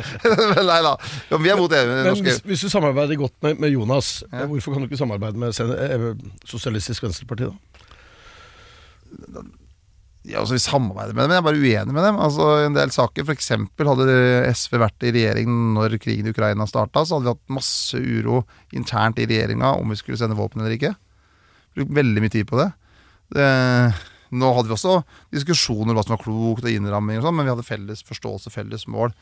Nei 0.70 0.80
da. 0.86 0.94
Ja, 1.28 1.40
vi 1.42 1.52
er 1.52 1.60
mot 1.60 1.72
EU. 1.76 1.92
Men 1.92 2.22
hvis, 2.24 2.40
hvis 2.46 2.64
du 2.64 2.70
samarbeider 2.72 3.20
godt 3.20 3.36
med, 3.44 3.60
med 3.60 3.74
Jonas, 3.74 4.22
Ja. 4.32 4.46
hvorfor 4.46 4.72
kan 4.72 4.80
du 4.84 4.88
ikke 4.88 5.00
samarbeide 5.02 5.36
med 5.36 5.60
eh, 5.60 6.08
Sosialistisk 6.48 7.04
Venstreparti, 7.04 7.50
da? 7.52 9.44
Ja, 10.22 10.38
altså, 10.38 10.54
vi 10.54 10.62
samarbeider 10.62 11.16
med 11.16 11.24
dem, 11.24 11.30
men 11.30 11.34
jeg 11.34 11.42
er 11.42 11.46
bare 11.48 11.62
uenig 11.62 11.94
med 11.96 12.04
dem. 12.06 12.18
Altså, 12.22 12.48
en 12.62 12.76
del 12.76 12.92
saker, 12.94 13.26
f.eks. 13.26 13.48
hadde 13.88 14.18
SV 14.54 14.76
vært 14.78 15.06
i 15.08 15.10
regjering 15.16 15.56
når 15.74 15.96
krigen 16.02 16.28
i 16.28 16.34
Ukraina 16.34 16.66
starta, 16.70 17.02
så 17.02 17.18
hadde 17.18 17.26
vi 17.26 17.32
hatt 17.34 17.56
masse 17.58 17.98
uro 17.98 18.44
internt 18.70 19.18
i 19.18 19.26
regjeringa 19.26 19.74
om 19.80 19.90
vi 19.90 19.98
skulle 19.98 20.20
sende 20.20 20.38
våpen 20.38 20.62
eller 20.62 20.76
ikke. 20.76 20.94
Brukt 21.74 21.94
veldig 21.98 22.22
mye 22.22 22.34
tid 22.36 22.46
på 22.46 22.60
det. 22.60 22.70
det 23.34 23.50
nå 24.32 24.48
hadde 24.56 24.70
vi 24.70 24.76
også 24.76 25.00
diskusjoner 25.34 25.90
om 25.92 25.98
hva 25.98 26.04
som 26.06 26.14
var 26.14 26.22
klokt 26.22 26.64
og 26.64 26.70
innramming, 26.72 27.18
og 27.20 27.26
sånn, 27.26 27.36
men 27.36 27.48
vi 27.48 27.52
hadde 27.52 27.66
felles 27.66 28.04
forståelse, 28.08 28.52
felles 28.54 28.86
mål. 28.88 29.12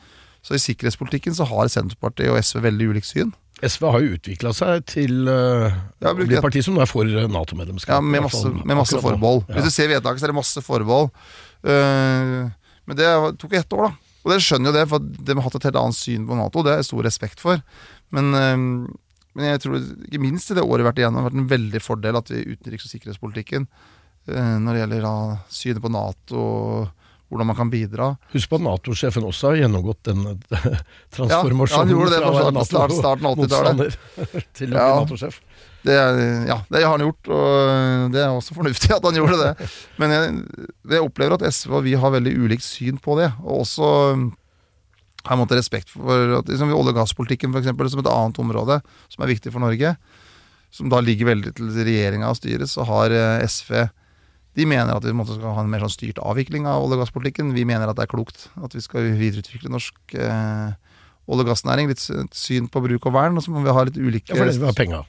Så 0.47 0.57
i 0.57 0.63
sikkerhetspolitikken 0.63 1.35
så 1.37 1.49
har 1.49 1.69
Senterpartiet 1.73 2.31
og 2.33 2.39
SV 2.39 2.63
veldig 2.69 2.93
ulikt 2.93 3.09
syn. 3.09 3.33
SV 3.67 3.87
har 3.93 4.03
jo 4.03 4.17
utvikla 4.17 4.53
seg 4.57 4.85
til 4.89 5.29
uh, 5.29 5.69
Ja, 6.01 6.13
å 6.13 6.17
bli 6.17 6.29
det. 6.29 6.39
et 6.39 6.45
parti 6.45 6.63
som 6.65 6.77
nå 6.77 6.83
er 6.85 6.89
for 6.89 7.09
eh, 7.09 7.29
Nato-medlemskap. 7.31 7.99
Ja, 7.99 8.01
med 8.01 8.25
masse, 8.25 8.49
med 8.49 8.79
masse 8.79 9.01
forbehold. 9.03 9.45
Ja. 9.49 9.59
Hvis 9.59 9.69
du 9.69 9.75
ser 9.75 9.91
vedtaket, 9.93 10.23
så 10.23 10.29
er 10.29 10.33
det 10.33 10.39
masse 10.39 10.63
forbehold. 10.65 11.11
Uh, 11.61 12.49
men 12.89 12.99
det 12.99 13.11
tok 13.43 13.59
ett 13.59 13.77
år, 13.77 13.91
da. 13.91 14.15
Og 14.21 14.33
dere 14.33 14.45
skjønner 14.45 14.71
jo 14.71 14.77
det, 14.77 14.87
for 14.91 15.05
de 15.05 15.37
har 15.37 15.47
hatt 15.47 15.59
et 15.61 15.69
helt 15.69 15.81
annet 15.81 15.99
syn 15.99 16.27
på 16.29 16.39
Nato. 16.39 16.65
Det 16.65 16.73
har 16.73 16.83
jeg 16.83 16.91
stor 16.91 17.07
respekt 17.09 17.45
for. 17.45 17.63
Men, 18.17 18.33
uh, 18.33 19.17
men 19.37 19.51
jeg 19.53 19.65
tror 19.65 19.81
ikke 19.81 20.23
minst 20.23 20.53
i 20.53 20.57
det 20.59 20.65
året 20.65 20.81
vi 20.81 20.87
har 20.87 20.93
vært 20.93 21.03
igjennom, 21.05 21.21
har 21.23 21.31
vært 21.31 21.43
en 21.43 21.51
veldig 21.53 21.83
fordel 21.85 22.21
at 22.21 22.33
vi 22.33 22.41
i 22.41 22.57
utenriks- 22.57 22.89
og 22.89 22.95
sikkerhetspolitikken, 22.97 23.69
når 24.31 24.75
det 24.77 24.81
gjelder 24.83 25.05
da, 25.07 25.13
synet 25.51 25.83
på 25.83 25.91
Nato 25.91 26.41
og 26.41 27.00
hvordan 27.31 27.47
man 27.47 27.57
kan 27.57 27.71
bidra 27.71 28.11
Husk 28.35 28.51
på 28.51 28.59
at 28.59 28.65
Nato-sjefen 28.67 29.25
også 29.29 29.53
har 29.53 29.61
gjennomgått 29.63 30.01
den 30.11 30.25
transformasjonen. 31.15 31.71
Ja, 31.71 31.79
han 31.85 31.93
gjorde 31.95 32.11
det 32.11 32.21
fra 32.25 32.51
å 32.51 32.65
start- 32.67 32.95
starten 32.97 33.29
av 33.31 33.37
80-tallet. 33.39 33.97
NATO-motstander 33.97 34.47
til 34.59 34.75
å 34.75 34.77
Ja. 34.77 34.87
bli 34.91 35.05
Nato-sjef. 35.05 35.41
Det, 35.81 35.95
ja, 36.51 36.57
det 36.69 36.83
har 36.85 36.91
han 36.93 37.01
gjort, 37.07 37.29
og 37.33 38.11
det 38.13 38.21
er 38.21 38.35
også 38.37 38.53
fornuftig 38.59 38.91
at 38.99 39.07
han 39.07 39.17
gjorde 39.17 39.39
det. 39.41 39.69
Men 40.03 40.13
jeg, 40.13 40.35
jeg 40.93 41.07
opplever 41.07 41.39
at 41.39 41.47
SV 41.55 41.79
og 41.79 41.87
vi 41.87 41.95
har 41.97 42.13
veldig 42.13 42.35
ulikt 42.37 42.67
syn 42.67 42.99
på 43.01 43.17
det. 43.17 43.31
Og 43.41 43.63
også 43.63 43.89
um, 44.19 44.27
har 45.25 45.37
jeg 45.37 45.41
måttet 45.41 45.61
respekt 45.63 45.95
for 45.95 46.37
at 46.43 46.51
liksom, 46.53 46.75
olje- 46.77 46.93
og 46.93 46.99
gasspolitikken 47.01 47.55
for 47.55 47.63
eksempel, 47.63 47.89
som 47.93 48.03
et 48.05 48.11
annet 48.13 48.43
område 48.43 48.81
som 49.09 49.25
er 49.25 49.33
viktig 49.33 49.55
for 49.55 49.65
Norge, 49.65 49.95
som 50.71 50.93
da 50.93 51.01
ligger 51.03 51.31
veldig 51.33 51.55
til 51.57 51.73
regjeringa 51.75 52.29
og 52.31 52.37
styret, 52.39 52.69
så 52.71 52.85
har 52.87 53.11
eh, 53.17 53.41
SV 53.49 53.87
de 54.59 54.67
mener 54.67 54.91
at 54.97 55.05
vi 55.07 55.13
måtte 55.15 55.37
skal 55.37 55.55
ha 55.55 55.63
en 55.63 55.71
mer 55.71 55.85
sånn 55.85 55.93
styrt 55.95 56.19
avvikling 56.19 56.67
av 56.67 56.83
olje- 56.83 56.97
og 56.99 57.05
gasspolitikken. 57.05 57.53
Vi 57.55 57.63
mener 57.69 57.89
at 57.91 57.97
det 58.01 58.07
er 58.09 58.11
klokt 58.11 58.49
at 58.59 58.75
vi 58.75 58.83
skal 58.83 59.13
videreutvikle 59.19 59.71
norsk 59.71 60.17
eh, 60.19 60.73
olje- 61.31 61.45
og 61.47 61.51
gassnæring. 61.53 61.91
Litt 61.93 62.03
syn 62.35 62.67
på 62.73 62.83
bruk 62.83 63.07
og 63.07 63.15
vern, 63.15 63.39
og 63.39 63.45
så 63.47 63.55
må 63.55 63.63
vi 63.63 63.71
ha 63.77 63.85
litt 63.87 64.01
ulike 64.01 64.33
Ja, 64.35 64.41
for 64.41 64.51
det 64.51 64.59
vil 64.59 64.67
ha 64.73 64.75
penger. 64.77 65.07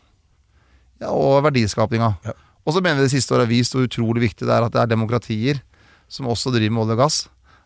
ja, 1.01 1.09
og 1.09 1.41
verdiskapinga. 1.47 2.11
Ja. 2.27 2.35
Og 2.61 2.75
så 2.75 2.81
mener 2.85 3.01
vi 3.01 3.07
det 3.09 3.15
siste 3.15 3.33
året 3.33 3.47
har 3.47 3.53
vist 3.55 3.73
hvor 3.73 3.87
utrolig 3.87 4.21
viktig 4.29 4.45
det 4.45 4.53
er 4.53 4.67
at 4.67 4.73
det 4.75 4.81
er 4.83 4.91
demokratier 4.93 5.61
som 6.11 6.27
også 6.29 6.51
driver 6.53 6.75
med 6.75 6.83
olje 6.83 6.97
og 6.99 7.01
gass. 7.01 7.21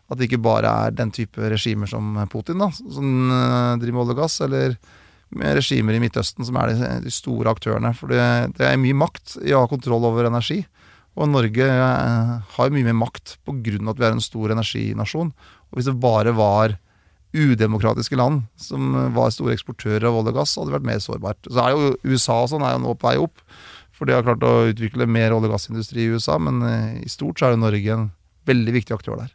At 0.08 0.16
det 0.16 0.30
ikke 0.30 0.40
bare 0.40 0.70
er 0.86 0.94
den 0.96 1.10
type 1.12 1.36
regimer 1.50 1.90
som 1.90 2.14
Putin, 2.32 2.62
da, 2.62 2.70
som 2.72 3.28
eh, 3.28 3.76
driver 3.82 3.92
med 3.98 4.02
olje 4.06 4.16
og 4.16 4.22
gass, 4.22 4.40
eller 4.46 4.78
med 5.36 5.56
regimer 5.58 5.96
i 5.96 6.00
Midtøsten 6.00 6.46
som 6.46 6.56
er 6.62 6.70
de, 6.72 6.90
de 7.04 7.12
store 7.12 7.50
aktørene. 7.52 7.90
For 7.98 8.08
det, 8.14 8.22
det 8.56 8.68
er 8.70 8.80
mye 8.80 8.96
makt 8.96 9.36
i 9.44 9.52
å 9.52 9.64
ha 9.64 9.68
kontroll 9.68 10.06
over 10.08 10.30
energi. 10.30 10.62
Og 11.16 11.30
Norge 11.32 11.66
eh, 11.66 12.32
har 12.56 12.74
mye 12.74 12.86
mer 12.88 12.98
makt 12.98 13.38
pga. 13.46 13.78
at 13.90 14.00
vi 14.00 14.08
er 14.08 14.12
en 14.12 14.24
stor 14.24 14.52
energinasjon. 14.52 15.32
Og 15.70 15.78
hvis 15.78 15.88
det 15.88 15.96
bare 16.00 16.34
var 16.36 16.76
udemokratiske 17.36 18.16
land 18.16 18.44
som 18.60 18.94
var 19.16 19.32
store 19.34 19.56
eksportører 19.56 20.06
av 20.08 20.18
olje 20.20 20.32
og 20.32 20.38
gass, 20.40 20.56
hadde 20.56 20.70
det 20.70 20.76
vært 20.78 20.90
mer 20.90 21.00
sårbart. 21.04 21.40
Så 21.48 21.62
er 21.62 21.74
jo 21.74 21.94
USA 22.04 22.42
og 22.42 22.52
sånn 22.52 22.64
er 22.64 22.76
jo 22.76 22.84
nå 22.84 22.94
på 22.96 23.10
vei 23.10 23.16
opp, 23.20 23.42
for 23.96 24.08
de 24.08 24.16
har 24.16 24.24
klart 24.24 24.44
å 24.44 24.68
utvikle 24.70 25.08
mer 25.08 25.34
olje- 25.36 25.48
og 25.48 25.56
gassindustri 25.56 26.04
i 26.04 26.12
USA, 26.12 26.36
men 26.40 26.60
eh, 26.68 27.00
i 27.04 27.12
stort 27.12 27.40
så 27.40 27.48
er 27.48 27.56
jo 27.56 27.64
Norge 27.64 27.96
en 27.96 28.10
veldig 28.48 28.76
viktig 28.78 28.96
aktør 28.96 29.20
der. 29.20 29.32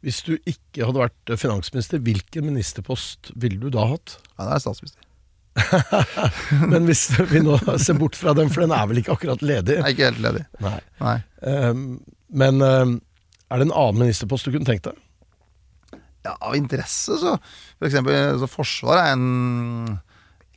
Hvis 0.00 0.22
du 0.24 0.34
ikke 0.48 0.86
hadde 0.88 1.02
vært 1.02 1.34
finansminister, 1.36 2.00
hvilken 2.00 2.48
ministerpost 2.48 3.34
ville 3.36 3.60
du 3.60 3.68
da 3.72 3.84
hatt? 3.92 4.16
Ja, 4.38 4.46
det 4.46 4.54
er 4.56 4.64
statsminister. 4.64 5.09
Men 6.72 6.86
hvis 6.86 7.08
vi 7.30 7.42
nå 7.42 7.58
ser 7.80 7.98
bort 7.98 8.18
fra 8.18 8.34
den, 8.38 8.50
for 8.52 8.64
den 8.64 8.74
er 8.74 8.88
vel 8.90 9.02
ikke 9.02 9.16
akkurat 9.16 9.42
ledig? 9.44 9.80
Er 9.80 9.92
ikke 9.92 10.10
helt 10.10 10.22
ledig. 10.24 10.44
Nei. 10.62 10.78
Nei. 11.02 11.16
Um, 11.42 11.84
men 12.30 12.62
um, 12.62 12.98
er 13.50 13.58
det 13.58 13.66
en 13.66 13.74
annen 13.74 14.04
ministerpost 14.04 14.46
du 14.46 14.52
kunne 14.54 14.68
tenkt 14.68 14.86
deg? 14.86 14.98
Ja, 16.22 16.36
av 16.36 16.54
interesse, 16.54 17.16
så 17.16 17.34
For 17.40 17.88
eksempel 17.88 18.38
så 18.42 18.48
Forsvaret 18.50 19.08
er 19.08 19.14
en 19.16 19.94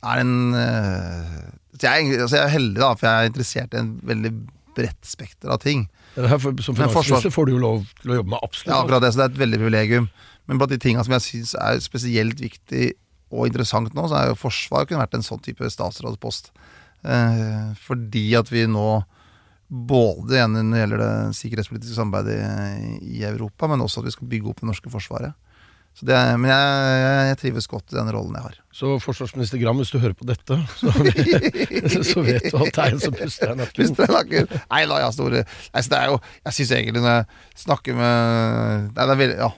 Er 0.04 0.20
en 0.20 0.34
eh, 0.60 1.38
så 1.80 1.88
jeg, 1.88 2.20
altså 2.20 2.36
jeg 2.36 2.44
er 2.44 2.52
heldig, 2.52 2.78
da, 2.78 2.90
for 2.94 3.08
jeg 3.08 3.24
er 3.24 3.30
interessert 3.30 3.72
i 3.74 3.80
en 3.80 3.94
veldig 4.06 4.30
bredt 4.76 5.08
spekter 5.08 5.50
av 5.50 5.58
ting. 5.62 5.88
Her, 6.14 6.36
som 6.38 6.76
finansminister 6.76 7.32
får 7.34 7.48
du 7.48 7.54
jo 7.56 7.62
lov 7.62 7.80
til 7.98 8.12
å 8.12 8.18
jobbe 8.20 8.30
med 8.34 8.46
absolutt 8.46 8.70
Ja, 8.70 8.76
akkurat 8.84 9.02
det, 9.02 9.10
så 9.10 9.20
det 9.20 9.24
er 9.24 9.32
et 9.32 9.40
veldig 9.40 9.58
privilegium. 9.58 10.06
Men 10.46 10.60
blant 10.60 10.70
de 10.70 10.78
tinga 10.82 11.02
som 11.06 11.16
jeg 11.16 11.24
syns 11.24 11.54
er 11.58 11.80
spesielt 11.82 12.42
viktig 12.42 12.92
og 13.34 13.48
interessant 13.50 13.92
nå, 13.96 14.06
så 14.08 14.20
er 14.20 14.30
jo 14.30 14.38
forsvar 14.38 14.86
kunne 14.86 15.02
vært 15.02 15.18
en 15.18 15.26
sånn 15.26 15.42
type 15.44 15.66
statsrådspost. 15.74 16.52
Eh, 17.04 17.72
fordi 17.84 18.28
at 18.38 18.48
vi 18.54 18.64
nå 18.70 18.88
både 19.68 20.36
igjen 20.38 20.54
når 20.54 20.70
det 20.70 20.82
gjelder 20.82 21.00
det 21.02 21.12
sikkerhetspolitiske 21.40 21.96
samarbeidet 21.96 22.36
i, 22.38 23.18
i 23.18 23.24
Europa, 23.26 23.66
men 23.70 23.82
også 23.84 24.02
at 24.02 24.08
vi 24.10 24.14
skal 24.14 24.28
bygge 24.30 24.52
opp 24.52 24.60
det 24.62 24.68
norske 24.70 24.92
forsvaret. 24.92 25.34
Så 25.94 26.06
det, 26.08 26.14
er- 26.18 26.38
men 26.42 26.50
jeg, 26.50 27.02
jeg, 27.30 27.36
trives 27.38 27.68
godt 27.70 27.92
i 27.92 27.96
den 27.96 28.08
rollen 28.10 28.34
jeg 28.34 28.42
har. 28.48 28.56
Så 28.74 28.96
forsvarsminister 29.02 29.60
Gram, 29.62 29.78
hvis 29.78 29.92
du 29.94 30.00
hører 30.02 30.16
på 30.18 30.26
dette, 30.26 30.56
så, 30.80 30.90
så 32.10 32.24
vet 32.26 32.48
du 32.50 32.56
at 32.58 32.72
det 32.74 32.82
er 32.82 32.96
en 32.96 33.02
som 33.04 33.14
puster 33.14 33.52
deg 33.52 33.60
nakken. 33.60 33.76
Puster 33.78 34.10
nakken? 34.10 34.48
Nei 34.72 34.80
da, 34.90 34.96
jeg 34.98 35.06
har 35.06 35.14
store 35.14 35.44
Nei, 35.46 35.82
så 35.86 35.92
det 35.92 36.00
er 36.00 36.10
jo 36.10 36.16
Jeg 36.48 36.56
syns 36.58 36.72
egentlig 36.80 37.04
når 37.04 37.14
jeg 37.14 37.62
snakker 37.62 37.98
med 38.00 38.88
Nei, 38.90 39.04
det 39.04 39.06
er 39.14 39.20
veldig 39.22 39.38
Ja. 39.44 39.50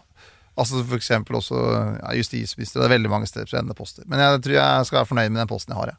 Altså 0.56 0.80
for 0.80 0.96
eksempel 0.96 1.36
også 1.36 1.56
ja, 2.00 2.14
justisminister. 2.16 2.80
Det 2.80 2.86
er 2.88 2.94
veldig 2.96 3.10
mange 3.12 3.28
steder 3.28 3.48
spennende 3.50 3.76
poster. 3.76 4.06
Men 4.08 4.22
jeg 4.22 4.40
tror 4.46 4.56
jeg 4.56 4.86
skal 4.88 4.98
være 4.98 5.10
fornøyd 5.10 5.34
med 5.34 5.42
den 5.42 5.50
posten 5.50 5.74
jeg 5.74 5.80
har, 5.82 5.92
jeg. 5.92 5.98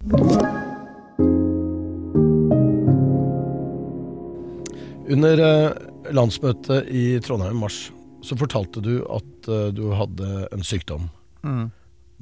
Under 5.07 5.39
eh, 5.39 5.69
landsmøtet 6.11 6.89
i 6.89 7.03
Trondheim 7.23 7.55
i 7.55 7.61
mars 7.61 7.77
så 8.25 8.35
fortalte 8.35 8.81
du 8.83 8.95
at 9.13 9.47
eh, 9.47 9.69
du 9.77 9.91
hadde 9.95 10.47
en 10.51 10.65
sykdom. 10.65 11.05
Mm. 11.45 11.69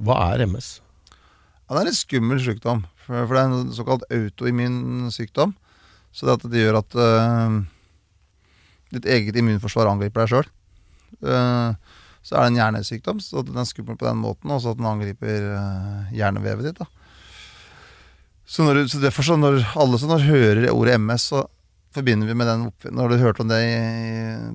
Hva 0.06 0.18
er 0.34 0.44
MS? 0.46 0.68
Ja, 1.66 1.72
det 1.72 1.80
er 1.80 1.90
en 1.90 1.98
skummel 1.98 2.42
sykdom. 2.44 2.84
For, 3.06 3.24
det 3.32 3.40
er 3.40 3.48
en 3.48 3.72
såkalt 3.74 4.04
autoimmun 4.12 5.08
sykdom. 5.14 5.56
Så 6.12 6.28
det, 6.28 6.36
at 6.36 6.50
det 6.52 6.62
gjør 6.62 6.78
at 6.78 6.94
uh, 6.96 7.56
ditt 8.94 9.08
eget 9.10 9.36
immunforsvar 9.36 9.90
angriper 9.90 10.22
deg 10.22 10.30
sjøl. 10.32 10.46
Så 12.26 12.34
er 12.34 12.42
det 12.42 12.52
en 12.52 12.58
hjernesykdom, 12.58 13.20
så 13.22 13.44
den 13.46 13.58
er 13.60 13.68
skummel 13.68 13.98
på 13.98 14.08
den 14.08 14.18
måten, 14.18 14.50
og 14.50 14.58
så 14.62 14.72
at 14.74 14.80
den 14.80 14.88
angriper 14.90 15.44
øh, 15.54 16.14
hjernevevet 16.16 16.66
ditt. 16.66 16.80
da. 16.80 16.88
Så, 18.46 18.66
når, 18.66 18.86
så 18.90 19.02
derfor 19.02 19.26
så 19.26 19.36
når 19.38 19.60
alle 19.78 20.00
som 20.02 20.10
hører 20.18 20.66
ordet 20.72 20.98
MS, 20.98 21.28
så 21.30 21.44
forbinder 21.94 22.28
vi 22.28 22.36
med 22.38 22.50
den. 22.50 22.66
Når 22.94 23.10
du 23.10 23.16
hørte 23.22 23.42
om 23.42 23.50
det 23.50 23.60
i 23.62 23.78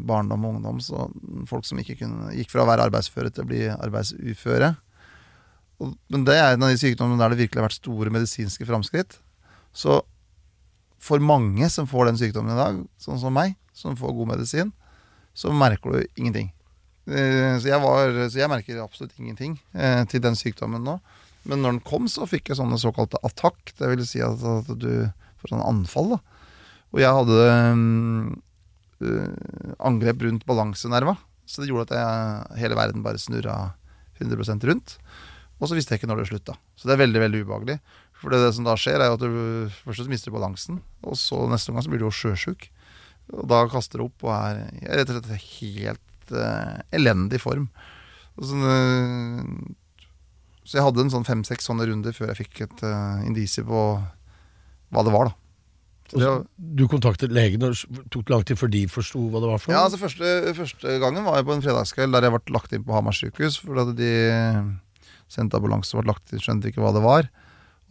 barndom 0.08 0.46
og 0.46 0.58
ungdom, 0.58 0.84
så 0.84 1.08
folk 1.50 1.66
som 1.68 1.80
ikke 1.82 1.98
kunne, 2.04 2.32
gikk 2.36 2.52
fra 2.52 2.66
å 2.66 2.70
være 2.70 2.90
arbeidsføre 2.90 3.32
til 3.32 3.46
å 3.46 3.50
bli 3.50 3.66
arbeidsuføre. 3.72 4.74
Og, 5.82 5.96
men 6.14 6.28
det 6.28 6.38
er 6.38 6.54
en 6.54 6.68
av 6.68 6.72
de 6.72 6.80
sykdommene 6.80 7.20
der 7.24 7.34
det 7.34 7.42
virkelig 7.46 7.64
har 7.64 7.70
vært 7.70 7.80
store 7.80 8.14
medisinske 8.14 8.68
framskritt. 8.68 9.18
Så 9.74 10.04
for 11.02 11.24
mange 11.24 11.72
som 11.74 11.88
får 11.90 12.12
den 12.12 12.20
sykdommen 12.20 12.54
i 12.54 12.60
dag, 12.60 12.84
sånn 13.02 13.20
som 13.20 13.34
meg, 13.34 13.56
som 13.74 13.98
får 13.98 14.16
god 14.20 14.36
medisin, 14.36 14.76
så 15.34 15.56
merker 15.56 15.96
du 15.96 16.20
ingenting. 16.20 16.52
Eh, 17.10 17.58
Så 17.62 17.70
jeg, 17.72 17.80
var, 17.82 18.14
så 18.30 18.38
jeg 18.44 18.52
merker 18.52 18.84
absolutt 18.84 19.16
ingenting 19.18 19.58
eh, 19.74 20.04
til 20.12 20.22
den 20.24 20.38
sykdommen 20.38 20.84
nå. 20.86 21.00
Men 21.50 21.64
når 21.64 21.78
den 21.78 21.84
kom, 21.88 22.06
så 22.12 22.28
fikk 22.30 22.52
jeg 22.52 22.60
sånne 22.60 22.78
såkalte 22.78 23.18
attakk. 23.26 23.74
Det 23.80 23.90
vil 23.90 24.06
si 24.06 24.22
at, 24.22 24.38
at 24.46 24.70
du 24.78 25.10
får 25.42 25.56
sånn 25.56 25.66
anfall. 25.66 26.14
da. 26.14 26.20
Og 26.92 27.02
jeg 27.02 27.16
hadde 27.18 27.40
um, 27.74 28.42
angrep 29.82 30.22
rundt 30.28 30.46
balansenerva. 30.46 31.16
Så 31.50 31.64
det 31.64 31.72
gjorde 31.72 31.90
at 31.90 31.98
jeg, 31.98 32.60
hele 32.62 32.78
verden 32.78 33.02
bare 33.04 33.20
snurra 33.20 33.56
100% 34.22 34.68
rundt. 34.70 35.00
Og 35.58 35.70
så 35.70 35.78
visste 35.78 35.96
jeg 35.96 36.02
ikke 36.02 36.12
når 36.12 36.22
det 36.22 36.30
slutta. 36.30 36.56
Så 36.78 36.88
det 36.90 36.96
er 36.96 37.02
veldig 37.04 37.24
veldig 37.26 37.42
ubehagelig. 37.46 37.80
For 38.22 38.34
det, 38.34 38.44
det 38.46 38.54
som 38.54 38.68
da 38.68 38.78
skjer, 38.78 39.02
er 39.02 39.16
at 39.16 39.22
du 39.22 39.72
først 39.82 40.10
mister 40.10 40.30
du 40.30 40.38
balansen, 40.38 40.78
og 41.02 41.18
så 41.18 41.42
neste 41.50 41.74
gang 41.74 41.82
så 41.82 41.90
blir 41.90 42.02
du 42.04 42.06
jo 42.06 42.14
sjøsjuk. 42.14 42.68
Og 43.34 43.48
da 43.50 43.64
kaster 43.72 44.02
du 44.02 44.06
opp 44.10 44.26
og 44.28 44.34
er 44.36 44.62
rett 45.02 45.10
og 45.10 45.18
slett 45.24 45.46
helt 45.58 46.04
eh, 46.36 46.82
elendig 46.98 47.42
form. 47.44 47.68
Sånn, 48.42 48.64
uh, 48.64 49.76
så 50.64 50.78
jeg 50.80 50.86
hadde 50.86 51.04
en 51.04 51.12
sånn 51.14 51.28
fem-seks 51.28 51.68
sånne 51.68 51.86
runder 51.90 52.16
før 52.16 52.32
jeg 52.32 52.44
fikk 52.46 52.62
et 52.68 52.84
uh, 52.88 53.20
indisie 53.28 53.64
på 53.68 53.82
hva 54.92 55.04
det 55.08 55.14
var, 55.14 55.32
da. 55.32 55.38
Det, 56.12 56.24
var- 56.28 56.42
Du 56.56 56.84
kontaktet 56.92 57.32
legen, 57.32 57.64
og 57.64 58.08
tok 58.12 58.30
lang 58.34 58.44
tid 58.48 58.60
før 58.60 58.72
de 58.74 58.82
forsto 58.92 59.22
hva 59.32 59.40
det 59.40 59.48
var 59.52 59.62
for 59.64 59.72
ja, 59.72 59.84
altså 59.86 60.00
første, 60.02 60.32
første 60.58 60.98
gangen 61.00 61.24
var 61.24 61.38
jeg 61.40 61.48
på 61.48 61.54
en 61.56 61.64
fredagskveld 61.64 62.12
der 62.18 62.28
jeg 62.28 62.34
ble 62.36 62.56
lagt 62.58 62.74
inn 62.76 62.84
på 62.84 62.96
Hamar 62.98 63.16
sykehus. 63.16 63.60
For 63.64 63.80
at 63.80 63.94
de 63.96 64.10
sendte 65.32 65.56
ambulanse 65.56 65.96
og 65.96 66.04
ble 66.04 66.12
lagt 66.12 66.34
inn, 66.36 66.44
skjønte 66.44 66.68
ikke 66.72 66.84
hva 66.84 66.92
det 66.98 67.04
var. 67.06 67.30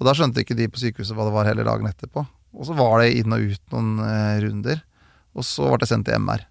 Og 0.00 0.04
da 0.08 0.12
skjønte 0.16 0.44
ikke 0.44 0.56
de 0.58 0.68
på 0.68 0.82
sykehuset 0.82 1.16
hva 1.16 1.24
det 1.28 1.32
var 1.36 1.48
heller 1.48 1.64
dagen 1.68 1.88
etterpå. 1.88 2.26
Og 2.56 2.66
så 2.68 2.76
var 2.76 3.00
det 3.00 3.14
inn 3.20 3.32
og 3.32 3.40
ut 3.54 3.72
noen 3.72 3.90
eh, 4.04 4.36
runder. 4.44 4.80
Og 5.38 5.46
så 5.46 5.68
ble 5.70 5.84
jeg 5.86 5.92
sendt 5.94 6.08
til 6.10 6.20
MR. 6.20 6.44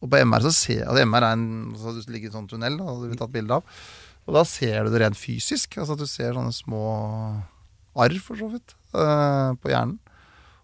Og 0.00 0.08
på 0.08 0.20
MR 0.24 0.44
så 0.46 0.52
ser 0.56 0.78
jeg 0.80 0.88
altså 0.88 1.04
MR 1.04 1.26
er 1.26 1.34
en 1.36 1.48
så 1.76 1.92
Du 1.92 2.12
ligger 2.12 2.28
i 2.28 2.32
en 2.32 2.38
sånn 2.38 2.48
tunnel 2.48 2.78
da, 2.80 2.88
og 2.88 3.08
vi 3.10 3.18
tatt 3.20 3.32
bilde 3.34 3.58
av. 3.60 3.80
Og 4.28 4.36
da 4.36 4.44
ser 4.48 4.84
du 4.86 4.92
det 4.94 5.02
rent 5.02 5.18
fysisk. 5.18 5.76
Altså 5.80 5.96
at 5.96 6.02
du 6.02 6.08
ser 6.08 6.36
sånne 6.36 6.54
små 6.54 6.82
arr, 8.00 8.14
for 8.22 8.38
så 8.38 8.48
vidt, 8.52 8.76
eh, 8.94 9.50
på 9.60 9.72
hjernen. 9.72 9.98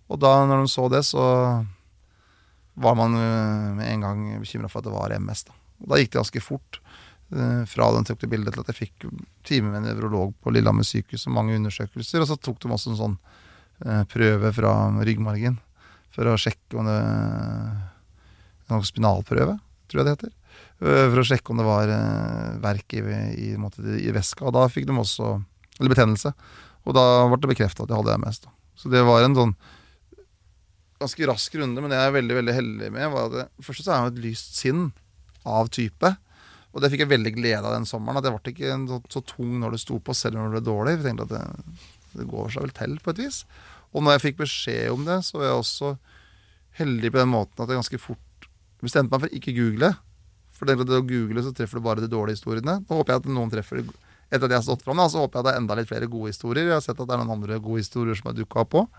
Og 0.07 0.21
da 0.23 0.33
når 0.47 0.63
de 0.63 0.71
så 0.71 0.87
det, 0.93 1.03
så 1.05 1.25
var 2.77 2.95
man 2.99 3.17
eh, 3.19 3.73
med 3.81 3.89
en 3.91 4.05
gang 4.05 4.21
bekymra 4.41 4.71
for 4.71 4.81
at 4.81 4.89
det 4.89 4.95
var 4.95 5.17
MS. 5.19 5.47
Da. 5.49 5.57
Og 5.83 5.91
da 5.91 5.99
gikk 6.01 6.13
det 6.13 6.21
ganske 6.21 6.45
fort. 6.45 6.81
eh, 7.35 7.65
Fra 7.67 7.91
den 7.97 8.07
tok 8.07 8.23
det 8.23 8.31
bildet 8.31 8.55
til 8.55 8.63
at 8.63 8.71
jeg 8.73 8.81
fikk 8.85 9.09
time 9.45 9.73
med 9.73 9.83
en 9.83 9.91
nevrolog 9.91 10.37
på 10.41 10.55
Lillehammer 10.55 10.87
sykehus 10.87 11.27
og 11.27 11.35
mange 11.37 11.57
undersøkelser. 11.59 12.23
Og 12.23 12.31
så 12.31 12.39
tok 12.39 12.63
de 12.63 12.71
også 12.71 12.95
en 12.95 13.03
sånn 13.03 13.19
prøve 14.09 14.55
fra 14.57 14.71
ryggmargen 15.05 15.59
for 16.09 16.25
å 16.31 16.39
sjekke 16.41 16.79
om 16.81 16.87
det 16.89 17.01
spinalprøve, 18.87 19.57
tror 19.89 20.01
jeg 20.01 20.07
det 20.09 20.15
heter. 20.17 20.33
eh, 20.83 21.07
For 21.13 21.23
å 21.23 21.27
sjekke 21.29 21.53
om 21.55 21.61
det 21.61 21.67
var 21.69 21.93
eh, 21.93 22.59
verk 22.65 22.97
i, 22.99 23.03
i, 23.37 23.49
i 23.55 24.15
væska. 24.15 24.47
Og 24.49 24.55
da 24.57 24.67
fikk 24.73 24.89
de 24.89 24.97
også 24.99 25.37
Eller 25.79 25.93
betennelse. 25.93 26.33
Og 26.87 26.95
da 26.97 27.03
ble 27.29 27.37
det 27.43 27.51
bekrefta 27.51 27.85
at 27.85 27.91
jeg 27.93 27.99
hadde 28.01 28.19
MS. 28.23 28.39
Da. 28.47 28.53
Så 28.81 28.89
det 28.93 29.03
var 29.05 29.25
en 29.27 29.35
sånn 29.37 29.57
ganske 30.97 31.27
rask 31.29 31.55
runde, 31.61 31.83
men 31.83 31.93
det 31.93 31.99
jeg 31.99 32.09
er 32.09 32.15
veldig 32.15 32.37
veldig 32.39 32.55
heldig 32.57 32.87
med, 32.95 33.11
var 33.13 33.27
at 33.29 33.51
først 33.61 33.85
så 33.85 33.93
er 33.93 33.99
jeg 34.07 34.15
et 34.15 34.23
lyst 34.25 34.57
sinn 34.57 34.87
av 35.45 35.69
type. 35.69 36.13
Og 36.73 36.81
det 36.81 36.89
fikk 36.93 37.03
jeg 37.05 37.11
veldig 37.13 37.33
glede 37.37 37.61
av 37.65 37.75
den 37.77 37.85
sommeren. 37.89 38.17
At 38.21 38.25
jeg 38.25 38.37
ble 38.37 38.53
ikke 38.55 38.79
så, 38.89 39.01
så 39.13 39.23
tung 39.29 39.59
når 39.61 39.77
det 39.77 39.83
sto 39.85 39.99
på, 40.01 40.17
selv 40.17 40.41
om 40.41 40.47
det 40.49 40.57
ble 40.57 40.65
dårlig. 40.71 40.97
Jeg 40.97 41.05
tenkte 41.11 41.27
at 41.29 41.35
det, 41.35 41.77
det 42.17 42.29
går 42.31 42.53
seg 42.55 42.65
vel 42.65 42.75
til, 42.81 42.97
på 43.05 43.13
et 43.13 43.23
vis. 43.27 43.43
Og 43.93 44.05
når 44.05 44.17
jeg 44.17 44.25
fikk 44.27 44.41
beskjed 44.43 44.93
om 44.93 45.05
det, 45.09 45.19
så 45.29 45.39
var 45.39 45.51
jeg 45.51 45.61
også 45.61 45.93
heldig 46.81 47.13
på 47.13 47.21
den 47.23 47.33
måten 47.33 47.63
at 47.65 47.71
jeg 47.73 47.81
ganske 47.81 48.01
fort 48.03 48.25
bestemte 48.85 49.13
meg 49.13 49.25
for 49.25 49.39
ikke 49.39 49.55
google. 49.57 49.93
For 50.57 50.69
det, 50.69 50.77
å 50.81 51.05
google 51.05 51.45
så 51.45 51.53
treffer 51.57 51.81
du 51.81 51.85
bare 51.85 52.05
de 52.05 52.11
dårlige 52.11 52.39
historiene. 52.39 52.79
Nå 52.83 53.01
håper 53.01 53.15
jeg 53.15 53.25
at 53.25 53.33
noen 53.33 53.53
treffer 53.53 53.85
Etter 54.27 54.49
at 54.49 54.57
jeg 54.57 54.59
har 54.59 54.65
stått 54.67 54.83
fram, 54.83 54.99
så 55.07 55.21
håper 55.23 55.39
jeg 55.39 55.43
at 55.45 55.47
det 55.47 55.51
er 55.53 55.61
enda 55.61 55.75
litt 55.79 55.87
flere 55.87 56.07
gode 56.11 56.33
historier. 56.33 56.65
Jeg 56.67 56.75
har 56.75 56.83
sett 56.83 56.99
at 56.99 57.07
det 57.07 57.15
er 57.15 57.21
noen 57.21 57.37
andre 57.37 57.61
gode 57.63 57.79
historier 57.79 58.17
som 58.19 58.33
har 58.33 58.35
dukka 58.35 58.65
opp 58.65 58.75
òg. 58.81 58.97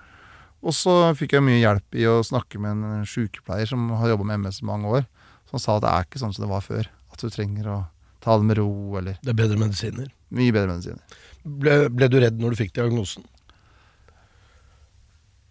Og 0.64 0.72
så 0.74 0.94
fikk 1.20 1.36
jeg 1.36 1.44
mye 1.44 1.60
hjelp 1.60 1.98
i 2.00 2.06
å 2.08 2.22
snakke 2.24 2.62
med 2.64 2.80
en 2.80 3.04
sykepleier 3.06 3.68
som 3.68 3.90
har 4.00 4.14
jobba 4.14 4.24
med 4.30 4.46
MS 4.46 4.62
i 4.64 4.70
mange 4.70 4.94
år. 5.00 5.04
Som 5.52 5.60
sa 5.60 5.76
at 5.76 5.84
det 5.84 5.92
er 5.92 6.08
ikke 6.08 6.22
sånn 6.24 6.32
som 6.32 6.46
det 6.46 6.52
var 6.54 6.64
før. 6.64 6.88
At 7.12 7.20
du 7.20 7.28
trenger 7.34 7.68
å 7.74 7.78
ta 8.24 8.38
det 8.40 8.48
med 8.48 8.60
ro, 8.62 8.70
eller 9.02 9.20
Det 9.20 9.34
er 9.34 9.42
bedre 9.44 9.60
medisiner. 9.60 10.08
mye 10.32 10.56
bedre 10.56 10.78
medisiner. 10.78 11.20
Ble, 11.44 11.76
ble 11.92 12.08
du 12.08 12.18
redd 12.24 12.40
når 12.40 12.56
du 12.56 12.62
fikk 12.64 12.74
diagnosen? 12.80 13.28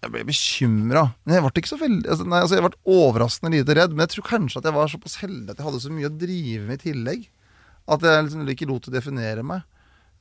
Jeg 0.05 0.13
ble 0.13 0.25
bekymra. 0.29 1.07
Men 1.25 1.39
jeg 1.39 1.45
ble 1.45 1.63
ikke 1.63 1.73
så 1.73 1.79
veldig 1.81 2.11
altså, 2.13 2.27
Nei, 2.29 2.43
altså, 2.45 2.59
jeg 2.59 2.67
ble 2.67 2.97
overraskende 2.97 3.53
lite 3.55 3.77
redd. 3.79 3.95
Men 3.95 4.05
jeg 4.05 4.17
tror 4.17 4.29
kanskje 4.29 4.61
at 4.61 4.69
jeg 4.69 4.77
var 4.77 4.93
såpass 4.93 5.17
heldig 5.23 5.55
at 5.55 5.61
jeg 5.61 5.69
hadde 5.69 5.83
så 5.83 5.95
mye 5.95 6.11
å 6.11 6.19
drive 6.21 6.69
med 6.69 6.79
i 6.79 6.85
tillegg. 6.85 7.27
At 7.97 8.05
jeg 8.05 8.27
liksom 8.27 8.47
ikke 8.53 8.69
lot 8.71 8.89
det 8.89 8.97
definere 8.99 9.47
meg. 9.47 9.67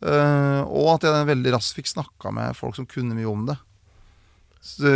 Uh, 0.03 0.61
og 0.67 0.89
at 0.97 1.05
jeg 1.07 1.27
veldig 1.29 1.53
raskt 1.55 1.77
fikk 1.77 1.88
snakka 1.89 2.31
med 2.35 2.57
folk 2.57 2.75
som 2.77 2.88
kunne 2.89 3.15
mye 3.17 3.29
om 3.29 3.45
det. 3.49 3.55
Så, 4.65 4.89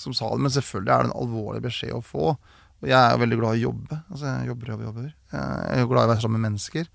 som 0.00 0.16
sa 0.16 0.32
det. 0.32 0.42
Men 0.42 0.54
selvfølgelig 0.54 0.94
er 0.94 1.04
det 1.04 1.12
en 1.12 1.18
alvorlig 1.22 1.64
beskjed 1.64 1.94
å 1.94 2.04
få. 2.04 2.34
Og 2.34 2.90
jeg 2.90 2.98
er 2.98 3.14
jo 3.14 3.22
veldig 3.22 3.40
glad 3.40 3.56
i 3.56 3.62
å 3.62 3.68
jobbe. 3.70 3.98
Altså, 4.10 4.28
jeg 4.28 4.50
jobber, 4.50 4.70
jobber, 4.74 4.88
jobber. 4.90 5.10
Jeg 5.34 5.74
er 5.74 5.82
jo 5.82 5.90
glad 5.92 6.02
i 6.02 6.08
å 6.08 6.12
være 6.14 6.24
sammen 6.24 6.40
med 6.40 6.50
mennesker. 6.50 6.88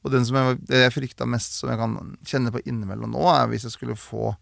Og 0.00 0.14
den 0.14 0.24
som 0.26 0.38
jeg, 0.38 0.60
det 0.68 0.84
jeg 0.84 0.94
frykta 0.96 1.28
mest 1.28 1.58
som 1.60 1.70
jeg 1.70 1.80
kan 1.80 1.96
kjenne 2.26 2.52
på 2.54 2.62
innimellom 2.64 3.12
nå, 3.12 3.24
er 3.32 3.50
hvis 3.50 3.66
jeg 3.68 3.74
skulle 3.76 3.98
få 4.00 4.32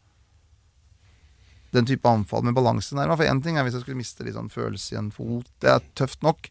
den 1.76 1.87
type 1.88 2.09
anfall 2.09 2.42
med 2.46 2.54
balansenerva. 2.57 3.16
For 3.18 3.28
én 3.28 3.42
ting 3.44 3.59
er 3.59 3.66
hvis 3.66 3.74
jeg 3.76 3.85
skulle 3.85 3.98
miste 4.00 4.24
litt 4.24 4.37
sånn 4.38 4.48
følelse 4.52 4.94
i 4.94 4.98
en 5.00 5.11
fot. 5.14 5.46
Det 5.61 5.70
er 5.74 5.85
tøft 5.98 6.22
nok. 6.24 6.48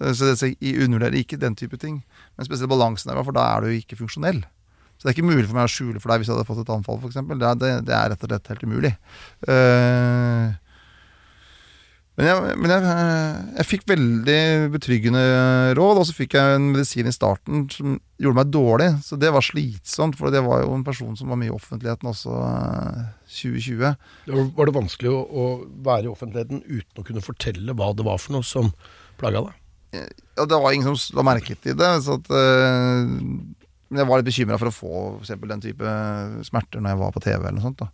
Eh, 0.00 0.12
Så 0.12 0.34
jeg 0.36 0.56
undervurderer 0.84 1.16
ikke 1.22 1.38
den 1.40 1.56
type 1.56 1.78
ting. 1.80 2.02
Men 2.36 2.46
spesielt 2.46 2.70
balansenerva, 2.70 3.24
for 3.24 3.32
da 3.32 3.46
er 3.56 3.60
du 3.64 3.70
jo 3.72 3.80
ikke 3.80 3.98
funksjonell. 4.02 4.42
Så 4.98 5.06
det 5.06 5.12
er 5.12 5.16
ikke 5.16 5.30
mulig 5.30 5.46
for 5.46 5.54
meg 5.54 5.68
å 5.68 5.70
skjule 5.70 6.00
for 6.02 6.10
deg 6.10 6.20
hvis 6.20 6.28
jeg 6.28 6.34
hadde 6.36 6.48
fått 6.48 6.64
et 6.64 6.72
anfall, 6.74 6.98
f.eks. 6.98 7.14
Det, 7.14 7.52
det, 7.62 7.68
det 7.86 7.94
er 7.94 8.08
rett 8.10 8.24
og 8.26 8.32
slett 8.32 8.48
helt 8.50 8.64
umulig. 8.66 8.90
Eh, 9.46 10.48
men 12.18 12.26
jeg, 12.26 12.54
men 12.58 12.72
jeg, 12.72 12.82
eh, 12.90 13.34
jeg 13.60 13.66
fikk 13.68 13.84
veldig 13.86 14.40
betryggende 14.74 15.20
råd, 15.78 16.00
og 16.00 16.06
så 16.08 16.14
fikk 16.16 16.34
jeg 16.34 16.56
en 16.56 16.64
medisin 16.72 17.06
i 17.06 17.14
starten 17.14 17.68
som 17.70 17.94
gjorde 18.18 18.38
meg 18.40 18.50
dårlig. 18.50 18.88
Så 19.06 19.14
det 19.22 19.30
var 19.36 19.46
slitsomt, 19.46 20.18
for 20.18 20.34
det 20.34 20.42
var 20.42 20.64
jo 20.64 20.72
en 20.74 20.82
person 20.86 21.14
som 21.18 21.30
var 21.30 21.38
mye 21.38 21.52
i 21.52 21.54
offentligheten 21.54 22.10
også 22.10 22.40
eh, 22.42 23.04
2020. 23.36 23.84
Var, 24.32 24.50
var 24.58 24.66
det 24.66 24.74
vanskelig 24.80 25.14
å, 25.14 25.20
å 25.22 25.46
være 25.86 26.08
i 26.08 26.10
offentligheten 26.10 26.64
uten 26.66 26.98
å 26.98 27.06
kunne 27.06 27.22
fortelle 27.22 27.78
hva 27.78 27.92
det 27.94 28.08
var 28.10 28.18
for 28.18 28.34
noe 28.34 28.50
som 28.50 28.72
plaga 29.22 29.46
deg? 29.46 29.62
Ja, 30.34 30.44
det 30.44 30.58
var 30.58 30.74
ingen 30.74 30.90
som 30.98 31.16
la 31.20 31.28
merke 31.30 31.54
til 31.54 31.78
det. 31.78 31.92
Så 32.02 32.18
at, 32.18 32.34
øh, 32.34 33.14
men 33.88 34.02
jeg 34.02 34.10
var 34.10 34.18
litt 34.18 34.32
bekymra 34.32 34.58
for 34.58 34.72
å 34.72 34.74
få 34.74 34.92
for 35.14 35.22
eksempel, 35.22 35.54
den 35.54 35.62
type 35.64 35.98
smerter 36.50 36.82
når 36.82 36.96
jeg 36.96 37.00
var 37.06 37.14
på 37.14 37.22
TV. 37.24 37.38
eller 37.38 37.60
noe 37.60 37.68
sånt 37.70 37.86
da. 37.86 37.92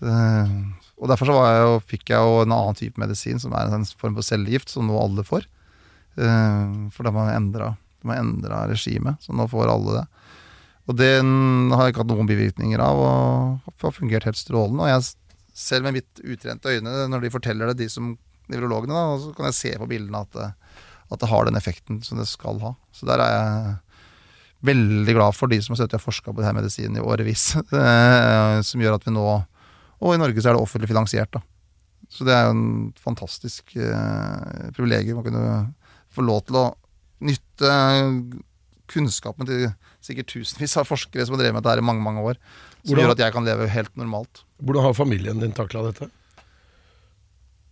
Eh, 0.00 0.54
og 1.00 1.08
Derfor 1.08 1.32
jeg, 1.32 1.60
jo- 1.64 1.82
fikk 1.88 2.12
jeg 2.12 2.20
jo 2.20 2.42
en 2.42 2.52
annen 2.52 2.76
type 2.76 3.00
medisin, 3.00 3.40
som 3.40 3.54
er 3.56 3.72
en 3.72 3.86
form 3.96 4.18
for 4.18 4.26
cellegift, 4.26 4.68
som 4.68 4.86
nå 4.86 4.98
alle 5.00 5.24
får. 5.24 5.46
Uh, 6.20 6.90
for 6.92 7.06
da 7.06 7.12
har 7.14 7.30
man 8.04 8.16
endre 8.18 8.66
regimet, 8.68 9.16
så 9.24 9.32
nå 9.32 9.46
får 9.48 9.72
alle 9.72 10.00
det. 10.00 10.06
Og 10.90 10.96
den 10.98 11.70
har 11.72 11.86
jeg 11.86 11.94
ikke 11.94 12.02
hatt 12.02 12.12
noen 12.12 12.28
bivirkninger 12.28 12.82
av, 12.82 13.00
og 13.00 13.74
har 13.84 13.94
fungert 13.94 14.26
helt 14.28 14.40
strålende. 14.40 14.84
Og 14.84 14.90
jeg, 14.90 15.54
selv 15.56 15.86
med 15.86 16.00
mitt 16.00 16.22
utrente 16.24 16.72
øyne, 16.72 17.06
når 17.08 17.24
de 17.24 17.32
forteller 17.32 17.70
det, 17.70 17.84
de 17.84 17.88
som 17.92 18.16
nevrologene, 18.50 18.96
da, 18.96 19.20
så 19.22 19.34
kan 19.36 19.48
jeg 19.48 19.58
se 19.58 19.76
på 19.78 19.88
bildene 19.90 20.24
at 20.24 20.34
det, 20.34 20.48
at 21.10 21.22
det 21.22 21.28
har 21.30 21.46
den 21.46 21.58
effekten 21.58 22.02
som 22.06 22.18
det 22.20 22.26
skal 22.30 22.58
ha. 22.62 22.74
Så 22.94 23.06
der 23.08 23.22
er 23.22 23.32
jeg 23.34 23.76
veldig 24.70 25.14
glad 25.16 25.36
for 25.36 25.50
de 25.50 25.60
som 25.62 25.72
har 25.74 25.80
støttet 25.80 26.00
og 26.00 26.04
forska 26.04 26.34
på 26.34 26.42
denne 26.42 26.58
medisinen 26.58 26.98
i 26.98 27.04
årevis. 27.04 27.54
eh, 27.56 28.58
som 28.66 28.82
gjør 28.82 28.98
at 28.98 29.06
vi 29.06 29.14
nå 29.14 29.26
Og 30.00 30.14
i 30.14 30.20
Norge 30.20 30.40
så 30.40 30.50
er 30.50 30.56
det 30.56 30.64
offentlig 30.64 30.88
finansiert, 30.90 31.32
da. 31.34 31.42
Så 32.10 32.24
det 32.26 32.34
er 32.34 32.48
jo 32.48 32.54
en 32.56 32.92
fantastisk 32.98 33.74
eh, 33.78 34.70
privilegium 34.74 35.20
å 35.20 35.24
kunne 35.26 35.42
få 36.10 36.24
lov 36.26 36.40
til 36.48 36.58
å 36.58 36.64
nytte 37.22 37.74
kunnskapen 38.90 39.46
til 39.46 39.68
sikkert 40.02 40.32
tusenvis 40.32 40.74
av 40.80 40.88
forskere 40.88 41.26
som 41.26 41.36
har 41.36 41.44
drevet 41.44 41.58
med 41.58 41.66
dette 41.66 41.82
i 41.82 41.86
mange 41.86 42.02
mange 42.02 42.24
år. 42.32 42.40
Som 42.82 42.96
Hvordan- 42.96 43.04
gjør 43.04 43.12
at 43.14 43.22
jeg 43.22 43.32
kan 43.36 43.44
leve 43.44 43.68
helt 43.68 43.96
normalt. 43.96 44.42
Hvordan 44.64 44.82
har 44.82 44.94
familien 44.94 45.38
din 45.38 45.52
takla 45.52 45.84
dette? 45.92 46.10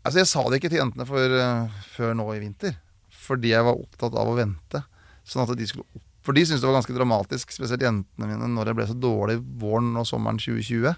Altså 0.04 0.18
Jeg 0.20 0.26
sa 0.26 0.42
det 0.48 0.60
ikke 0.62 0.70
til 0.70 0.80
jentene 0.80 1.06
for, 1.06 1.18
uh, 1.18 1.68
før 1.96 2.14
nå 2.14 2.28
i 2.36 2.40
vinter. 2.40 2.76
Fordi 3.10 3.50
jeg 3.50 3.64
var 3.64 3.74
opptatt 3.74 4.14
av 4.14 4.28
å 4.28 4.36
vente. 4.36 4.84
Sånn 5.26 5.42
at 5.42 5.56
de 5.56 5.66
skulle 5.66 5.84
opp. 5.84 6.02
For 6.22 6.32
de 6.32 6.44
syntes 6.44 6.60
det 6.60 6.68
var 6.68 6.80
ganske 6.80 6.94
dramatisk, 6.94 7.50
spesielt 7.52 7.80
jentene 7.80 8.26
mine, 8.28 8.48
når 8.48 8.66
jeg 8.66 8.76
ble 8.76 8.86
så 8.86 8.96
dårlig 9.00 9.38
våren 9.58 9.96
og 9.96 10.06
sommeren 10.06 10.38
2020. 10.38 10.94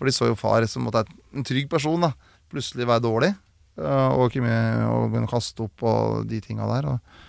For 0.00 0.08
de 0.08 0.14
så 0.16 0.30
jo 0.30 0.36
far 0.40 0.64
som 0.70 0.86
måtte 0.88 1.04
en 1.36 1.44
trygg 1.44 1.68
person, 1.68 2.00
da. 2.08 2.14
Plutselig 2.50 2.88
være 2.88 3.04
dårlig. 3.04 3.34
eh, 3.76 4.08
og 4.16 4.30
ikke 4.30 4.40
begynne 4.46 5.28
å 5.28 5.30
kaste 5.30 5.66
opp 5.66 5.84
og 5.84 6.24
de 6.30 6.40
tinga 6.40 6.64
der. 6.72 6.88
Og, 6.94 7.20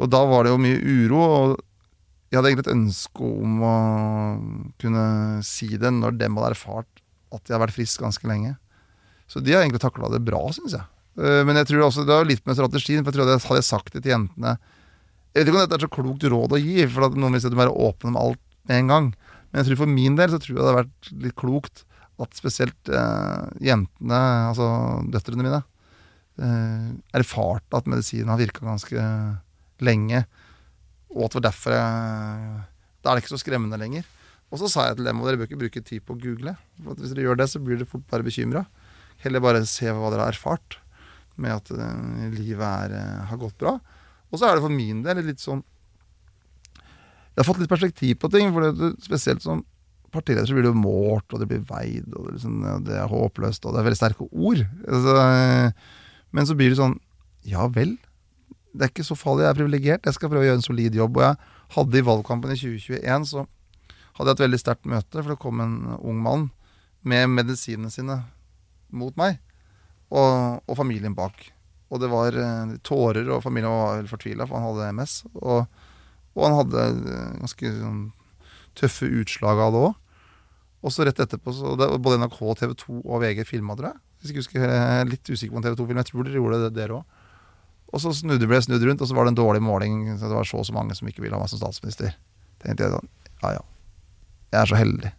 og 0.00 0.08
da 0.10 0.22
var 0.26 0.44
det 0.48 0.54
jo 0.54 0.62
mye 0.64 0.80
uro. 0.80 1.20
og 1.20 1.60
jeg 2.32 2.38
hadde 2.40 2.48
egentlig 2.48 2.64
et 2.64 2.72
ønske 2.78 3.28
om 3.44 3.60
å 3.68 3.76
kunne 4.80 5.04
si 5.44 5.68
det 5.76 5.90
når 5.92 6.16
dem 6.16 6.38
hadde 6.40 6.54
erfart 6.54 7.02
at 7.32 7.44
de 7.44 7.52
har 7.54 7.60
vært 7.60 7.76
friske 7.76 8.00
ganske 8.00 8.24
lenge. 8.28 8.54
Så 9.28 9.40
de 9.44 9.52
har 9.52 9.62
egentlig 9.62 9.82
takla 9.84 10.08
det 10.12 10.22
bra, 10.24 10.40
syns 10.52 10.74
jeg. 10.78 10.84
Eh, 11.20 11.42
Men 11.44 11.56
jeg 11.60 11.68
tror 11.70 11.86
også 11.90 12.06
det 12.08 12.16
var 12.16 12.28
litt 12.28 12.44
med 12.48 12.56
strategien. 12.56 13.04
For 13.04 13.12
jeg 13.12 13.20
tror 13.20 13.36
at 13.36 13.44
hadde 13.50 13.60
jeg 13.62 13.68
sagt 13.68 13.92
det 13.92 14.02
til 14.02 14.14
jentene 14.16 14.56
Jeg 15.32 15.44
vet 15.44 15.48
ikke 15.48 15.56
om 15.56 15.62
dette 15.64 15.76
er 15.78 15.84
så 15.86 15.92
klokt 15.92 16.24
råd 16.28 16.52
å 16.56 16.60
gi, 16.60 16.86
for 16.92 17.08
noen 17.16 17.32
vil 17.36 17.40
si 17.40 17.48
at 17.48 17.52
du 17.54 17.56
må 17.56 17.64
være 17.66 17.78
åpen 17.88 18.10
om 18.12 18.18
alt 18.20 18.40
med 18.68 18.78
en 18.82 18.90
gang. 18.92 19.06
Men 19.52 19.60
jeg 19.60 19.70
tror 19.70 19.82
for 19.84 19.92
min 19.92 20.16
del 20.16 20.32
så 20.32 20.40
tror 20.40 20.54
jeg 20.54 20.60
det 20.60 20.68
hadde 20.70 20.80
vært 20.80 21.10
litt 21.26 21.36
klokt 21.38 21.84
at 22.22 22.38
spesielt 22.38 22.90
eh, 22.92 23.44
jentene, 23.64 24.20
altså 24.48 24.66
døtrene 25.12 25.44
mine, 25.44 25.60
eh, 26.40 26.88
erfarte 27.18 27.78
at 27.78 27.88
medisinen 27.90 28.32
har 28.32 28.40
virka 28.40 28.64
ganske 28.64 29.06
lenge. 29.84 30.24
Og 31.12 31.26
at 31.26 31.34
det 31.34 31.40
var 31.40 31.48
derfor 31.50 31.76
jeg 31.76 32.60
Da 33.02 33.10
er 33.10 33.18
det 33.18 33.24
ikke 33.24 33.34
så 33.34 33.42
skremmende 33.42 33.80
lenger. 33.80 34.06
Og 34.52 34.60
så 34.60 34.68
sa 34.70 34.84
jeg 34.86 35.00
til 35.00 35.08
dem 35.08 35.18
og 35.18 35.26
dere 35.26 35.40
bør 35.40 35.48
ikke 35.48 35.58
bruke 35.58 35.80
tid 35.82 36.04
på 36.06 36.14
å 36.14 36.20
google. 36.22 36.52
For 36.84 36.94
at 36.94 37.00
hvis 37.02 37.12
dere 37.16 37.24
gjør 37.26 37.40
det, 37.40 37.48
så 37.50 37.58
blir 37.58 37.80
dere 37.80 37.88
fort 37.88 38.04
bare 38.12 38.22
bekymra. 38.22 38.62
Heller 39.24 39.42
bare 39.42 39.64
se 39.66 39.90
hva 39.90 40.12
dere 40.12 40.28
har 40.28 40.36
erfart 40.36 40.78
med 41.40 41.56
at 41.56 41.72
eh, 41.72 42.30
livet 42.36 42.62
er, 42.62 42.94
eh, 43.00 43.24
har 43.26 43.40
gått 43.40 43.56
bra. 43.58 43.78
Og 44.30 44.38
så 44.38 44.46
er 44.46 44.56
det 44.56 44.64
for 44.64 44.72
min 44.72 45.02
del 45.04 45.24
litt 45.26 45.42
sånn 45.42 45.64
Jeg 47.32 47.40
har 47.40 47.48
fått 47.48 47.62
litt 47.62 47.72
perspektiv 47.72 48.18
på 48.20 48.30
ting. 48.32 48.52
For 48.54 48.68
det, 48.68 48.92
spesielt 49.04 49.44
som 49.44 49.64
partileder 50.12 50.48
så 50.48 50.56
blir 50.56 50.68
jo 50.68 50.76
målt, 50.76 51.28
og 51.32 51.40
det 51.40 51.48
blir 51.48 51.62
veid, 51.68 52.10
og 52.12 52.26
det, 52.26 52.28
er 52.28 52.36
liksom, 52.36 52.56
det 52.84 52.96
er 53.00 53.08
håpløst, 53.08 53.64
og 53.64 53.72
det 53.72 53.80
er 53.80 53.86
veldig 53.88 54.00
sterke 54.00 54.28
ord. 54.28 54.60
Altså, 54.84 55.14
men 56.36 56.48
så 56.48 56.56
blir 56.58 56.72
det 56.72 56.80
sånn 56.80 56.98
Ja 57.48 57.64
vel. 57.72 57.96
Det 58.72 58.86
er 58.86 58.92
ikke 58.92 59.04
så 59.04 59.16
farlig, 59.18 59.46
jeg 59.46 59.52
er 59.52 59.58
privilegert. 59.58 60.06
Jeg 60.06 60.16
skal 60.16 60.30
prøve 60.30 60.44
å 60.44 60.48
gjøre 60.50 60.60
en 60.60 60.64
solid 60.64 60.94
jobb. 60.96 61.18
Og 61.18 61.24
jeg 61.26 61.56
hadde 61.76 61.98
i 61.98 62.04
valgkampen 62.06 62.52
i 62.54 62.60
2021 62.60 63.26
så 63.32 63.46
hadde 64.16 64.28
jeg 64.28 64.36
et 64.36 64.44
veldig 64.44 64.60
sterkt 64.60 64.88
møte, 64.88 65.18
for 65.18 65.32
det 65.32 65.40
kom 65.40 65.60
en 65.64 65.74
ung 65.98 66.20
mann 66.22 66.46
med 67.08 67.32
medisinene 67.32 67.90
sine 67.90 68.20
mot 68.92 69.16
meg, 69.18 69.40
og, 70.12 70.60
og 70.68 70.76
familien 70.78 71.16
bak. 71.16 71.48
Og 71.92 72.00
det 72.00 72.08
var 72.12 72.36
eh, 72.38 72.74
tårer, 72.84 73.26
og 73.32 73.42
familien 73.44 73.72
var 73.72 74.08
fortvila, 74.08 74.46
for 74.48 74.58
han 74.58 74.68
hadde 74.68 74.90
MS. 74.96 75.16
Og, 75.40 75.64
og 76.36 76.46
han 76.46 76.58
hadde 76.60 76.84
eh, 77.12 77.32
ganske 77.42 77.72
sånn, 77.78 78.04
tøffe 78.78 79.08
utslag 79.20 79.60
av 79.60 79.74
det 79.74 79.82
òg. 79.88 79.98
Og 80.82 80.90
så 80.90 81.06
rett 81.06 81.20
etterpå, 81.22 81.52
så 81.54 81.76
det, 81.78 81.88
både 82.02 82.18
NRK, 82.24 82.38
TV 82.58 82.72
2 82.80 83.00
og 83.02 83.20
VG 83.22 83.44
filma, 83.46 83.76
tror 83.78 83.92
jeg. 83.92 84.00
Hvis 84.22 84.32
jeg 84.32 84.40
husker, 84.40 84.64
jeg 84.64 85.02
er 85.02 85.10
litt 85.10 85.28
usikker 85.28 85.54
på 85.54 85.60
en 85.60 85.66
TV 85.66 85.76
2-film. 85.78 86.00
Jeg 86.00 86.08
tror 86.08 86.26
dere 86.26 86.40
gjorde 86.40 86.60
det, 86.64 86.70
dere 86.78 87.00
òg. 87.00 87.20
Og 87.92 88.00
så 88.00 88.12
snudde 88.16 88.48
ble 88.48 88.56
jeg 88.56 88.66
snudd 88.66 88.84
rundt, 88.88 89.02
og 89.04 89.10
så 89.10 89.16
var 89.16 89.26
det 89.26 89.34
en 89.34 89.40
dårlig 89.42 89.62
måling. 89.62 89.96
Så 90.16 90.30
det 90.30 90.36
var 90.38 90.48
så 90.48 90.62
og 90.62 90.66
så 90.66 90.74
mange 90.74 90.96
som 90.96 91.08
ikke 91.10 91.22
ville 91.24 91.36
ha 91.36 91.42
meg 91.42 91.50
som 91.52 91.60
statsminister. 91.60 92.16
tenkte 92.62 92.86
jeg 92.86 92.94
sånn, 92.94 93.10
ja 93.42 93.52
ja. 93.58 93.64
Jeg 94.52 94.60
er 94.62 94.70
så 94.70 94.78
heldig. 94.78 95.12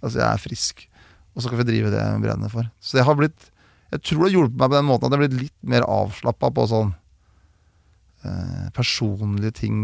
Altså, 0.00 0.20
jeg 0.20 0.28
er 0.28 0.42
frisk. 0.42 0.84
Og 1.34 1.42
så 1.42 1.50
kan 1.50 1.60
vi 1.60 1.68
drive 1.68 1.92
det 1.92 2.00
jeg 2.00 2.52
for. 2.52 2.70
Så 2.80 2.98
jeg 2.98 3.06
har 3.06 3.18
blitt 3.18 3.50
Jeg 3.90 4.02
tror 4.06 4.20
det 4.20 4.28
har 4.28 4.36
hjulpet 4.36 4.58
meg 4.60 4.70
på 4.70 4.76
den 4.76 4.86
måten 4.86 5.06
at 5.06 5.10
jeg 5.10 5.18
har 5.18 5.24
blitt 5.24 5.40
litt 5.42 5.56
mer 5.66 5.84
avslappa 5.90 6.50
på 6.54 6.66
sånn 6.70 6.92
eh, 6.92 6.99
personlige 8.76 9.54
ting 9.62 9.76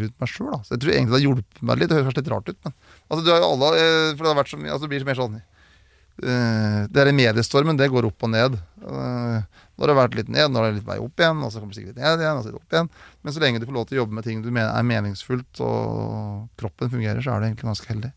rundt 0.00 0.14
meg 0.20 0.30
sjøl. 0.30 0.54
Jeg 0.70 0.80
tror 0.80 0.92
egentlig 0.92 1.12
det 1.12 1.18
har 1.18 1.24
hjulpet 1.26 1.58
meg 1.60 1.80
litt. 1.80 1.90
Det 1.90 1.98
høres 1.98 2.06
kanskje 2.08 2.22
litt 2.22 2.30
rart 2.32 2.48
ut, 2.48 2.60
men 2.64 2.72
altså, 3.08 3.24
du 3.24 3.32
har 3.32 3.42
jo 3.42 3.50
alle 3.50 3.72
eh, 3.80 4.12
For 4.14 4.22
det 4.22 4.30
har 4.30 4.38
vært 4.38 4.52
så 4.52 4.60
mye 4.60 4.72
altså, 4.72 4.86
Det 4.86 4.92
blir 4.94 5.04
mer 5.08 5.18
sånn 5.18 5.36
eh, 5.36 6.78
Det 6.88 7.02
er 7.02 7.12
mediestormen, 7.18 7.80
det 7.80 7.90
går 7.92 8.08
opp 8.08 8.24
og 8.24 8.32
ned. 8.32 8.56
Eh, 8.80 9.38
nå 9.44 9.84
har 9.84 9.92
det 9.92 9.98
vært 10.00 10.18
litt 10.20 10.32
ned, 10.32 10.48
nå 10.48 10.62
er 10.62 10.70
det 10.70 10.78
litt 10.78 10.88
vei 10.88 10.98
opp 11.02 11.20
igjen, 11.20 11.44
og 11.44 11.52
så 11.52 11.60
kommer 11.60 11.74
det 11.74 11.80
sikkert 11.82 11.96
litt 11.98 12.04
ned 12.06 12.24
igjen, 12.24 12.40
og 12.40 12.44
så 12.44 12.52
litt 12.52 12.60
opp 12.62 12.76
igjen. 12.78 12.90
Men 13.20 13.36
så 13.36 13.44
lenge 13.44 13.60
du 13.60 13.68
får 13.68 13.78
lov 13.78 13.88
til 13.90 13.98
å 13.98 14.02
jobbe 14.04 14.18
med 14.18 14.28
ting 14.28 14.42
du 14.44 14.50
mener 14.50 14.72
er 14.72 14.90
meningsfullt, 14.94 15.62
og 15.66 16.60
kroppen 16.60 16.92
fungerer, 16.92 17.20
så 17.24 17.34
er 17.34 17.42
du 17.42 17.48
egentlig 17.50 17.70
ganske 17.72 17.90
heldig. 17.92 18.12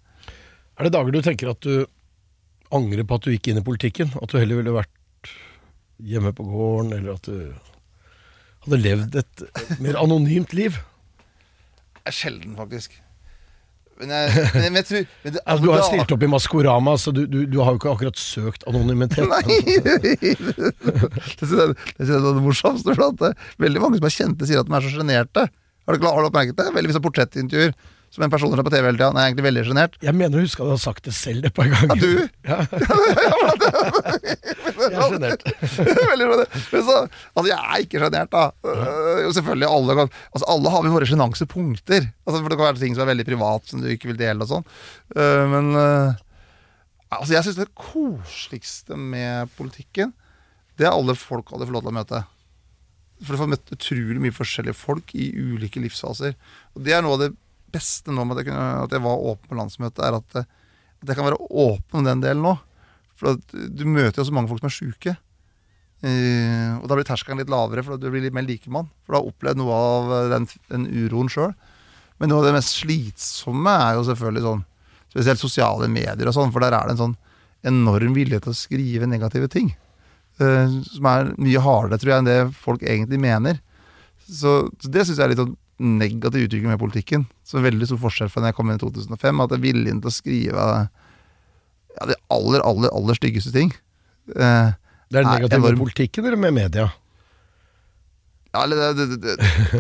Er 0.78 0.88
det 0.88 0.94
dager 0.94 1.16
du 1.16 1.24
tenker 1.26 1.52
at 1.52 1.66
du 1.66 1.88
angrer 2.78 3.08
på 3.08 3.18
at 3.18 3.26
du 3.26 3.34
gikk 3.34 3.50
inn 3.52 3.62
i 3.62 3.66
politikken? 3.66 4.14
At 4.22 4.30
du 4.30 4.38
heller 4.38 4.62
ville 4.62 4.76
vært 4.76 5.34
hjemme 5.98 6.34
på 6.38 6.46
gården, 6.46 6.94
eller 7.00 7.18
at 7.18 7.28
du 7.28 7.77
hadde 8.68 8.84
levd 8.84 9.20
et 9.24 9.44
mer 9.84 10.00
anonymt 10.00 10.56
liv? 10.58 10.78
Det 11.98 12.14
er 12.14 12.16
sjelden, 12.16 12.56
faktisk. 12.60 12.96
Men 13.98 14.12
jeg, 14.14 14.42
men 14.54 14.78
jeg, 14.78 14.86
tror 14.86 15.06
men 15.24 15.34
det, 15.34 15.42
Altså, 15.50 15.64
du 15.64 15.72
har 15.74 15.84
stilt 15.88 16.12
opp 16.14 16.24
i 16.24 16.30
Maskorama, 16.30 16.94
så 17.02 17.14
du, 17.16 17.24
du, 17.26 17.40
du 17.50 17.58
har 17.64 17.74
jo 17.74 17.80
ikke 17.80 17.94
akkurat 17.96 18.20
søkt 18.22 18.66
anonymitet. 18.70 19.26
Nei! 19.26 19.42
det 19.82 21.48
synes 21.48 21.56
jeg 21.58 21.74
det 21.98 22.12
er 22.14 22.28
det 22.28 22.44
morsomste. 22.46 22.94
For 22.94 23.08
at 23.10 23.46
veldig 23.64 23.82
mange 23.82 24.02
som 24.02 24.10
er 24.10 24.14
kjente, 24.14 24.50
sier 24.50 24.62
at 24.62 24.70
de 24.70 24.78
er 24.78 24.86
så 24.86 24.94
sjenerte. 24.94 25.48
Har 25.88 25.98
har 26.04 26.22
du 26.22 26.30
oppmerket 26.30 26.60
det? 26.60 26.68
Veldig 26.76 26.92
Hvis 26.92 26.98
det 26.98 27.02
er 27.02 27.08
portrettintervjuer 27.08 27.78
som 28.14 28.24
en 28.26 28.32
person 28.32 28.50
som 28.50 28.60
er 28.62 28.66
på 28.66 28.72
TV 28.74 28.86
hele 28.88 28.98
tida, 28.98 29.10
han 29.12 29.18
er 29.20 29.28
egentlig 29.28 29.46
veldig 29.46 29.64
sjenert. 29.68 29.98
Jeg 30.02 30.16
mener 30.16 30.40
å 30.40 30.44
huske 30.46 30.64
at 30.64 30.70
du 30.70 30.74
har 30.74 30.80
sagt 30.82 31.04
det 31.06 31.14
selv 31.18 31.46
et 31.50 31.54
par 31.58 31.68
ganger. 31.70 31.98
Ja, 31.98 31.98
du? 32.00 32.28
Ja. 32.48 32.58
Jeg 34.78 34.94
er 34.94 35.10
sjenert. 35.12 35.44
Veldig 36.12 36.28
sjenert. 36.28 37.18
Altså, 37.34 37.48
jeg 37.50 37.58
er 37.58 37.84
ikke 37.84 38.02
sjenert, 38.02 38.30
da. 38.34 38.44
Øh, 38.68 39.24
Jo, 39.26 39.32
selvfølgelig, 39.38 39.68
alle, 39.78 39.96
kan, 40.00 40.12
altså, 40.32 40.46
alle 40.54 40.72
har 40.74 40.86
vi 40.86 40.94
våre 40.94 41.10
sjenansepunkter. 41.10 42.08
Altså, 42.28 42.40
for 42.40 42.50
det 42.54 42.60
kan 42.60 42.68
være 42.70 42.82
ting 42.84 42.96
som 42.96 43.04
er 43.06 43.12
veldig 43.12 43.28
privat, 43.28 43.68
som 43.72 43.84
du 43.84 43.90
ikke 43.92 44.12
vil 44.12 44.20
dele 44.20 44.46
og 44.46 44.52
sånn. 44.52 44.66
Øh, 45.18 45.44
Men 45.52 45.70
øh, 45.76 46.14
altså, 47.18 47.34
jeg 47.36 47.48
syns 47.48 47.60
det 47.60 47.70
koseligste 47.78 48.98
med 49.00 49.52
politikken, 49.58 50.14
det 50.78 50.86
er 50.88 50.94
alle 50.94 51.16
folk 51.18 51.50
alle 51.52 51.66
får 51.66 51.74
lov 51.80 51.86
til 51.88 51.94
å 51.94 51.98
møte. 51.98 52.24
For 53.24 53.34
du 53.34 53.42
får 53.42 53.50
møtt 53.56 53.72
utrolig 53.74 54.22
mye 54.22 54.36
forskjellige 54.36 54.78
folk 54.78 55.16
i 55.18 55.32
ulike 55.34 55.82
livsfaser. 55.82 56.36
Og 56.78 56.84
det 56.86 56.94
er 56.94 57.02
noe 57.06 57.18
av 57.18 57.24
det 57.26 57.32
beste 57.74 58.14
nå 58.14 58.24
med 58.26 58.38
at 58.38 58.44
jeg, 58.44 58.52
kunne, 58.52 58.66
at 58.86 58.96
jeg 58.96 59.04
var 59.04 59.28
åpen 59.32 59.52
på 59.52 59.60
landsmøtet, 59.60 60.04
er 60.06 60.18
at, 60.20 60.42
at 60.44 61.12
jeg 61.12 61.18
kan 61.18 61.28
være 61.28 61.40
åpen 61.50 62.02
om 62.02 62.08
den 62.08 62.24
delen 62.24 62.46
nå. 62.46 62.58
For 63.18 63.38
du 63.52 63.88
møter 63.90 64.22
jo 64.22 64.28
så 64.28 64.36
mange 64.36 64.52
folk 64.52 64.62
som 64.62 64.70
er 64.70 64.76
sjuke. 64.76 65.16
Uh, 66.06 66.78
og 66.78 66.86
da 66.86 66.98
blir 66.98 67.08
terskelen 67.08 67.42
litt 67.42 67.50
lavere, 67.50 67.82
for 67.86 67.98
du 67.98 68.12
blir 68.12 68.28
litt 68.28 68.36
mer 68.36 68.46
likemann. 68.46 68.90
For 69.04 69.16
du 69.16 69.18
har 69.18 69.30
opplevd 69.32 69.62
noe 69.62 69.78
av 69.78 70.12
eh, 70.14 70.28
den, 70.36 70.46
den 70.70 70.86
uroen 71.08 71.32
sjøl. 71.34 71.56
Men 72.22 72.32
noe 72.32 72.44
av 72.44 72.50
det 72.50 72.58
mest 72.58 72.76
slitsomme 72.78 73.74
er 73.88 73.98
jo 73.98 74.08
selvfølgelig 74.10 74.48
sånn 74.48 74.66
Spesielt 75.08 75.40
sosiale 75.40 75.88
medier 75.90 76.28
og 76.28 76.34
sånn, 76.36 76.50
for 76.52 76.62
der 76.62 76.76
er 76.76 76.90
det 76.90 76.98
en 76.98 77.00
sånn 77.00 77.14
enorm 77.66 78.12
vilje 78.14 78.42
til 78.44 78.52
å 78.52 78.58
skrive 78.60 79.08
negative 79.10 79.48
ting. 79.50 79.70
Uh, 80.38 80.68
som 80.84 81.08
er 81.10 81.32
mye 81.40 81.62
hardere, 81.64 81.98
tror 81.98 82.12
jeg, 82.12 82.20
enn 82.22 82.28
det 82.28 82.58
folk 82.60 82.84
egentlig 82.84 83.18
mener. 83.24 83.62
Så, 84.28 84.68
så 84.84 84.92
det 84.92 85.08
syns 85.08 85.16
jeg 85.16 85.24
er 85.24 85.32
litt 85.32 85.42
sånn 85.42 85.56
negativ 85.80 86.48
utvikling 86.48 86.72
med 86.72 86.82
politikken. 86.82 87.26
Så 87.46 87.62
veldig 87.64 87.88
stor 87.90 88.00
forskjell 88.02 88.32
fra 88.34 88.42
da 88.44 88.52
jeg 88.52 88.58
kom 88.58 88.72
inn 88.72 88.80
i 88.80 88.84
2005. 88.84 89.44
At 89.44 89.54
jeg 89.54 89.60
er 89.60 89.66
viljen 89.68 90.00
til 90.04 90.10
å 90.12 90.16
skrive 90.16 90.68
ja, 91.98 92.08
de 92.12 92.18
aller, 92.34 92.64
aller, 92.66 92.94
aller 92.94 93.18
styggeste 93.20 93.54
ting. 93.56 93.74
Eh, 94.36 94.72
Det 95.08 95.22
er 95.22 95.28
negativt 95.28 95.64
med 95.64 95.78
politikken 95.80 96.26
eller 96.26 96.42
med 96.42 96.58
media? 96.58 96.90
ja, 98.58 98.64
eller 98.64 98.94
det, 98.96 99.06
det, 99.12 99.18
det, 99.22 99.36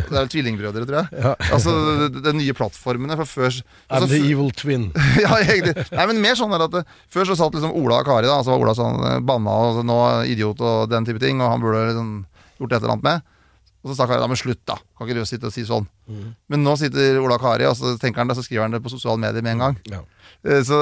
det 0.10 0.18
er 0.20 0.28
tvillingbrødre, 0.30 0.84
tror 0.86 0.98
jeg. 1.00 1.22
Ja. 1.24 1.32
Altså, 1.56 1.72
det 2.14 2.34
nye 2.36 2.54
plattformene. 2.54 3.16
fra 3.18 3.26
før 3.26 3.50
I'm 3.56 3.64
altså, 3.88 4.10
the 4.12 4.20
evil 4.30 4.52
twin. 4.54 4.90
ja, 5.24 5.32
egentlig. 5.40 5.88
Nei, 5.96 6.06
men 6.12 6.22
mer 6.22 6.38
sånn 6.38 6.54
at 6.54 6.68
det, 6.76 6.84
Før 7.10 7.30
så 7.32 7.38
satt 7.40 7.56
liksom 7.58 7.74
Ola 7.74 8.02
og 8.04 8.10
Kari, 8.10 8.28
da. 8.30 8.38
Så 8.46 8.54
var 8.54 8.66
Ola 8.66 8.76
sånn 8.78 9.00
eh, 9.08 9.18
banna 9.26 9.56
og 9.72 9.82
nå 9.88 9.98
idiot 10.30 10.62
og 10.62 10.92
den 10.92 11.08
type 11.08 11.22
ting. 11.24 11.42
Og 11.42 11.50
han 11.56 11.64
burde 11.64 11.88
liksom 11.90 12.12
gjort 12.60 12.76
et 12.76 12.84
eller 12.84 12.96
annet 12.98 13.08
med. 13.08 13.26
Og 13.86 13.92
så 13.92 13.96
sa 14.00 14.08
Kari 14.10 14.20
da, 14.20 14.28
men 14.28 14.40
slutt, 14.40 14.64
da. 14.68 14.76
Kan 14.98 15.08
ikke 15.08 15.20
du 15.22 15.26
sitte 15.30 15.48
og 15.48 15.54
si 15.54 15.64
sånn. 15.68 15.86
Men 16.50 16.64
nå 16.66 16.74
sitter 16.82 17.20
Ola 17.22 17.38
og 17.38 17.44
Kari, 17.46 17.68
og 17.70 17.76
så 17.78 17.94
tenker 18.02 18.24
han 18.24 18.28
det, 18.32 18.36
så 18.40 18.44
skriver 18.44 18.66
han 18.66 18.74
det 18.76 18.82
på 18.84 18.92
sosiale 18.92 19.22
medier 19.22 19.46
med 19.46 19.54
en 19.56 19.64
gang. 19.64 19.78
Ja. 19.94 20.02
Eh, 20.44 20.62
Så, 20.66 20.76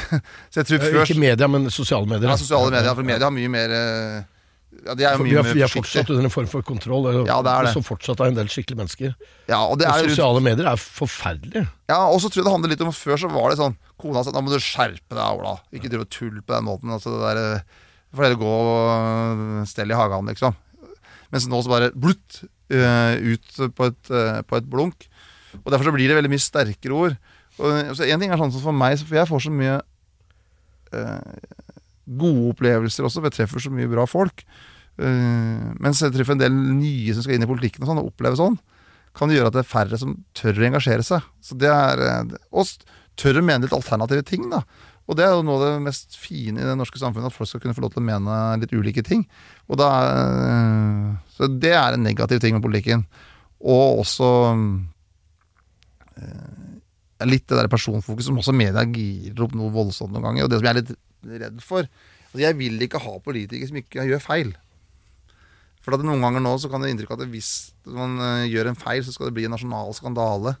så 0.50 0.62
jeg 0.62 0.66
tror 0.70 0.82
først 0.82 1.10
Ikke 1.14 1.20
media, 1.20 1.46
men 1.48 1.68
sosiale 1.70 2.08
medier. 2.10 2.28
ja, 2.32 2.36
Sosiale 2.40 2.72
medier, 2.72 2.94
for 2.96 3.06
media 3.06 3.28
har 3.28 3.34
mye 3.36 3.50
mer 3.52 3.74
eh, 3.76 4.22
Ja, 4.86 4.94
de 4.96 5.04
er 5.04 5.14
jo 5.18 5.24
mye 5.26 5.30
vi, 5.30 5.36
har, 5.36 5.48
vi 5.58 5.62
er 5.66 5.70
fortsatt 5.72 6.10
under 6.14 6.24
en 6.28 6.32
form 6.32 6.48
for 6.50 6.62
kontroll, 6.66 7.06
Ja, 7.28 7.40
det 7.44 7.52
er 7.52 7.66
det. 7.68 7.72
som 7.76 7.84
fortsatt 7.84 8.20
er 8.24 8.30
en 8.32 8.38
del 8.38 8.48
skikkelige 8.50 8.80
mennesker. 8.80 9.14
Ja, 9.50 9.60
og 9.66 9.78
det 9.80 9.86
er 9.90 10.00
jo 10.04 10.10
Sosiale 10.14 10.40
medier 10.44 10.70
er 10.72 10.80
forferdelige. 10.80 11.66
Ja, 11.92 12.00
og 12.08 12.18
så 12.22 12.30
tror 12.32 12.40
jeg 12.42 12.48
det 12.48 12.54
handler 12.56 12.72
litt 12.74 12.84
om 12.86 12.92
Før 12.96 13.20
så 13.20 13.30
var 13.30 13.50
det 13.52 13.58
sånn 13.60 13.76
Kona 14.00 14.22
sa 14.24 14.32
nå 14.32 14.40
må 14.46 14.52
du 14.54 14.58
skjerpe 14.62 15.12
deg, 15.12 15.38
Ola. 15.42 15.58
Ikke 15.76 15.90
drive 15.92 16.06
og 16.06 16.10
tulle 16.14 16.40
på 16.40 16.54
den 16.56 16.64
måten. 16.70 16.88
Altså 16.94 17.12
det 17.12 17.20
der, 17.36 17.62
for 18.16 18.24
heller 18.24 18.40
gå 18.40 18.54
og 18.64 19.68
stelle 19.68 19.92
i 19.92 19.98
hagen, 20.00 20.30
liksom. 20.32 20.56
Mens 21.30 21.46
nå 21.50 21.60
så 21.62 21.72
bare 21.72 21.92
blutt 21.94 22.42
eh, 22.72 23.14
ut 23.22 23.60
på 23.76 23.90
et, 23.90 24.10
eh, 24.10 24.40
på 24.46 24.58
et 24.58 24.70
blunk. 24.70 25.06
Og 25.60 25.70
Derfor 25.70 25.90
så 25.90 25.94
blir 25.94 26.10
det 26.10 26.18
veldig 26.18 26.32
mye 26.32 26.42
sterkere 26.42 26.96
ord. 26.96 27.16
Og 27.60 27.94
så 27.96 28.08
En 28.08 28.22
ting 28.22 28.32
er 28.32 28.40
sånn 28.40 28.52
som 28.54 28.64
for 28.64 28.76
meg, 28.76 28.98
for 29.02 29.18
jeg 29.18 29.28
får 29.28 29.46
så 29.46 29.52
mye 29.54 29.78
eh, 30.96 31.46
gode 32.10 32.50
opplevelser 32.54 33.06
også, 33.06 33.20
for 33.20 33.30
jeg 33.30 33.38
treffer 33.40 33.66
så 33.66 33.72
mye 33.74 33.90
bra 33.90 34.06
folk. 34.10 34.44
Eh, 35.00 35.70
mens 35.80 36.02
jeg 36.02 36.14
treffer 36.16 36.36
en 36.36 36.42
del 36.42 36.54
nye 36.54 37.14
som 37.14 37.26
skal 37.26 37.36
inn 37.36 37.46
i 37.46 37.50
politikken 37.50 37.84
og 37.84 37.90
sånn, 37.92 38.02
og 38.02 38.12
opplever 38.12 38.40
sånn 38.40 38.58
kan 39.16 39.30
det 39.30 39.38
gjøre 39.38 39.50
at 39.50 39.56
det 39.58 39.64
er 39.64 39.70
færre 39.70 39.98
som 39.98 40.14
tør 40.38 40.60
å 40.60 40.66
engasjere 40.68 41.04
seg. 41.06 41.24
Så 41.42 41.56
det 41.58 41.70
er, 41.70 42.02
eh, 42.06 42.36
og 42.54 42.68
tør 43.20 43.40
å 43.40 43.44
mene 43.44 43.66
litt 43.66 43.76
alternative 43.76 44.22
ting. 44.24 44.48
da. 44.50 44.62
Og 45.08 45.16
det 45.18 45.24
er 45.26 45.32
jo 45.34 45.42
noe 45.42 45.58
av 45.58 45.64
det 45.64 45.84
mest 45.88 46.14
fine 46.18 46.60
i 46.60 46.66
det 46.66 46.76
norske 46.78 47.00
samfunnet, 47.00 47.32
at 47.32 47.34
folk 47.34 47.48
skal 47.50 47.62
kunne 47.64 47.74
få 47.74 47.82
lov 47.82 47.94
til 47.94 48.02
å 48.02 48.06
mene 48.06 48.36
litt 48.62 48.74
ulike 48.76 49.02
ting. 49.06 49.24
Og 49.66 49.80
da, 49.80 49.88
eh, 50.06 51.08
så 51.34 51.50
det 51.50 51.74
er 51.74 51.96
en 51.96 52.06
negativ 52.06 52.42
ting 52.42 52.54
med 52.54 52.64
politikken. 52.64 53.02
Og 53.60 54.04
også 54.04 54.30
eh, 56.20 57.26
litt 57.28 57.48
det 57.50 57.58
der 57.58 57.70
personfokus 57.72 58.28
som 58.28 58.38
også 58.40 58.54
media 58.56 58.86
girer 58.86 59.44
opp 59.44 59.56
noe 59.58 59.72
voldsomt 59.74 60.14
noen 60.14 60.28
ganger. 60.28 60.46
Og 60.46 60.52
det 60.52 60.60
som 60.60 60.68
jeg 60.68 60.76
er 60.76 60.82
litt 60.82 60.96
redd 61.40 61.60
for 61.64 61.84
altså 62.30 62.40
Jeg 62.40 62.56
vil 62.56 62.80
ikke 62.80 63.00
ha 63.02 63.16
politikere 63.18 63.68
som 63.68 63.80
ikke 63.80 64.06
gjør 64.06 64.22
feil. 64.22 64.52
For 65.82 65.96
at 65.96 66.04
noen 66.04 66.22
ganger 66.22 66.44
nå 66.44 66.52
så 66.60 66.70
kan 66.70 66.84
det 66.84 66.92
inntrykk 66.92 67.16
at 67.16 67.26
hvis 67.32 67.72
man 67.88 68.18
eh, 68.20 68.50
gjør 68.52 68.70
en 68.70 68.78
feil, 68.78 69.02
så 69.04 69.14
skal 69.14 69.28
det 69.28 69.36
bli 69.38 69.48
en 69.48 69.54
nasjonal 69.56 69.90
skandale. 69.96 70.54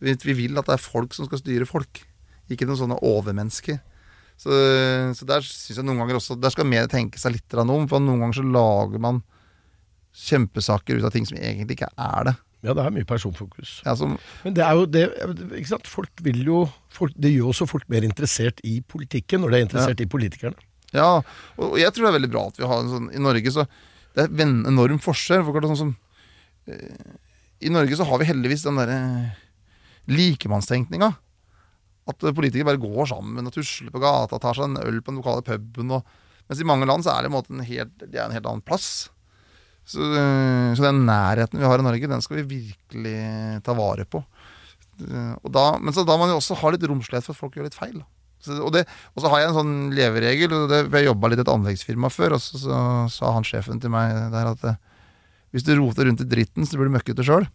Vi 0.00 0.36
vil 0.36 0.60
at 0.60 0.68
det 0.68 0.76
er 0.76 0.84
folk 0.84 1.16
som 1.16 1.26
skal 1.26 1.40
styre 1.42 1.68
folk, 1.68 2.04
ikke 2.56 2.68
noen 2.68 2.80
sånne 2.80 3.00
overmennesker. 3.06 3.80
Så, 4.40 4.56
så 5.18 5.26
der 5.28 5.44
synes 5.44 5.82
jeg 5.82 5.84
noen 5.84 5.98
ganger 6.00 6.16
også 6.16 6.32
Der 6.40 6.52
skal 6.54 6.64
mer 6.64 6.86
tenke 6.88 7.20
seg 7.20 7.34
litt 7.34 7.56
om. 7.60 7.84
For 7.90 8.00
noen 8.00 8.22
ganger 8.22 8.38
så 8.38 8.44
lager 8.46 9.02
man 9.02 9.20
kjempesaker 10.16 10.98
ut 10.98 11.04
av 11.06 11.12
ting 11.14 11.26
som 11.28 11.38
egentlig 11.38 11.76
ikke 11.76 11.90
er 11.92 12.30
det. 12.30 12.34
Ja, 12.60 12.74
det 12.76 12.82
er 12.84 12.92
mye 12.92 13.08
personfokus. 13.08 13.78
Ja, 13.86 13.94
som, 13.96 14.18
Men 14.44 14.56
det 14.56 14.64
er 14.64 14.76
jo 14.76 14.88
det 14.88 15.04
ikke 15.56 15.70
sant? 15.70 15.88
Folk 15.88 16.20
vil 16.24 16.42
jo 16.44 16.64
folk, 16.92 17.14
Det 17.16 17.32
gjør 17.32 17.54
også 17.54 17.68
folk 17.70 17.86
mer 17.88 18.04
interessert 18.04 18.60
i 18.68 18.80
politikken, 18.84 19.40
når 19.40 19.52
de 19.52 19.56
er 19.56 19.64
interessert 19.68 20.02
i 20.04 20.08
politikerne. 20.10 20.66
ja 20.92 21.22
og, 21.56 21.78
jeg 21.78 21.92
tror 21.94 22.04
det 22.04 22.10
er 22.10 22.18
veldig 22.18 22.32
bra 22.32 22.46
at 22.50 22.58
vi 22.58 22.66
har 22.66 22.82
en 22.82 22.92
sånn 22.92 23.08
I 23.14 23.22
Norge 23.22 23.52
så 23.54 23.64
Det 24.16 24.26
er 24.26 24.44
en 24.44 24.66
enorm 24.68 25.00
forskjell. 25.00 25.44
For 25.46 25.68
sånn 25.70 25.80
som 25.84 25.96
eh, 26.66 27.16
I 27.64 27.72
Norge 27.72 27.96
så 27.96 28.04
har 28.04 28.20
vi 28.20 28.28
heldigvis 28.28 28.66
den 28.66 28.80
derre 28.80 29.00
likemannstenkninga. 30.10 31.14
At 32.10 32.26
politikere 32.36 32.68
bare 32.68 32.82
går 32.82 33.08
sammen 33.12 33.46
og 33.46 33.54
tusler 33.54 33.92
på 33.94 34.02
gata, 34.02 34.40
tar 34.42 34.58
seg 34.58 34.68
en 34.68 34.82
øl 34.82 35.00
på 35.00 35.12
den 35.12 35.22
lokale 35.22 35.46
puben. 35.46 35.96
Og, 35.96 36.20
mens 36.50 36.60
i 36.62 36.68
mange 36.68 36.88
land 36.90 37.06
så 37.06 37.14
er 37.14 37.26
det, 37.26 37.32
en 37.32 37.64
helt, 37.66 37.96
det 38.02 38.20
en 38.20 38.34
helt 38.34 38.48
annen 38.50 38.64
plass. 38.66 39.08
Så, 39.90 40.04
så 40.76 40.84
den 40.84 41.04
nærheten 41.08 41.58
vi 41.58 41.66
har 41.66 41.80
i 41.80 41.86
Norge, 41.86 42.10
den 42.10 42.22
skal 42.22 42.42
vi 42.42 42.60
virkelig 42.60 43.18
ta 43.66 43.74
vare 43.74 44.06
på. 44.06 44.22
Da, 45.00 45.66
men 45.80 45.94
så 45.96 46.04
da 46.04 46.16
må 46.16 46.26
man 46.26 46.34
jo 46.34 46.40
også 46.40 46.58
ha 46.60 46.72
litt 46.74 46.84
romslighet 46.86 47.26
for 47.26 47.34
at 47.34 47.40
folk 47.40 47.56
gjør 47.56 47.70
litt 47.70 47.78
feil. 47.78 48.02
Så, 48.40 48.56
og, 48.56 48.70
det, 48.72 48.86
og 49.12 49.22
så 49.22 49.30
har 49.32 49.42
jeg 49.42 49.50
en 49.50 49.58
sånn 49.58 49.74
leveregel. 49.96 50.52
og 50.56 50.70
det, 50.72 50.84
Jeg 50.88 51.10
jobba 51.10 51.30
litt 51.30 51.42
i 51.42 51.44
et 51.44 51.52
anleggsfirma 51.52 52.10
før, 52.12 52.36
og 52.36 52.42
så, 52.44 52.82
sa 53.12 53.32
han 53.36 53.46
sjefen 53.46 53.80
til 53.82 53.92
meg 53.92 54.14
der 54.32 54.52
at 54.54 54.66
eh, 54.68 54.78
hvis 55.52 55.66
du 55.66 55.74
roter 55.76 56.06
rundt 56.08 56.22
i 56.24 56.28
dritten, 56.28 56.66
så 56.66 56.78
blir 56.78 56.88
du 56.88 56.94
møkkete 56.94 57.26
sjøl. 57.26 57.48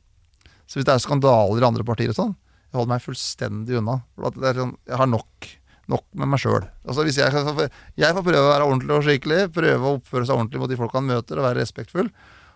Så 0.65 0.79
hvis 0.79 0.87
det 0.87 0.93
er 0.93 1.01
skandaler 1.01 1.61
i 1.61 1.67
andre 1.67 1.85
partier 1.87 2.11
og 2.11 2.17
sånn, 2.17 2.35
holder 2.77 2.93
meg 2.95 3.03
fullstendig 3.03 3.79
unna. 3.81 3.99
Sånn, 4.19 4.75
jeg 4.87 4.99
har 5.01 5.09
nok, 5.09 5.49
nok 5.91 6.05
med 6.19 6.31
meg 6.33 6.41
sjøl. 6.43 6.63
Altså, 6.85 7.05
hvis 7.07 7.19
jeg, 7.21 7.33
jeg 7.33 8.17
får 8.17 8.25
prøve 8.25 8.45
å 8.45 8.53
være 8.53 8.69
ordentlig 8.69 8.97
og 8.97 9.05
skikkelig, 9.07 9.41
prøve 9.55 9.91
å 9.91 9.97
oppføre 9.99 10.27
seg 10.27 10.37
ordentlig 10.37 10.63
mot 10.63 10.71
de 10.71 10.79
folk 10.79 10.97
han 10.97 11.07
møter, 11.09 11.41
og 11.41 11.47
være 11.49 11.61
respektfull. 11.63 12.09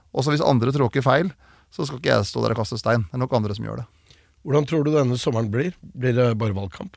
Og 0.10 0.25
så 0.25 0.34
hvis 0.34 0.45
andre 0.45 0.73
tråkker 0.75 1.05
feil, 1.05 1.32
så 1.69 1.86
skal 1.86 1.99
ikke 2.01 2.13
jeg 2.15 2.29
stå 2.29 2.41
der 2.45 2.55
og 2.55 2.63
kaste 2.63 2.79
stein. 2.82 3.05
Det 3.10 3.17
er 3.17 3.21
nok 3.21 3.36
andre 3.38 3.55
som 3.58 3.67
gjør 3.67 3.84
det. 3.84 3.88
Hvordan 4.47 4.65
tror 4.69 4.86
du 4.88 4.91
denne 4.95 5.17
sommeren 5.19 5.49
blir? 5.53 5.75
Blir 5.84 6.15
det 6.17 6.32
bare 6.39 6.55
valgkamp? 6.58 6.95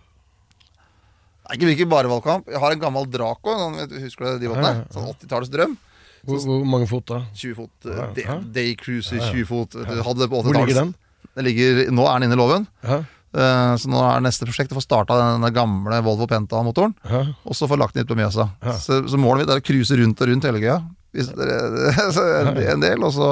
Nei, 1.43 1.57
ikke 1.59 1.69
virkelig 1.73 1.89
bare 1.91 2.09
valgkamp. 2.13 2.47
Jeg 2.49 2.61
har 2.63 2.73
en 2.75 2.81
gammel 2.81 3.09
Draco. 3.11 3.57
Husker 3.99 4.29
du 4.37 4.45
de 4.45 4.53
båtene? 4.53 4.85
Sånn 4.95 5.09
80-tallets 5.11 5.51
drøm. 5.53 5.75
Hvor, 6.23 6.39
hvor 6.47 6.67
mange 6.71 6.87
fot 6.87 7.05
da? 7.11 7.19
20 7.35 7.57
fot. 7.59 7.73
Eh, 7.91 8.35
day, 8.55 8.77
Cruiser 8.79 9.19
20 9.35 9.49
fot. 9.49 9.75
Hvor 9.75 10.55
ligger 10.55 10.79
den? 10.85 10.93
Ligger, 11.41 11.87
nå 11.95 12.05
er 12.09 12.19
den 12.21 12.29
inne 12.31 12.39
i 12.39 12.43
låven. 12.43 12.69
Ja, 12.85 13.03
Uh, 13.33 13.73
Så 13.81 13.89
nå 13.89 13.97
er 14.05 14.21
neste 14.21 14.45
prosjekt 14.45 14.75
å 14.75 14.77
få 14.77 14.83
starta 14.85 15.17
den 15.17 15.55
gamle 15.57 16.03
Volvo 16.05 16.27
Penta-motoren. 16.29 16.93
ja. 17.09 17.23
Og 17.49 17.57
så 17.57 17.65
få 17.65 17.79
lagt 17.81 17.95
den 17.97 18.05
ut 18.05 18.11
på 18.11 18.17
Mjøsa. 18.19 18.45
Ja. 18.61 18.75
Så, 18.77 18.99
så 19.09 19.17
målet 19.17 19.47
mitt 19.47 19.53
er 19.55 19.63
å 19.63 19.65
cruise 19.65 19.97
rundt 19.97 20.21
og 20.21 20.29
rundt 20.29 20.45
hele 20.45 20.61
gøya. 20.61 20.83
En 22.75 22.83
del, 22.85 23.03
og 23.03 23.13
så 23.17 23.31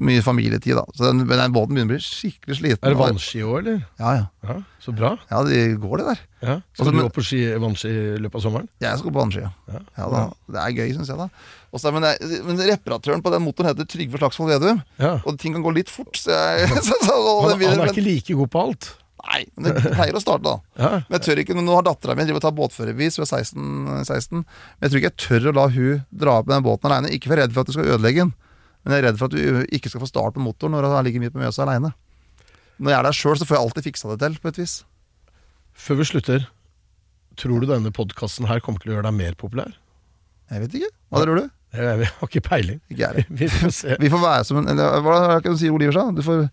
mye 0.00 0.22
familietid, 0.24 0.74
da. 0.78 0.84
Så 0.96 1.06
den, 1.06 1.22
men 1.28 1.40
den 1.40 1.54
båten 1.54 1.76
begynner 1.76 1.94
å 1.94 1.98
bli 1.98 2.04
skikkelig 2.04 2.58
sliten. 2.58 2.82
Er 2.82 2.94
det 2.94 3.00
vannski 3.00 3.42
òg, 3.44 3.56
eller? 3.60 3.80
Ja, 4.00 4.12
ja. 4.16 4.26
Ja, 4.48 4.56
Så 4.80 4.94
bra. 4.96 5.12
Ja, 5.28 5.42
det 5.44 5.58
går, 5.82 6.00
det 6.00 6.06
der. 6.06 6.22
Ja. 6.40 6.54
Og 6.60 6.80
Skal 6.80 6.96
du 6.96 7.00
opp 7.04 7.16
på 7.18 7.24
ski, 7.26 7.40
vannski 7.60 7.90
i 7.92 8.04
løpet 8.22 8.40
av 8.40 8.44
sommeren? 8.46 8.70
Jeg 8.80 9.00
skal 9.02 9.12
på 9.12 9.20
vannski, 9.20 9.44
ja. 9.44 9.50
Ja. 9.74 9.82
ja. 10.00 10.22
Det 10.56 10.62
er 10.62 10.78
gøy, 10.78 10.94
syns 10.96 11.12
jeg, 11.12 11.20
da. 11.20 11.28
Også, 11.70 11.92
men, 11.94 12.08
jeg, 12.08 12.40
men 12.48 12.64
reparatøren 12.72 13.22
på 13.22 13.34
den 13.34 13.44
motoren 13.44 13.70
heter 13.70 13.86
Trygve 13.90 14.22
Slagsvold 14.22 14.54
Vedum. 14.54 14.80
Ja. 15.02 15.12
Og 15.22 15.36
ting 15.42 15.54
kan 15.56 15.66
gå 15.66 15.74
litt 15.76 15.92
fort, 15.92 16.16
så 16.18 16.32
jeg 16.34 16.72
så, 16.88 16.96
så, 17.04 17.14
og 17.14 17.46
Han, 17.46 17.60
videre, 17.60 17.76
han 17.76 17.86
er 17.86 17.94
ikke 17.94 18.08
like 18.08 18.40
god 18.40 18.52
på 18.56 18.64
alt. 18.64 18.90
Nei, 19.20 19.42
men 19.56 19.74
det 19.76 19.92
pleier 19.92 20.16
å 20.16 20.22
starte, 20.22 20.46
da. 20.46 20.56
Ja. 20.80 20.90
Men 21.04 21.18
jeg 21.18 21.24
tør 21.26 21.40
ikke, 21.42 21.56
Nå 21.60 21.76
har 21.76 21.84
dattera 21.86 22.16
mi 22.16 22.24
tar 22.40 22.54
båtførerbevis, 22.56 23.18
hun 23.20 23.26
er 23.26 23.30
16, 23.30 24.04
16. 24.08 24.38
Men 24.40 24.86
jeg 24.86 24.92
tror 24.92 25.00
ikke 25.00 25.10
jeg 25.10 25.20
tør 25.26 25.50
å 25.50 25.56
la 25.58 25.66
hun 25.74 26.04
dra 26.22 26.38
opp 26.40 26.48
med 26.48 26.56
den 26.56 26.66
båten 26.66 26.90
aleine. 26.90 27.12
Ikke 27.14 27.32
for 27.32 27.40
redd 27.40 27.52
for 27.54 27.62
at 27.62 27.70
du 27.70 27.76
skal 27.76 27.90
ødelegge 27.96 28.24
den, 28.24 28.32
men 28.84 28.94
jeg 28.94 29.02
er 29.02 29.06
redd 29.10 29.18
for 29.20 29.28
at 29.28 29.36
du 29.36 29.74
ikke 29.76 29.92
skal 29.92 30.02
få 30.02 30.08
start 30.08 30.36
på 30.36 30.44
motoren 30.44 30.72
når 30.76 30.88
jeg 30.88 31.08
ligger 31.08 31.24
midt 31.24 31.34
på 31.34 31.42
Mjøsa 31.42 31.66
aleine. 31.66 31.92
Når 32.80 32.94
jeg 32.94 32.98
er 32.98 33.06
der 33.06 33.16
sjøl, 33.16 33.36
så 33.36 33.46
får 33.48 33.58
jeg 33.58 33.66
alltid 33.66 33.86
fiksa 33.90 34.10
det 34.14 34.18
til, 34.22 34.38
på 34.40 34.52
et 34.52 34.60
vis. 34.62 34.74
Før 35.76 36.00
vi 36.00 36.08
slutter, 36.08 36.46
tror 37.40 37.60
du 37.60 37.68
denne 37.68 37.92
podkasten 37.94 38.48
her 38.48 38.62
kommer 38.64 38.80
til 38.80 38.92
å 38.92 38.96
gjøre 38.96 39.10
deg 39.10 39.18
mer 39.18 39.36
populær? 39.40 39.74
Jeg 40.50 40.64
vet 40.64 40.78
ikke. 40.80 40.90
Hva 41.12 41.22
tror 41.24 41.42
du? 41.42 41.50
Jeg, 41.70 42.08
har 42.08 42.26
ikke 42.26 42.42
peiling. 42.42 42.80
Ikke. 42.90 43.24
Vi 43.38 43.46
får 43.46 43.70
se. 43.70 43.96
Vi 44.02 44.08
får 44.10 44.22
være 44.24 44.46
som 44.48 44.58
en 44.58 44.72
Eller 44.72 45.04
hva 45.06 45.18
er 45.36 45.44
det 45.44 45.52
du 45.52 45.60
sier, 45.60 45.70
Oliver 45.70 45.94
sa? 45.94 46.08
Du 46.10 46.24
får 46.26 46.48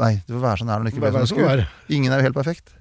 Nei, 0.00 0.16
du 0.26 0.34
får 0.34 0.42
være 0.42 0.60
sånn 0.60 0.72
her 0.72 0.80
når 0.80 0.88
du 0.88 0.90
ikke 0.90 1.04
blir 1.04 1.28
som 1.30 1.38
du. 1.38 1.62
Ingen 1.94 2.12
er 2.12 2.20
jo 2.20 2.26
helt 2.26 2.36
perfekt. 2.36 2.74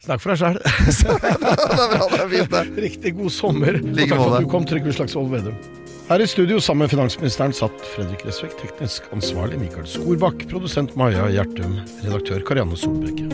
Snakk 0.00 0.22
for 0.24 0.32
deg 0.32 0.40
sjæl. 0.40 0.56
det 1.20 1.28
er 1.28 1.36
bra, 1.44 2.08
det 2.08 2.22
er 2.24 2.32
fint, 2.32 2.56
det. 2.56 2.64
Riktig 2.88 3.12
god 3.20 3.36
sommer. 3.36 3.78
Og 3.82 3.92
takk 4.00 4.16
for 4.16 4.38
at 4.40 4.48
du 4.48 4.50
kom, 4.56 4.66
Trygve 4.66 4.96
Slagsvold 4.96 5.30
Vedum. 5.36 5.79
Her 6.10 6.20
i 6.20 6.26
studio 6.26 6.60
sammen 6.60 6.78
med 6.78 6.90
finansministeren 6.90 7.52
satt 7.52 7.84
Fredrik 7.86 8.24
Lesvik, 8.26 8.56
teknisk 8.58 9.04
ansvarlig 9.14 9.60
Mikael 9.60 9.86
Skorbakk, 9.86 10.42
produsent 10.50 10.96
Maja 10.98 11.28
Gjertum, 11.30 11.76
redaktør 12.02 12.42
Karianne 12.48 12.74
Solbrekke. 12.74 13.28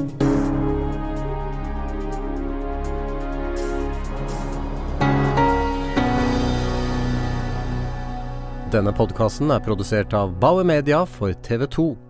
Denne 8.77 8.93
podkasten 8.93 9.57
er 9.57 9.65
produsert 9.65 10.13
av 10.13 10.37
Bauer 10.37 10.69
Media 10.69 11.07
for 11.09 11.33
TV 11.49 11.65
2. 11.65 12.06